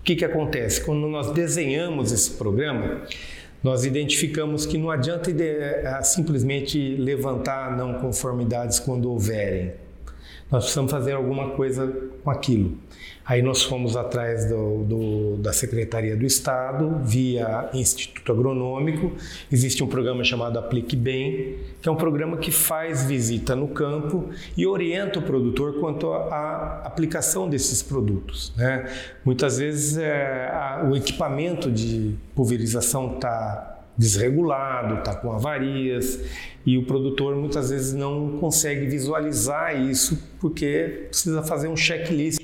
O 0.00 0.02
que, 0.02 0.16
que 0.16 0.24
acontece? 0.24 0.80
Quando 0.80 1.06
nós 1.08 1.30
desenhamos 1.30 2.10
esse 2.10 2.30
programa, 2.30 3.02
nós 3.62 3.84
identificamos 3.84 4.66
que 4.66 4.76
não 4.76 4.90
adianta 4.90 5.30
eh, 5.30 6.00
simplesmente 6.02 6.96
levantar 6.96 7.76
não 7.76 7.94
conformidades 7.94 8.78
quando 8.80 9.10
houverem. 9.10 9.72
Nós 10.50 10.64
precisamos 10.64 10.90
fazer 10.90 11.12
alguma 11.12 11.50
coisa 11.50 11.90
com 12.24 12.30
aquilo. 12.30 12.76
Aí 13.24 13.40
nós 13.40 13.62
fomos 13.62 13.96
atrás 13.96 14.48
do, 14.48 14.84
do, 14.84 15.36
da 15.36 15.52
Secretaria 15.52 16.16
do 16.16 16.26
Estado, 16.26 17.00
via 17.04 17.70
Instituto 17.72 18.32
Agronômico. 18.32 19.12
Existe 19.50 19.82
um 19.84 19.86
programa 19.86 20.24
chamado 20.24 20.58
Aplique 20.58 20.96
Bem, 20.96 21.58
que 21.80 21.88
é 21.88 21.92
um 21.92 21.96
programa 21.96 22.36
que 22.36 22.50
faz 22.50 23.04
visita 23.04 23.54
no 23.54 23.68
campo 23.68 24.30
e 24.56 24.66
orienta 24.66 25.20
o 25.20 25.22
produtor 25.22 25.78
quanto 25.78 26.12
à 26.12 26.82
aplicação 26.84 27.48
desses 27.48 27.82
produtos. 27.82 28.52
Né? 28.56 28.90
Muitas 29.24 29.58
vezes 29.58 29.96
é, 29.96 30.48
a, 30.52 30.88
o 30.90 30.96
equipamento 30.96 31.70
de 31.70 32.14
pulverização 32.34 33.14
está 33.14 33.78
desregulado, 33.96 34.98
está 34.98 35.14
com 35.14 35.32
avarias 35.32 36.18
e 36.64 36.78
o 36.78 36.84
produtor 36.86 37.36
muitas 37.36 37.70
vezes 37.70 37.92
não 37.92 38.38
consegue 38.38 38.86
visualizar 38.86 39.78
isso 39.78 40.20
porque 40.40 41.06
precisa 41.10 41.42
fazer 41.42 41.68
um 41.68 41.76
checklist 41.76 42.40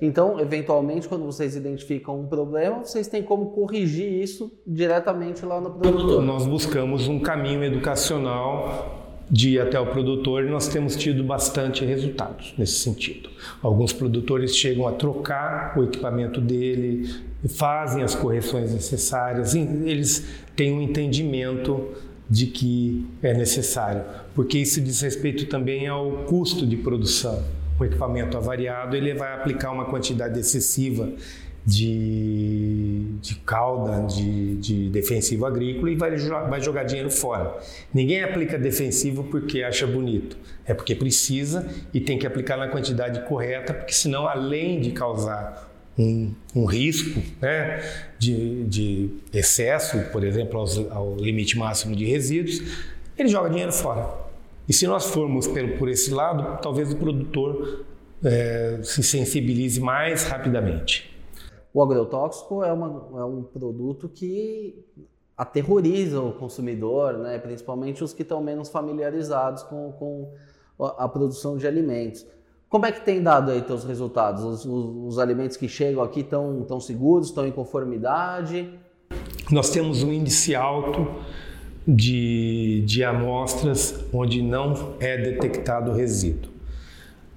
então, 0.00 0.40
eventualmente, 0.40 1.08
quando 1.08 1.24
vocês 1.24 1.54
identificam 1.54 2.20
um 2.20 2.26
problema, 2.26 2.84
vocês 2.84 3.06
têm 3.06 3.22
como 3.22 3.50
corrigir 3.50 4.10
isso 4.22 4.52
diretamente 4.66 5.46
lá 5.46 5.60
no 5.60 5.70
produtor. 5.70 6.22
Nós 6.22 6.46
buscamos 6.46 7.06
um 7.06 7.20
caminho 7.20 7.62
educacional 7.62 9.02
de 9.30 9.50
ir 9.50 9.60
até 9.60 9.80
o 9.80 9.86
produtor 9.86 10.44
e 10.44 10.50
nós 10.50 10.68
temos 10.68 10.96
tido 10.96 11.24
bastante 11.24 11.84
resultados 11.84 12.54
nesse 12.58 12.74
sentido. 12.74 13.30
Alguns 13.62 13.92
produtores 13.92 14.54
chegam 14.54 14.86
a 14.86 14.92
trocar 14.92 15.78
o 15.78 15.84
equipamento 15.84 16.40
dele, 16.40 17.08
fazem 17.48 18.02
as 18.02 18.14
correções 18.14 18.74
necessárias, 18.74 19.54
eles 19.54 20.26
têm 20.54 20.72
um 20.72 20.82
entendimento 20.82 21.88
de 22.28 22.46
que 22.46 23.06
é 23.22 23.32
necessário, 23.32 24.02
porque 24.34 24.58
isso 24.58 24.80
diz 24.80 25.00
respeito 25.00 25.46
também 25.46 25.86
ao 25.86 26.24
custo 26.24 26.66
de 26.66 26.76
produção 26.76 27.42
o 27.78 27.84
equipamento 27.84 28.36
avariado, 28.36 28.96
ele 28.96 29.14
vai 29.14 29.34
aplicar 29.34 29.70
uma 29.72 29.86
quantidade 29.86 30.38
excessiva 30.38 31.12
de, 31.66 33.06
de 33.22 33.36
cauda, 33.36 34.06
de, 34.06 34.56
de 34.56 34.90
defensivo 34.90 35.46
agrícola 35.46 35.90
e 35.90 35.96
vai, 35.96 36.16
vai 36.16 36.60
jogar 36.60 36.84
dinheiro 36.84 37.10
fora. 37.10 37.56
Ninguém 37.92 38.22
aplica 38.22 38.58
defensivo 38.58 39.24
porque 39.24 39.62
acha 39.62 39.86
bonito, 39.86 40.36
é 40.66 40.74
porque 40.74 40.94
precisa 40.94 41.66
e 41.92 42.00
tem 42.00 42.18
que 42.18 42.26
aplicar 42.26 42.56
na 42.56 42.68
quantidade 42.68 43.26
correta, 43.26 43.72
porque 43.72 43.94
senão, 43.94 44.28
além 44.28 44.80
de 44.80 44.90
causar 44.92 45.72
um, 45.98 46.34
um 46.54 46.64
risco 46.66 47.20
né, 47.40 47.82
de, 48.18 48.64
de 48.64 49.10
excesso, 49.32 49.98
por 50.12 50.22
exemplo, 50.22 50.58
aos, 50.58 50.78
ao 50.90 51.16
limite 51.16 51.56
máximo 51.56 51.96
de 51.96 52.04
resíduos, 52.04 52.60
ele 53.16 53.28
joga 53.28 53.48
dinheiro 53.48 53.72
fora. 53.72 54.23
E 54.68 54.72
se 54.72 54.86
nós 54.86 55.06
formos 55.06 55.46
pelo, 55.46 55.76
por 55.78 55.88
esse 55.88 56.12
lado, 56.12 56.60
talvez 56.62 56.92
o 56.92 56.96
produtor 56.96 57.84
é, 58.24 58.80
se 58.82 59.02
sensibilize 59.02 59.80
mais 59.80 60.24
rapidamente. 60.24 61.14
O 61.72 61.82
agrotóxico 61.82 62.62
é, 62.62 62.72
uma, 62.72 63.20
é 63.20 63.24
um 63.24 63.42
produto 63.42 64.08
que 64.08 64.84
aterroriza 65.36 66.20
o 66.20 66.32
consumidor, 66.32 67.18
né? 67.18 67.38
principalmente 67.38 68.02
os 68.02 68.12
que 68.12 68.22
estão 68.22 68.42
menos 68.42 68.68
familiarizados 68.68 69.64
com, 69.64 69.92
com 69.92 70.32
a 70.96 71.08
produção 71.08 71.56
de 71.56 71.66
alimentos. 71.66 72.24
Como 72.68 72.86
é 72.86 72.92
que 72.92 73.04
tem 73.04 73.22
dado 73.22 73.50
aí 73.50 73.60
teus 73.62 73.84
resultados? 73.84 74.42
Os, 74.42 74.64
os, 74.64 75.14
os 75.14 75.18
alimentos 75.18 75.56
que 75.56 75.68
chegam 75.68 76.02
aqui 76.02 76.20
estão 76.20 76.62
tão 76.62 76.80
seguros, 76.80 77.28
estão 77.28 77.46
em 77.46 77.52
conformidade? 77.52 78.72
Nós 79.50 79.70
temos 79.70 80.02
um 80.02 80.12
índice 80.12 80.54
alto 80.54 81.06
de, 81.86 82.82
de 82.86 83.04
amostras 83.04 84.04
onde 84.12 84.42
não 84.42 84.94
é 85.00 85.16
detectado 85.16 85.92
resíduo. 85.92 86.54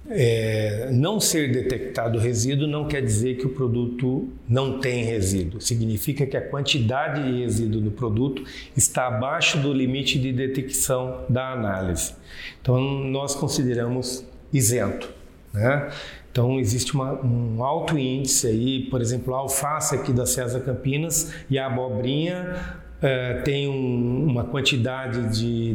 É, 0.10 0.89
não 0.93 1.20
ser 1.20 1.52
detectado 1.52 2.18
resíduo 2.18 2.66
não 2.66 2.88
quer 2.88 3.02
dizer 3.02 3.36
que 3.36 3.45
o 3.45 3.50
produto 3.50 4.30
não 4.48 4.80
tem 4.80 5.04
resíduo. 5.04 5.60
Significa 5.60 6.26
que 6.26 6.38
a 6.38 6.41
quantidade 6.41 7.30
de 7.30 7.39
resíduo 7.39 7.82
no 7.82 7.91
produto 7.91 8.41
está 8.76 9.08
abaixo 9.08 9.58
do 9.58 9.74
limite 9.74 10.18
de 10.18 10.32
detecção 10.32 11.26
da 11.28 11.52
análise. 11.52 12.14
Então, 12.62 12.80
nós 12.80 13.36
consideramos 13.36 14.26
isento. 14.54 15.10
Né? 15.54 15.89
Então, 16.32 16.58
existe 16.58 16.93
uma, 16.93 17.14
um 17.26 17.62
alto 17.62 17.98
índice 17.98 18.48
aí, 18.48 18.84
por 18.89 19.02
exemplo, 19.02 19.36
a 19.36 19.39
alface 19.39 19.93
aqui 19.93 20.14
da 20.14 20.26
César 20.26 20.62
Campinas 20.62 21.34
e 21.50 21.60
a 21.60 21.68
abobrinha 21.68 22.86
Uh, 22.98 23.43
tem 23.43 23.68
um, 23.68 24.26
uma 24.26 24.43
quantidade 24.43 25.38
de, 25.38 25.74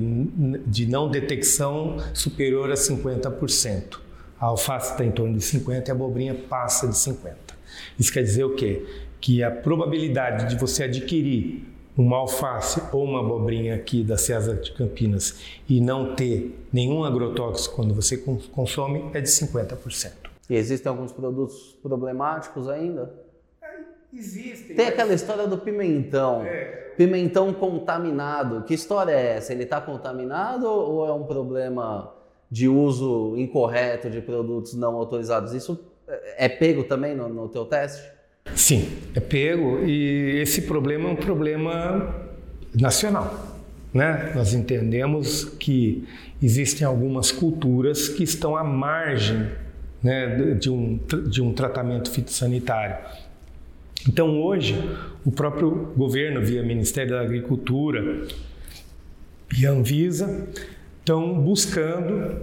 de 0.66 0.86
não 0.86 1.08
detecção 1.08 1.98
superior 2.12 2.70
a 2.70 2.74
50%. 2.74 3.98
A 4.40 4.46
alface 4.46 4.90
está 4.92 5.04
em 5.04 5.12
torno 5.12 5.38
de 5.38 5.44
50% 5.44 5.86
e 5.86 5.90
a 5.90 5.94
abobrinha 5.94 6.34
passa 6.34 6.88
de 6.88 6.94
50%. 6.94 7.34
Isso 7.98 8.12
quer 8.12 8.22
dizer 8.22 8.44
o 8.44 8.56
quê? 8.56 8.84
Que 9.20 9.42
a 9.42 9.50
probabilidade 9.50 10.48
de 10.48 10.58
você 10.58 10.84
adquirir 10.84 11.64
uma 11.96 12.16
alface 12.16 12.82
ou 12.92 13.04
uma 13.04 13.20
abobrinha 13.20 13.74
aqui 13.74 14.02
da 14.02 14.16
César 14.16 14.56
de 14.56 14.72
Campinas 14.72 15.38
e 15.68 15.80
não 15.80 16.14
ter 16.14 16.58
nenhum 16.72 17.04
agrotóxico 17.04 17.76
quando 17.76 17.94
você 17.94 18.16
consome 18.16 19.10
é 19.12 19.20
de 19.20 19.28
50%. 19.28 20.12
E 20.48 20.56
existem 20.56 20.90
alguns 20.90 21.12
produtos 21.12 21.76
problemáticos 21.82 22.68
ainda? 22.68 23.12
Existem. 24.12 24.76
Tem 24.76 24.84
mas... 24.84 24.94
aquela 24.94 25.14
história 25.14 25.46
do 25.46 25.58
pimentão. 25.58 26.42
É. 26.44 26.92
Pimentão 26.96 27.52
contaminado. 27.54 28.62
Que 28.64 28.74
história 28.74 29.12
é 29.12 29.36
essa? 29.36 29.52
Ele 29.52 29.62
está 29.62 29.80
contaminado 29.80 30.66
ou 30.66 31.06
é 31.06 31.12
um 31.12 31.24
problema 31.24 32.12
de 32.50 32.68
uso 32.68 33.34
incorreto 33.38 34.10
de 34.10 34.20
produtos 34.20 34.74
não 34.74 34.94
autorizados? 34.96 35.54
Isso 35.54 35.80
é 36.36 36.48
pego 36.48 36.84
também 36.84 37.14
no, 37.14 37.28
no 37.28 37.48
teu 37.48 37.64
teste? 37.64 38.02
Sim, 38.54 38.88
é 39.14 39.20
pego 39.20 39.78
e 39.84 40.40
esse 40.40 40.62
problema 40.62 41.08
é 41.08 41.12
um 41.12 41.16
problema 41.16 42.14
nacional. 42.74 43.52
Né? 43.94 44.32
Nós 44.34 44.52
entendemos 44.52 45.44
que 45.44 46.06
existem 46.42 46.86
algumas 46.86 47.30
culturas 47.30 48.08
que 48.08 48.24
estão 48.24 48.56
à 48.56 48.64
margem 48.64 49.50
né, 50.02 50.54
de, 50.54 50.68
um, 50.70 50.98
de 51.28 51.40
um 51.40 51.52
tratamento 51.52 52.10
fitossanitário. 52.10 52.96
Então, 54.08 54.42
hoje, 54.42 54.74
o 55.24 55.30
próprio 55.30 55.92
governo, 55.96 56.40
via 56.40 56.62
Ministério 56.62 57.12
da 57.12 57.20
Agricultura 57.20 58.26
e 59.56 59.64
Anvisa, 59.64 60.48
estão 60.98 61.40
buscando 61.40 62.40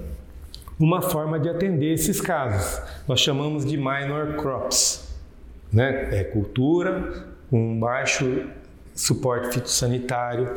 uma 0.80 1.01
forma 1.01 1.38
de 1.39 1.49
atender 1.49 1.93
esses 1.93 2.22
casos. 2.22 2.82
Nós 3.07 3.20
chamamos 3.20 3.66
de 3.66 3.76
minor 3.76 4.36
crops, 4.38 5.14
né? 5.72 6.18
É 6.18 6.24
cultura 6.24 7.28
com 7.49 7.80
baixo 7.80 8.47
suporte 8.95 9.53
fitossanitário 9.53 10.55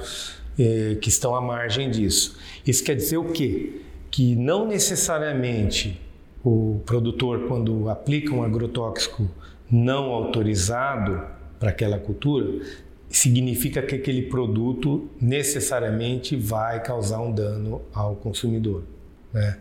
eh, 0.58 0.96
que 1.00 1.08
estão 1.08 1.34
à 1.34 1.40
margem 1.40 1.90
disso. 1.90 2.38
Isso 2.66 2.84
quer 2.84 2.94
dizer 2.94 3.16
o 3.16 3.32
quê? 3.32 3.80
Que 4.10 4.36
não 4.36 4.68
necessariamente 4.68 6.00
o 6.44 6.80
produtor, 6.84 7.46
quando 7.48 7.88
aplica 7.88 8.34
um 8.34 8.42
agrotóxico 8.42 9.28
não 9.72 10.10
autorizado 10.10 11.22
para 11.58 11.70
aquela 11.70 11.98
cultura, 11.98 12.60
significa 13.08 13.80
que 13.80 13.94
aquele 13.94 14.22
produto 14.22 15.08
necessariamente 15.18 16.36
vai 16.36 16.82
causar 16.82 17.20
um 17.20 17.32
dano 17.32 17.80
ao 17.94 18.14
consumidor. 18.16 18.82
Né? 19.32 19.56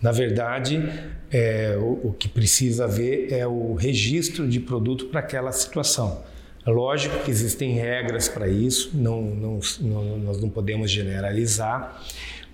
Na 0.00 0.10
verdade, 0.10 0.82
é, 1.30 1.76
o, 1.78 2.08
o, 2.08 2.16
que 2.18 2.28
precisa 2.28 2.88
ver 2.88 3.32
é 3.32 3.46
o 3.46 3.74
registro 3.74 4.48
de 4.48 4.58
produto 4.58 5.06
para 5.06 5.20
aquela 5.20 5.52
situação. 5.52 6.24
Lógico 6.66 7.20
que 7.24 7.30
existem 7.30 7.74
regras 7.74 8.28
para 8.28 8.48
isso, 8.48 8.90
não, 8.94 9.22
não, 9.22 9.60
não, 9.80 10.18
nós 10.18 10.40
não 10.40 10.48
podemos 10.48 10.90
generalizar, 10.90 12.02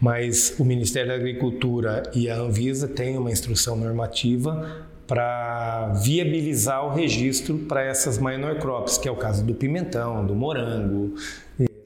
mas 0.00 0.54
o 0.58 0.64
Ministério 0.64 1.08
da 1.08 1.14
Agricultura 1.14 2.02
e 2.14 2.28
a 2.28 2.36
Anvisa 2.36 2.88
têm 2.88 3.18
uma 3.18 3.30
instrução 3.30 3.76
normativa 3.76 4.87
para 5.08 5.88
viabilizar 5.94 6.84
o 6.84 6.90
registro 6.90 7.56
para 7.60 7.82
essas 7.82 8.18
minor 8.18 8.58
crops, 8.58 8.98
que 8.98 9.08
é 9.08 9.10
o 9.10 9.16
caso 9.16 9.42
do 9.42 9.54
pimentão, 9.54 10.24
do 10.24 10.34
morango. 10.34 11.14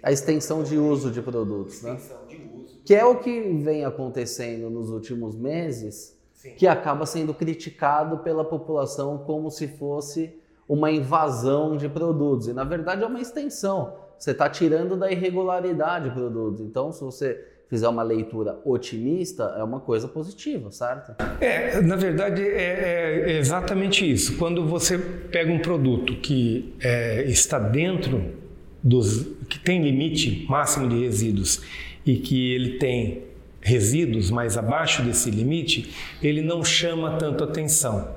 A 0.02 0.10
extensão 0.10 0.64
de 0.64 0.76
uso 0.76 1.08
de 1.08 1.22
produtos, 1.22 1.82
né? 1.82 1.96
De 2.28 2.36
uso. 2.36 2.80
Que 2.84 2.96
é 2.96 3.04
o 3.04 3.20
que 3.20 3.40
vem 3.62 3.84
acontecendo 3.84 4.68
nos 4.68 4.90
últimos 4.90 5.36
meses, 5.36 6.18
Sim. 6.34 6.54
que 6.56 6.66
acaba 6.66 7.06
sendo 7.06 7.32
criticado 7.32 8.18
pela 8.18 8.44
população 8.44 9.18
como 9.18 9.48
se 9.52 9.68
fosse 9.68 10.36
uma 10.68 10.90
invasão 10.90 11.76
de 11.76 11.88
produtos. 11.88 12.48
E 12.48 12.52
na 12.52 12.64
verdade 12.64 13.04
é 13.04 13.06
uma 13.06 13.20
extensão. 13.20 13.94
Você 14.18 14.32
está 14.32 14.50
tirando 14.50 14.96
da 14.96 15.12
irregularidade 15.12 16.10
produtos. 16.10 16.60
Então, 16.60 16.90
se 16.90 17.02
você 17.02 17.51
fizer 17.72 17.88
uma 17.88 18.02
leitura 18.02 18.60
otimista, 18.66 19.54
é 19.56 19.64
uma 19.64 19.80
coisa 19.80 20.06
positiva, 20.06 20.70
certo? 20.70 21.14
É, 21.40 21.80
na 21.80 21.96
verdade 21.96 22.42
é, 22.42 23.30
é 23.30 23.38
exatamente 23.38 24.04
isso. 24.04 24.36
Quando 24.36 24.66
você 24.66 24.98
pega 24.98 25.50
um 25.50 25.58
produto 25.58 26.16
que 26.16 26.74
é, 26.82 27.24
está 27.24 27.58
dentro 27.58 28.34
dos 28.82 29.26
que 29.48 29.58
tem 29.58 29.82
limite 29.82 30.44
máximo 30.50 30.86
de 30.86 31.00
resíduos 31.00 31.62
e 32.04 32.16
que 32.16 32.52
ele 32.52 32.76
tem 32.76 33.22
resíduos 33.62 34.30
mais 34.30 34.58
abaixo 34.58 35.02
desse 35.02 35.30
limite, 35.30 35.94
ele 36.22 36.42
não 36.42 36.62
chama 36.62 37.16
tanto 37.16 37.42
atenção. 37.42 38.16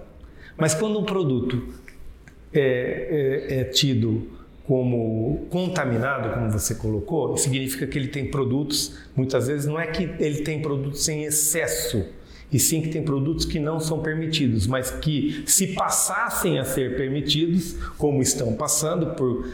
Mas 0.58 0.74
quando 0.74 1.00
um 1.00 1.06
produto 1.06 1.66
é, 2.54 3.48
é, 3.50 3.60
é 3.62 3.64
tido 3.64 4.28
como 4.68 5.46
contaminado, 5.50 6.34
como 6.34 6.50
você 6.50 6.74
colocou, 6.76 7.38
significa 7.38 7.86
que 7.86 7.98
ele 7.98 8.08
tem 8.08 8.32
produtos, 8.32 8.98
muitas 9.16 9.48
vezes 9.48 9.66
não 9.68 9.80
é 9.80 9.86
que 9.88 10.04
ele 10.20 10.42
tem 10.42 10.62
produtos 10.62 11.08
em 11.08 11.24
excesso, 11.24 12.04
e 12.52 12.58
sim 12.58 12.82
que 12.82 12.90
tem 12.90 13.04
produtos 13.04 13.46
que 13.46 13.60
não 13.60 13.80
são 13.80 14.02
permitidos, 14.02 14.66
mas 14.66 14.90
que 14.90 15.44
se 15.46 15.68
passassem 15.68 16.58
a 16.58 16.64
ser 16.64 16.96
permitidos, 16.96 17.74
como 17.98 18.22
estão 18.22 18.54
passando 18.54 19.16
por, 19.16 19.48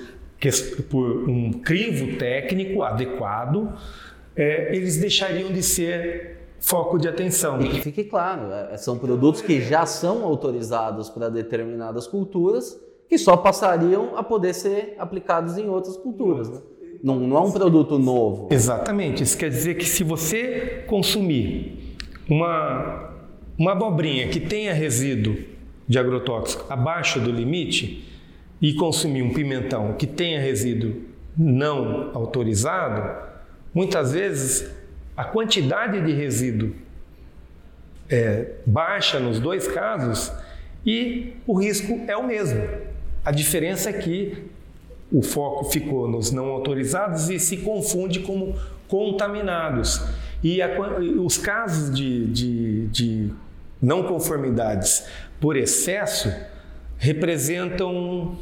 por 0.89 1.29
um 1.29 1.51
crivo 1.51 2.17
técnico 2.17 2.81
adequado, 2.83 3.73
é, 4.35 4.73
eles 4.75 4.97
deixariam 4.97 5.51
de 5.51 5.61
ser 5.61 6.37
foco 6.59 6.97
de 6.97 7.07
atenção. 7.07 7.59
E 7.61 7.69
que 7.69 7.81
fique 7.81 8.03
claro, 8.05 8.51
é, 8.53 8.77
são 8.77 8.97
produtos 8.97 9.41
que 9.41 9.59
já 9.61 9.85
são 9.85 10.23
autorizados 10.23 11.09
para 11.09 11.27
determinadas 11.27 12.07
culturas 12.07 12.79
que 13.11 13.17
só 13.17 13.35
passariam 13.35 14.15
a 14.15 14.23
poder 14.23 14.53
ser 14.53 14.95
aplicados 14.97 15.57
em 15.57 15.67
outras 15.67 15.97
culturas. 15.97 16.49
Né? 16.49 16.61
Não, 17.03 17.19
não 17.19 17.35
é 17.35 17.41
um 17.41 17.51
produto 17.51 17.99
novo. 17.99 18.47
Exatamente. 18.49 19.21
Isso 19.21 19.37
quer 19.37 19.49
dizer 19.49 19.75
que 19.75 19.83
se 19.83 20.01
você 20.01 20.85
consumir 20.87 21.97
uma, 22.29 23.11
uma 23.57 23.73
abobrinha 23.73 24.29
que 24.29 24.39
tenha 24.39 24.73
resíduo 24.73 25.35
de 25.85 25.99
agrotóxico 25.99 26.71
abaixo 26.71 27.19
do 27.19 27.29
limite 27.29 28.09
e 28.61 28.75
consumir 28.75 29.23
um 29.23 29.33
pimentão 29.33 29.91
que 29.95 30.07
tenha 30.07 30.39
resíduo 30.39 31.01
não 31.37 32.11
autorizado, 32.13 33.27
muitas 33.73 34.13
vezes 34.13 34.71
a 35.17 35.25
quantidade 35.25 35.99
de 35.99 36.13
resíduo 36.13 36.73
é 38.09 38.53
baixa 38.65 39.19
nos 39.19 39.37
dois 39.37 39.67
casos 39.67 40.31
e 40.85 41.33
o 41.45 41.59
risco 41.59 42.05
é 42.07 42.15
o 42.15 42.25
mesmo. 42.25 42.90
A 43.23 43.31
diferença 43.31 43.89
é 43.89 43.93
que 43.93 44.49
o 45.11 45.21
foco 45.21 45.65
ficou 45.65 46.07
nos 46.07 46.31
não 46.31 46.45
autorizados 46.47 47.29
e 47.29 47.39
se 47.39 47.57
confunde 47.57 48.21
como 48.21 48.55
contaminados. 48.87 50.01
E 50.43 50.61
a, 50.61 50.69
os 51.19 51.37
casos 51.37 51.93
de, 51.95 52.27
de, 52.27 52.87
de 52.87 53.33
não 53.81 54.03
conformidades 54.03 55.05
por 55.39 55.55
excesso 55.55 56.33
representam 56.97 58.37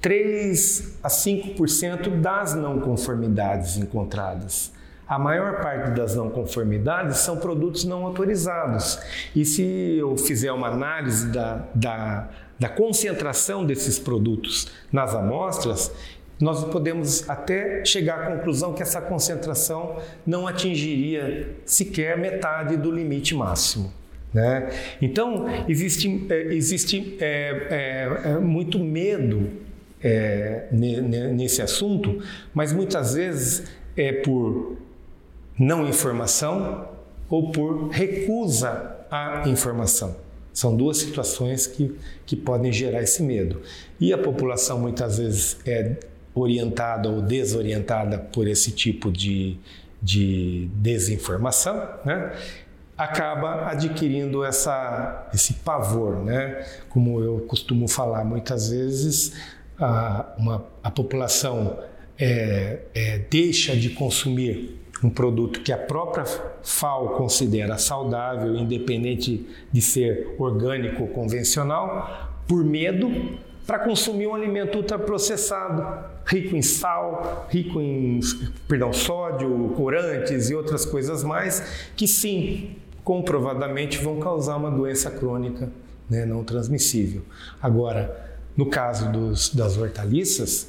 3 0.00 0.98
a 1.02 1.08
5% 1.08 2.20
das 2.20 2.54
não 2.54 2.80
conformidades 2.80 3.76
encontradas. 3.76 4.72
A 5.06 5.18
maior 5.18 5.60
parte 5.62 5.92
das 5.92 6.14
não 6.14 6.28
conformidades 6.28 7.18
são 7.18 7.38
produtos 7.38 7.84
não 7.84 8.04
autorizados. 8.04 8.98
E 9.34 9.44
se 9.44 9.62
eu 9.98 10.16
fizer 10.16 10.52
uma 10.52 10.68
análise 10.68 11.28
da, 11.28 11.64
da 11.74 12.28
da 12.58 12.68
concentração 12.68 13.64
desses 13.64 13.98
produtos 13.98 14.68
nas 14.92 15.14
amostras, 15.14 15.92
nós 16.40 16.64
podemos 16.64 17.28
até 17.28 17.84
chegar 17.84 18.20
à 18.20 18.36
conclusão 18.36 18.72
que 18.72 18.82
essa 18.82 19.00
concentração 19.00 19.96
não 20.26 20.46
atingiria 20.46 21.56
sequer 21.64 22.16
metade 22.16 22.76
do 22.76 22.90
limite 22.90 23.34
máximo. 23.34 23.92
Né? 24.32 24.70
Então, 25.00 25.46
existe, 25.68 26.26
é, 26.28 26.54
existe 26.54 27.16
é, 27.20 27.66
é, 28.24 28.30
é 28.30 28.38
muito 28.38 28.78
medo 28.78 29.50
é, 30.02 30.68
nesse 30.70 31.60
assunto, 31.60 32.22
mas 32.54 32.72
muitas 32.72 33.14
vezes 33.14 33.64
é 33.96 34.12
por 34.12 34.76
não 35.58 35.88
informação 35.88 36.88
ou 37.28 37.50
por 37.50 37.88
recusa 37.88 38.96
à 39.10 39.42
informação. 39.48 40.27
São 40.58 40.74
duas 40.74 40.96
situações 40.96 41.68
que, 41.68 41.94
que 42.26 42.34
podem 42.34 42.72
gerar 42.72 43.00
esse 43.00 43.22
medo. 43.22 43.62
E 44.00 44.12
a 44.12 44.18
população 44.18 44.80
muitas 44.80 45.18
vezes 45.18 45.56
é 45.64 45.98
orientada 46.34 47.08
ou 47.08 47.22
desorientada 47.22 48.18
por 48.18 48.48
esse 48.48 48.72
tipo 48.72 49.12
de, 49.12 49.56
de 50.02 50.68
desinformação, 50.74 51.80
né? 52.04 52.32
acaba 52.96 53.70
adquirindo 53.70 54.44
essa, 54.44 55.28
esse 55.32 55.54
pavor. 55.54 56.24
Né? 56.24 56.66
Como 56.88 57.20
eu 57.22 57.38
costumo 57.46 57.86
falar, 57.86 58.24
muitas 58.24 58.70
vezes 58.70 59.34
a, 59.78 60.26
uma, 60.36 60.66
a 60.82 60.90
população 60.90 61.78
é, 62.18 62.80
é, 62.96 63.18
deixa 63.30 63.76
de 63.76 63.90
consumir 63.90 64.76
um 65.02 65.10
produto 65.10 65.60
que 65.60 65.72
a 65.72 65.78
própria 65.78 66.24
FAO 66.62 67.10
considera 67.16 67.78
saudável, 67.78 68.54
independente 68.54 69.46
de 69.72 69.80
ser 69.80 70.34
orgânico 70.38 71.02
ou 71.02 71.08
convencional, 71.08 72.32
por 72.46 72.64
medo 72.64 73.38
para 73.66 73.78
consumir 73.80 74.26
um 74.26 74.34
alimento 74.34 74.78
ultraprocessado, 74.78 75.86
rico 76.24 76.56
em 76.56 76.62
sal, 76.62 77.46
rico 77.50 77.80
em 77.80 78.18
perdão, 78.66 78.92
sódio, 78.94 79.74
corantes 79.76 80.48
e 80.48 80.54
outras 80.54 80.86
coisas 80.86 81.22
mais, 81.22 81.90
que 81.94 82.08
sim, 82.08 82.76
comprovadamente 83.04 83.98
vão 83.98 84.18
causar 84.18 84.56
uma 84.56 84.70
doença 84.70 85.10
crônica 85.10 85.70
né, 86.08 86.24
não 86.24 86.42
transmissível. 86.42 87.22
Agora, 87.60 88.38
no 88.56 88.66
caso 88.66 89.12
dos, 89.12 89.50
das 89.50 89.76
hortaliças, 89.76 90.68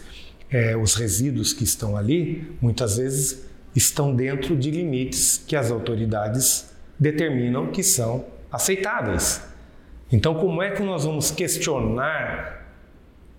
é, 0.51 0.75
os 0.75 0.95
resíduos 0.95 1.53
que 1.53 1.63
estão 1.63 1.95
ali, 1.95 2.51
muitas 2.61 2.97
vezes 2.97 3.48
estão 3.79 4.13
dentro 4.13 4.55
de 4.55 4.69
limites 4.69 5.41
que 5.47 5.55
as 5.55 5.71
autoridades 5.71 6.69
determinam 6.99 7.67
que 7.71 7.81
são 7.81 8.25
aceitáveis. 8.51 9.41
Então, 10.11 10.35
como 10.35 10.61
é 10.61 10.71
que 10.71 10.83
nós 10.83 11.05
vamos 11.05 11.31
questionar 11.31 12.67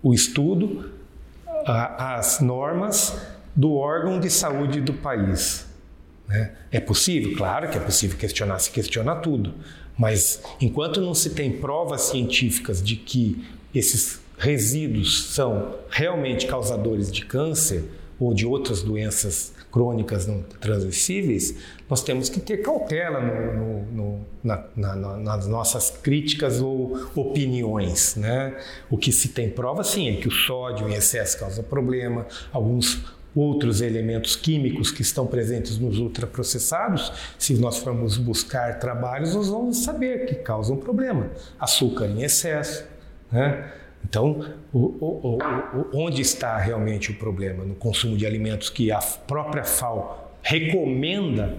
o 0.01 0.13
estudo, 0.13 0.91
as 1.65 2.39
normas 2.39 3.21
do 3.55 3.75
órgão 3.75 4.19
de 4.19 4.29
saúde 4.29 4.81
do 4.81 4.93
país? 4.93 5.67
Né? 6.27 6.53
É 6.71 6.79
possível? 6.79 7.35
Claro 7.37 7.69
que 7.69 7.77
é 7.77 7.81
possível 7.81 8.17
questionar, 8.17 8.57
se 8.59 8.71
questiona 8.71 9.15
tudo. 9.15 9.53
Mas 9.97 10.41
enquanto 10.59 11.01
não 11.01 11.13
se 11.13 11.31
tem 11.31 11.51
provas 11.51 12.01
científicas 12.01 12.81
de 12.81 12.95
que 12.95 13.45
esses 13.75 14.19
resíduos 14.37 15.25
são 15.33 15.75
realmente 15.89 16.47
causadores 16.47 17.11
de 17.11 17.25
câncer 17.25 17.83
ou 18.19 18.33
de 18.33 18.45
outras 18.45 18.81
doenças 18.81 19.53
crônicas 19.71 20.27
não 20.27 20.41
transmissíveis, 20.59 21.55
nós 21.89 22.03
temos 22.03 22.29
que 22.29 22.39
ter 22.39 22.57
cautela 22.57 23.21
no, 23.21 23.53
no, 23.53 23.85
no, 23.91 24.25
na, 24.43 24.65
na, 24.75 25.17
nas 25.17 25.47
nossas 25.47 25.89
críticas 25.89 26.61
ou 26.61 27.09
opiniões. 27.15 28.15
Né? 28.15 28.55
O 28.89 28.97
que 28.97 29.11
se 29.11 29.29
tem 29.29 29.49
prova, 29.49 29.83
sim, 29.83 30.09
é 30.09 30.15
que 30.17 30.27
o 30.27 30.31
sódio 30.31 30.89
em 30.89 30.93
excesso 30.93 31.39
causa 31.39 31.63
problema, 31.63 32.25
alguns 32.51 33.03
outros 33.33 33.79
elementos 33.81 34.35
químicos 34.35 34.91
que 34.91 35.01
estão 35.01 35.25
presentes 35.25 35.77
nos 35.77 35.97
ultraprocessados, 35.97 37.13
se 37.39 37.53
nós 37.53 37.77
formos 37.77 38.17
buscar 38.17 38.77
trabalhos, 38.77 39.33
nós 39.33 39.47
vamos 39.47 39.83
saber 39.83 40.25
que 40.25 40.35
causam 40.35 40.75
problema. 40.75 41.29
Açúcar 41.57 42.07
em 42.07 42.23
excesso, 42.23 42.83
né? 43.31 43.71
Então, 44.11 44.45
o, 44.73 44.77
o, 44.77 45.37
o, 45.37 45.89
onde 45.93 46.21
está 46.21 46.57
realmente 46.57 47.11
o 47.11 47.13
problema? 47.13 47.63
No 47.63 47.75
consumo 47.75 48.17
de 48.17 48.25
alimentos 48.25 48.69
que 48.69 48.91
a 48.91 48.99
própria 48.99 49.63
FAO 49.63 50.33
recomenda 50.41 51.57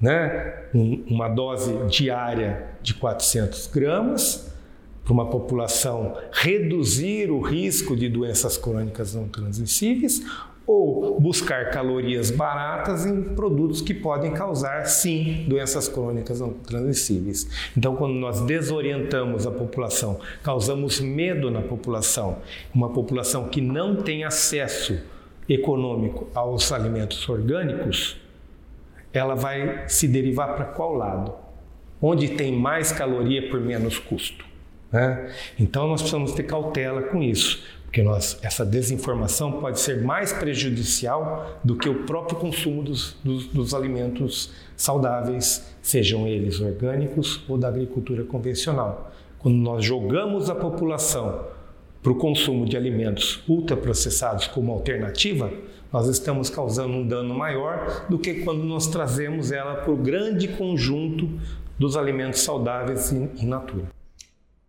né, 0.00 0.62
um, 0.72 1.02
uma 1.08 1.28
dose 1.28 1.74
diária 1.88 2.68
de 2.80 2.94
400 2.94 3.66
gramas 3.66 4.54
para 5.02 5.12
uma 5.12 5.28
população 5.28 6.16
reduzir 6.30 7.32
o 7.32 7.40
risco 7.40 7.96
de 7.96 8.08
doenças 8.08 8.56
crônicas 8.56 9.16
não 9.16 9.26
transmissíveis 9.26 10.22
ou 10.66 11.20
buscar 11.20 11.70
calorias 11.70 12.30
baratas 12.30 13.04
em 13.04 13.22
produtos 13.22 13.80
que 13.80 13.92
podem 13.92 14.32
causar, 14.32 14.84
sim, 14.86 15.44
doenças 15.48 15.88
crônicas 15.88 16.40
não 16.40 16.50
transmissíveis. 16.50 17.48
Então, 17.76 17.96
quando 17.96 18.14
nós 18.14 18.40
desorientamos 18.42 19.46
a 19.46 19.50
população, 19.50 20.20
causamos 20.42 21.00
medo 21.00 21.50
na 21.50 21.62
população, 21.62 22.38
uma 22.74 22.90
população 22.90 23.48
que 23.48 23.60
não 23.60 23.96
tem 23.96 24.24
acesso 24.24 25.00
econômico 25.48 26.28
aos 26.34 26.70
alimentos 26.72 27.28
orgânicos, 27.28 28.20
ela 29.12 29.34
vai 29.34 29.84
se 29.88 30.08
derivar 30.08 30.54
para 30.54 30.66
qual 30.66 30.94
lado? 30.94 31.34
Onde 32.00 32.28
tem 32.28 32.52
mais 32.52 32.90
caloria 32.90 33.48
por 33.50 33.60
menos 33.60 33.98
custo. 33.98 34.44
Né? 34.90 35.32
Então 35.58 35.86
nós 35.86 36.00
precisamos 36.00 36.32
ter 36.32 36.44
cautela 36.44 37.02
com 37.02 37.22
isso, 37.22 37.62
porque 37.92 38.02
nós, 38.02 38.38
essa 38.40 38.64
desinformação 38.64 39.60
pode 39.60 39.78
ser 39.78 40.00
mais 40.00 40.32
prejudicial 40.32 41.60
do 41.62 41.76
que 41.76 41.90
o 41.90 42.06
próprio 42.06 42.38
consumo 42.38 42.82
dos, 42.82 43.18
dos, 43.22 43.46
dos 43.48 43.74
alimentos 43.74 44.50
saudáveis, 44.74 45.70
sejam 45.82 46.26
eles 46.26 46.58
orgânicos 46.58 47.44
ou 47.46 47.58
da 47.58 47.68
agricultura 47.68 48.24
convencional. 48.24 49.12
Quando 49.38 49.58
nós 49.58 49.84
jogamos 49.84 50.48
a 50.48 50.54
população 50.54 51.44
para 52.02 52.10
o 52.10 52.14
consumo 52.14 52.64
de 52.64 52.78
alimentos 52.78 53.44
ultraprocessados 53.46 54.46
como 54.46 54.72
alternativa, 54.72 55.52
nós 55.92 56.08
estamos 56.08 56.48
causando 56.48 56.94
um 56.94 57.06
dano 57.06 57.34
maior 57.34 58.06
do 58.08 58.18
que 58.18 58.36
quando 58.36 58.64
nós 58.64 58.86
trazemos 58.86 59.52
ela 59.52 59.74
para 59.74 59.92
o 59.92 59.98
grande 59.98 60.48
conjunto 60.48 61.28
dos 61.78 61.94
alimentos 61.94 62.40
saudáveis 62.40 63.12
in 63.12 63.28
natura. 63.42 63.84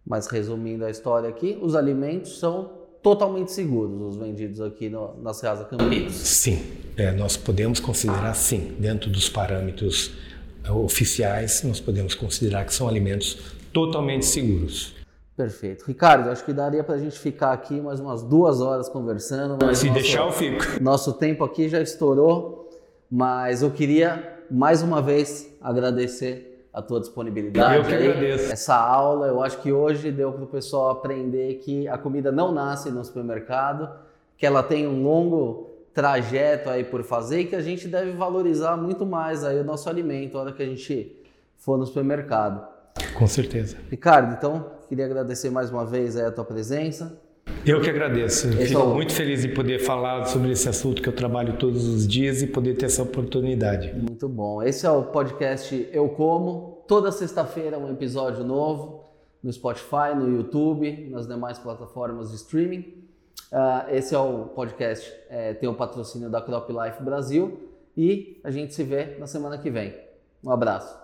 Mas 0.05 0.27
resumindo 0.27 0.83
a 0.83 0.89
história 0.89 1.29
aqui, 1.29 1.57
os 1.61 1.73
alimentos 1.73 2.37
são 2.37 2.82
totalmente 3.03 3.51
seguros, 3.51 4.01
os 4.01 4.15
vendidos 4.15 4.61
aqui 4.61 4.89
no, 4.89 5.21
na 5.21 5.33
Ceasa 5.33 5.65
Campinas. 5.65 6.13
Sim, 6.13 6.63
é, 6.95 7.11
nós 7.11 7.35
podemos 7.35 7.81
considerar 7.81 8.33
sim, 8.33 8.73
dentro 8.79 9.09
dos 9.09 9.27
parâmetros 9.27 10.13
é, 10.63 10.71
oficiais, 10.71 11.61
nós 11.63 11.81
podemos 11.81 12.15
considerar 12.15 12.65
que 12.65 12.73
são 12.73 12.87
alimentos 12.87 13.37
totalmente 13.73 14.25
seguros. 14.25 14.95
Perfeito. 15.35 15.83
Ricardo, 15.85 16.29
acho 16.29 16.45
que 16.45 16.53
daria 16.53 16.83
para 16.83 16.95
a 16.95 16.97
gente 16.97 17.19
ficar 17.19 17.51
aqui 17.51 17.81
mais 17.81 17.99
umas 17.99 18.21
duas 18.21 18.61
horas 18.61 18.87
conversando. 18.87 19.57
Mas 19.59 19.79
Se 19.79 19.87
nosso, 19.87 19.99
deixar, 19.99 20.25
eu 20.25 20.31
fico. 20.31 20.63
Nosso 20.81 21.13
tempo 21.13 21.43
aqui 21.43 21.67
já 21.67 21.81
estourou, 21.81 22.69
mas 23.09 23.63
eu 23.63 23.71
queria 23.71 24.41
mais 24.49 24.83
uma 24.83 25.01
vez 25.01 25.49
agradecer 25.59 26.52
a 26.73 26.81
tua 26.81 26.99
disponibilidade. 26.99 27.75
Eu 27.75 27.83
que 27.83 27.93
agradeço. 27.93 28.51
Essa 28.51 28.75
aula, 28.75 29.27
eu 29.27 29.43
acho 29.43 29.61
que 29.61 29.71
hoje 29.71 30.11
deu 30.11 30.31
para 30.33 30.43
o 30.43 30.47
pessoal 30.47 30.89
aprender 30.89 31.55
que 31.55 31.87
a 31.87 31.97
comida 31.97 32.31
não 32.31 32.51
nasce 32.51 32.89
no 32.89 33.03
supermercado, 33.05 33.89
que 34.37 34.45
ela 34.45 34.63
tem 34.63 34.87
um 34.87 35.03
longo 35.03 35.69
trajeto 35.93 36.71
aí 36.71 36.83
por 36.83 37.03
fazer 37.03 37.41
e 37.41 37.45
que 37.45 37.55
a 37.55 37.61
gente 37.61 37.87
deve 37.87 38.11
valorizar 38.13 38.75
muito 38.75 39.05
mais 39.05 39.43
aí 39.43 39.59
o 39.59 39.63
nosso 39.63 39.87
alimento 39.87 40.33
na 40.33 40.41
hora 40.41 40.51
que 40.51 40.63
a 40.63 40.65
gente 40.65 41.15
for 41.57 41.77
no 41.77 41.85
supermercado. 41.85 42.67
Com 43.13 43.27
certeza. 43.27 43.77
Ricardo, 43.91 44.33
então, 44.33 44.71
queria 44.89 45.05
agradecer 45.05 45.51
mais 45.51 45.69
uma 45.69 45.85
vez 45.85 46.17
a 46.17 46.31
tua 46.31 46.43
presença. 46.43 47.21
Eu 47.65 47.81
que 47.81 47.89
agradeço. 47.89 48.47
Esse 48.49 48.67
Fico 48.67 48.81
é 48.81 48.85
muito 48.85 49.13
feliz 49.13 49.41
de 49.41 49.47
poder 49.47 49.79
falar 49.79 50.25
sobre 50.25 50.51
esse 50.51 50.67
assunto 50.67 51.01
que 51.01 51.07
eu 51.07 51.13
trabalho 51.13 51.57
todos 51.57 51.87
os 51.87 52.05
dias 52.05 52.41
e 52.41 52.47
poder 52.47 52.75
ter 52.75 52.87
essa 52.87 53.01
oportunidade. 53.01 53.93
Muito 53.93 54.27
bom. 54.27 54.61
Esse 54.61 54.85
é 54.85 54.91
o 54.91 55.03
podcast 55.03 55.89
Eu 55.93 56.09
Como. 56.09 56.83
Toda 56.87 57.09
sexta-feira 57.11 57.77
um 57.77 57.89
episódio 57.89 58.43
novo 58.43 59.05
no 59.41 59.51
Spotify, 59.51 60.13
no 60.15 60.29
YouTube, 60.29 61.09
nas 61.09 61.25
demais 61.25 61.57
plataformas 61.57 62.31
de 62.31 62.35
streaming. 62.35 63.03
Uh, 63.51 63.89
esse 63.91 64.15
é 64.15 64.19
o 64.19 64.45
podcast, 64.45 65.13
é, 65.29 65.53
tem 65.53 65.69
o 65.69 65.75
patrocínio 65.75 66.29
da 66.29 66.41
Crop 66.41 66.69
Life 66.71 67.03
Brasil 67.03 67.69
e 67.95 68.41
a 68.43 68.49
gente 68.49 68.73
se 68.73 68.83
vê 68.83 69.15
na 69.19 69.27
semana 69.27 69.57
que 69.57 69.69
vem. 69.69 69.95
Um 70.43 70.51
abraço. 70.51 71.03